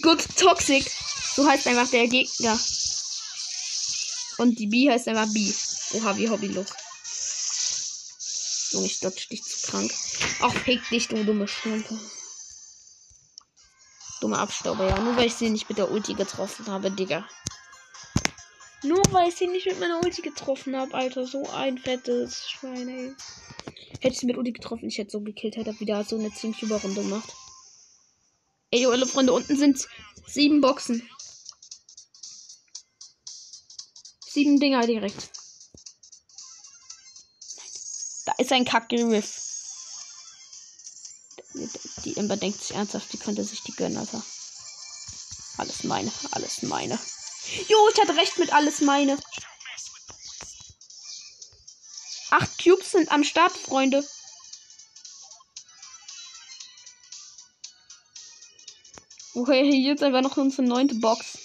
Gut, 0.02 0.24
Toxic. 0.36 0.84
So 1.36 1.46
heißt 1.46 1.66
einfach 1.68 1.88
der 1.90 2.08
Gegner. 2.08 2.58
Und 4.38 4.58
die 4.58 4.66
B 4.66 4.90
heißt 4.90 5.08
einfach 5.08 5.32
B. 5.32 5.52
Oha, 5.92 6.16
wie 6.16 6.28
hobbylos. 6.28 6.66
Junge, 8.72 8.86
ich 8.86 9.00
dodge 9.00 9.26
dich 9.30 9.42
zu 9.42 9.70
krank. 9.70 9.92
Ach, 10.40 10.52
fick 10.52 10.88
dich, 10.88 11.08
du 11.08 11.24
dumme 11.24 11.48
Schlampe. 11.48 11.98
Dumme 14.20 14.38
Abstauber, 14.38 14.88
ja. 14.88 14.98
Nur 15.00 15.16
weil 15.16 15.26
ich 15.26 15.34
sie 15.34 15.50
nicht 15.50 15.68
mit 15.68 15.78
der 15.78 15.90
Ulti 15.90 16.14
getroffen 16.14 16.66
habe, 16.66 16.90
Digga. 16.90 17.28
Nur 18.82 19.02
weil 19.10 19.28
ich 19.28 19.36
sie 19.36 19.46
nicht 19.46 19.66
mit 19.66 19.80
meiner 19.80 20.02
Ulti 20.02 20.22
getroffen 20.22 20.76
habe, 20.76 20.94
Alter. 20.94 21.26
So 21.26 21.48
ein 21.50 21.78
fettes 21.78 22.48
Schwein, 22.48 22.88
ey. 22.88 23.14
Hätte 23.98 24.14
ich 24.14 24.22
mit 24.22 24.36
Ulti 24.36 24.52
getroffen, 24.52 24.88
ich 24.88 24.98
hätte 24.98 25.10
so 25.10 25.20
gekillt, 25.20 25.56
hätte 25.56 25.78
wieder 25.80 26.04
so 26.04 26.16
eine 26.16 26.32
10 26.32 26.54
Runde 26.62 27.02
gemacht. 27.02 27.34
Ey, 28.70 28.86
alle 28.86 29.06
Freunde, 29.06 29.32
unten 29.32 29.56
sind 29.56 29.86
sieben 30.26 30.60
Boxen. 30.60 31.08
Sieben 34.26 34.60
Dinger 34.60 34.86
direkt. 34.86 35.30
Da 38.26 38.32
ist 38.38 38.52
ein 38.52 38.64
Kack-Riff. 38.64 39.40
Die 42.04 42.16
Ember 42.16 42.36
denkt 42.36 42.62
sich 42.62 42.76
ernsthaft, 42.76 43.12
die 43.12 43.18
könnte 43.18 43.42
sich 43.42 43.60
die 43.62 43.72
gönnen, 43.72 43.98
Alter. 43.98 44.22
Alles 45.56 45.82
meine, 45.82 46.12
alles 46.30 46.62
meine. 46.62 46.98
Jo, 47.68 47.76
ich 47.92 48.00
hatte 48.00 48.16
recht 48.16 48.38
mit 48.38 48.52
alles 48.52 48.80
meine. 48.80 49.18
Acht 52.30 52.62
Cubes 52.62 52.92
sind 52.92 53.10
am 53.10 53.24
Start, 53.24 53.52
Freunde. 53.52 54.04
Okay, 59.34 59.70
hier 59.70 59.94
ist 59.94 60.02
einfach 60.02 60.22
noch 60.22 60.36
unsere 60.36 60.62
neunte 60.62 60.94
Box. 60.96 61.38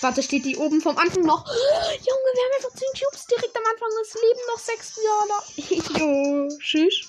Warte, 0.00 0.22
steht 0.22 0.44
die 0.44 0.56
oben 0.56 0.80
vom 0.80 0.96
Anfang 0.98 1.22
noch. 1.22 1.46
Junge, 1.46 2.30
wir 2.34 2.44
haben 2.44 2.56
einfach 2.56 2.78
10 2.78 2.88
Cubes 3.00 3.26
direkt 3.26 3.56
am 3.56 3.64
Anfang 3.64 3.88
des 4.02 4.14
Lebens 4.14 4.42
noch 4.48 4.58
6 4.58 4.98
Jahre. 5.04 6.48
jo, 6.48 6.58
tschüss. 6.58 7.08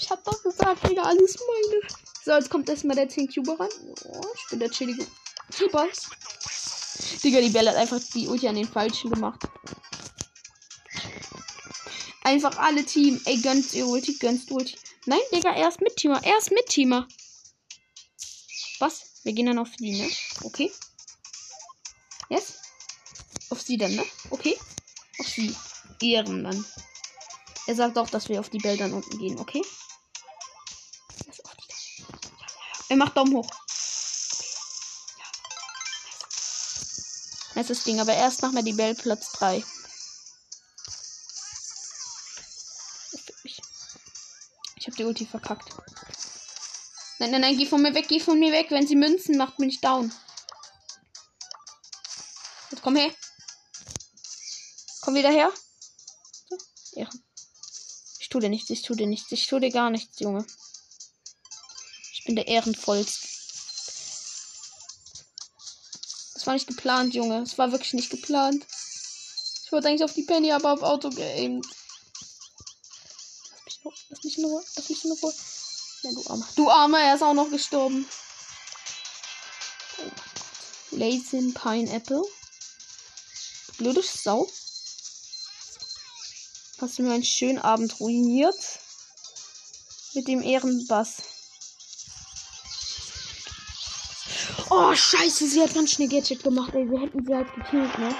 Ich 0.00 0.10
hab 0.10 0.24
doch 0.24 0.42
gesagt, 0.42 0.88
Digga, 0.88 1.02
alles 1.02 1.36
meine. 1.38 1.82
So, 2.24 2.32
jetzt 2.32 2.50
kommt 2.50 2.68
erstmal 2.68 2.96
der 2.96 3.08
10 3.08 3.28
Cube 3.28 3.58
ran. 3.58 3.68
Oh, 4.04 4.20
ich 4.34 4.50
bin 4.50 4.60
der 4.60 4.70
chillige 4.70 5.06
Super. 5.50 5.88
Digga, 7.22 7.40
die 7.40 7.50
Belle 7.50 7.70
hat 7.70 7.76
einfach 7.76 8.00
die 8.14 8.28
Ulti 8.28 8.48
an 8.48 8.54
den 8.54 8.68
Falschen 8.68 9.10
gemacht. 9.10 9.42
Einfach 12.22 12.56
alle 12.58 12.84
Team. 12.84 13.20
Ey, 13.24 13.40
gönnst 13.40 13.74
ihr 13.74 13.86
Ulti, 13.86 14.14
gönnst 14.18 14.50
Ulti. 14.50 14.76
Nein, 15.06 15.20
Digga, 15.32 15.50
er 15.50 15.68
ist 15.68 15.80
Mitteamer. 15.80 16.22
Er 16.22 16.38
ist 16.38 16.50
Mitteamer. 16.50 17.08
Was? 18.78 19.20
Wir 19.24 19.32
gehen 19.32 19.46
dann 19.46 19.58
auf 19.58 19.70
die, 19.78 19.92
ne? 19.92 20.10
Okay. 20.44 20.70
Yes? 22.28 22.60
Auf 23.50 23.60
sie 23.62 23.76
dann, 23.76 23.94
ne? 23.94 24.04
Okay. 24.30 24.56
Auf 25.18 25.26
sie. 25.26 25.54
Ehren 26.00 26.44
dann. 26.44 26.64
Er 27.66 27.74
sagt 27.74 27.98
auch, 27.98 28.08
dass 28.08 28.28
wir 28.28 28.40
auf 28.40 28.50
die 28.50 28.58
Bälle 28.58 28.78
dann 28.78 28.92
unten 28.92 29.18
gehen, 29.18 29.38
okay? 29.38 29.62
Er 32.88 32.96
macht 32.96 33.16
Daumen 33.16 33.34
hoch. 33.34 33.50
Nice 37.58 37.82
Ding, 37.82 37.98
aber 37.98 38.14
erst 38.14 38.40
machen 38.42 38.54
wir 38.54 38.62
die 38.62 38.72
Bell 38.72 38.94
Platz 38.94 39.32
3. 39.32 39.64
Ich 44.76 44.86
habe 44.86 44.96
die 44.96 45.04
Ulti 45.04 45.26
verkackt. 45.26 45.68
Nein, 47.18 47.32
nein, 47.32 47.40
nein, 47.40 47.58
geh 47.58 47.66
von 47.66 47.82
mir 47.82 47.92
weg, 47.96 48.06
geh 48.06 48.20
von 48.20 48.38
mir 48.38 48.52
weg. 48.52 48.70
Wenn 48.70 48.86
sie 48.86 48.94
Münzen 48.94 49.36
macht, 49.36 49.56
bin 49.56 49.68
ich 49.68 49.80
down. 49.80 50.12
Komm 52.80 52.94
her. 52.94 53.10
Komm 55.00 55.16
wieder 55.16 55.30
her. 55.30 55.52
Ja. 56.92 57.08
Ich 58.20 58.28
tue 58.28 58.40
dir 58.40 58.50
nichts, 58.50 58.70
ich 58.70 58.82
tue 58.82 58.94
dir 58.94 59.08
nichts, 59.08 59.32
ich 59.32 59.48
tue 59.48 59.58
dir 59.58 59.72
gar 59.72 59.90
nichts, 59.90 60.20
Junge. 60.20 60.46
Ich 62.12 62.22
bin 62.24 62.36
der 62.36 62.46
ehrenvollste. 62.46 63.27
War 66.48 66.54
nicht 66.54 66.66
geplant, 66.66 67.14
Junge. 67.14 67.40
Das 67.40 67.58
war 67.58 67.72
wirklich 67.72 67.92
nicht 67.92 68.08
geplant. 68.08 68.66
Ich 69.64 69.70
wollte 69.70 69.88
eigentlich 69.88 70.02
auf 70.02 70.14
die 70.14 70.22
Penny, 70.22 70.50
aber 70.50 70.72
auf 70.72 70.82
Auto 70.82 71.10
geaimt. 71.10 71.66
Lass 74.08 74.24
mich 74.24 74.38
in 74.38 74.46
Ruhe. 74.46 74.64
Lass 74.74 74.88
mich 74.88 75.04
in 75.04 75.12
Ruhe. 75.12 75.34
Nein, 76.02 76.14
du 76.14 76.30
Armer. 76.30 76.48
Du 76.56 76.70
Armer, 76.70 77.00
er 77.00 77.14
ist 77.16 77.22
auch 77.22 77.34
noch 77.34 77.50
gestorben. 77.50 78.08
Oh. 79.98 80.96
Lazy 80.96 81.52
Pineapple. 81.52 82.22
Blöde 83.76 84.02
Sau. 84.02 84.48
Hast 86.80 86.98
du 86.98 87.02
mir 87.02 87.12
einen 87.12 87.24
schönen 87.24 87.58
Abend 87.58 88.00
ruiniert? 88.00 88.56
Mit 90.14 90.26
dem 90.26 90.40
Ehrenbass. 90.40 91.16
Oh, 94.80 94.94
scheiße, 94.94 95.48
sie 95.48 95.60
hat 95.60 95.74
ganz 95.74 95.90
schnell 95.90 96.06
Gadget 96.06 96.44
gemacht, 96.44 96.72
ey. 96.72 96.88
Wir 96.88 97.00
hätten 97.00 97.24
sie 97.24 97.34
halt 97.34 97.52
gekillt, 97.52 97.98
ne? 97.98 98.14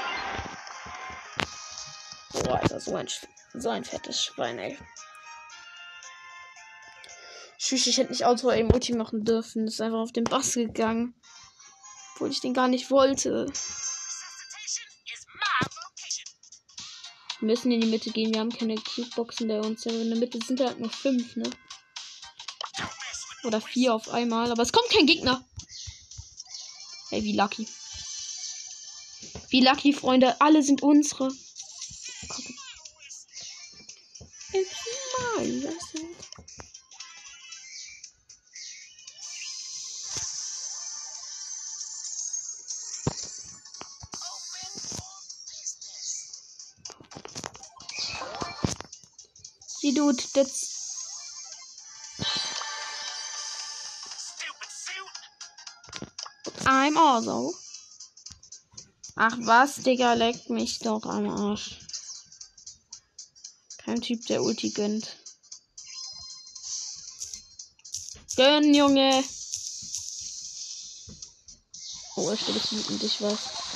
Oh, 2.35 2.51
Alter, 2.51 2.81
so 2.81 2.97
ein, 2.97 3.07
so 3.55 3.69
ein 3.69 3.85
fettes 3.85 4.25
Schwein, 4.25 4.59
ey. 4.59 4.77
Tschüss, 7.59 7.87
ich 7.87 7.99
hätte 7.99 8.11
nicht 8.11 8.25
Auto 8.25 8.49
Ulti 8.49 8.97
machen 8.97 9.25
dürfen. 9.25 9.69
Ist 9.69 9.81
einfach 9.81 10.01
auf 10.01 10.11
den 10.11 10.25
Bass 10.25 10.55
gegangen. 10.55 11.15
Obwohl 12.15 12.31
ich 12.31 12.41
den 12.41 12.55
gar 12.55 12.67
nicht 12.67 12.91
wollte. 12.91 13.47
Wir 17.39 17.47
müssen 17.47 17.71
in 17.71 17.83
die 17.83 17.87
Mitte 17.87 18.11
gehen. 18.11 18.35
Wir 18.35 18.41
haben 18.41 18.51
keine 18.51 18.75
Cubeboxen 18.75 19.47
bei 19.47 19.61
uns. 19.61 19.87
In 19.87 20.09
der 20.11 20.19
Mitte 20.19 20.41
sind 20.45 20.59
halt 20.59 20.81
nur 20.81 20.91
fünf, 20.91 21.37
ne? 21.37 21.49
Oder 23.45 23.61
vier 23.61 23.95
auf 23.95 24.09
einmal. 24.09 24.51
Aber 24.51 24.63
es 24.63 24.73
kommt 24.73 24.91
kein 24.91 25.07
Gegner. 25.07 25.45
Hey, 27.11 27.23
wie 27.23 27.33
lucky. 27.33 27.67
Wie 29.49 29.61
lucky, 29.63 29.93
Freunde. 29.93 30.39
Alle 30.41 30.63
sind 30.63 30.83
unsere. 30.83 31.29
It's 34.53 34.71
mine. 35.37 35.73
See. 49.81 50.78
I'm 56.71 56.99
also. 56.99 57.55
Ach 59.17 59.39
was, 59.47 59.77
Digga, 59.77 60.13
leck 60.13 60.51
mich 60.51 60.81
doch 60.81 61.07
am 61.07 61.31
Arsch. 61.31 61.79
Kein 63.79 64.03
Typ, 64.03 64.27
der 64.27 64.43
Ulti 64.43 64.69
gönnt. 64.69 65.17
Gönn, 68.37 68.75
Junge. 68.75 69.25
Oh, 72.17 72.31
ich 72.33 72.45
bin 72.45 72.55
wütend, 72.55 73.03
ich 73.03 73.23
weiß. 73.23 73.68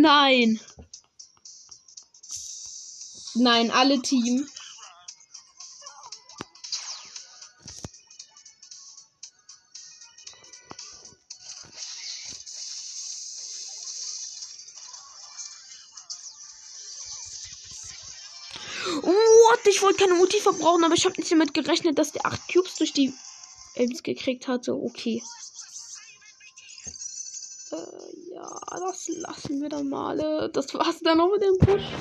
Nein. 0.00 0.60
Nein, 3.34 3.70
alle 3.70 4.02
Team. 4.02 4.46
What? 19.02 19.66
Ich 19.66 19.80
wollte 19.82 20.04
keine 20.04 20.14
Multi 20.14 20.40
verbrauchen, 20.40 20.84
aber 20.84 20.94
ich 20.94 21.04
habe 21.04 21.14
nicht 21.18 21.30
damit 21.30 21.54
gerechnet, 21.54 21.98
dass 21.98 22.12
der 22.12 22.26
8 22.26 22.52
Cubes 22.52 22.74
durch 22.76 22.92
die 22.92 23.14
Ems 23.74 24.02
gekriegt 24.02 24.48
hatte. 24.48 24.74
Okay. 24.74 25.22
Ja, 28.40 28.78
das 28.78 29.08
lassen 29.08 29.60
wir 29.60 29.68
dann 29.68 29.88
mal. 29.88 30.50
Das 30.52 30.74
war's 30.74 31.00
dann 31.00 31.20
auch 31.20 31.30
mit 31.30 31.42
dem 31.42 31.58
Push. 31.58 31.92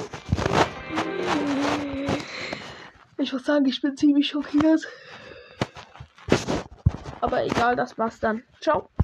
Ich 3.18 3.34
muss 3.34 3.44
sagen, 3.44 3.66
ich 3.66 3.82
bin 3.82 3.98
ziemlich 3.98 4.28
schockiert. 4.28 4.88
Aber 7.22 7.44
egal, 7.44 7.76
das 7.76 7.98
war's 7.98 8.20
dann. 8.20 8.44
Ciao. 8.62 8.90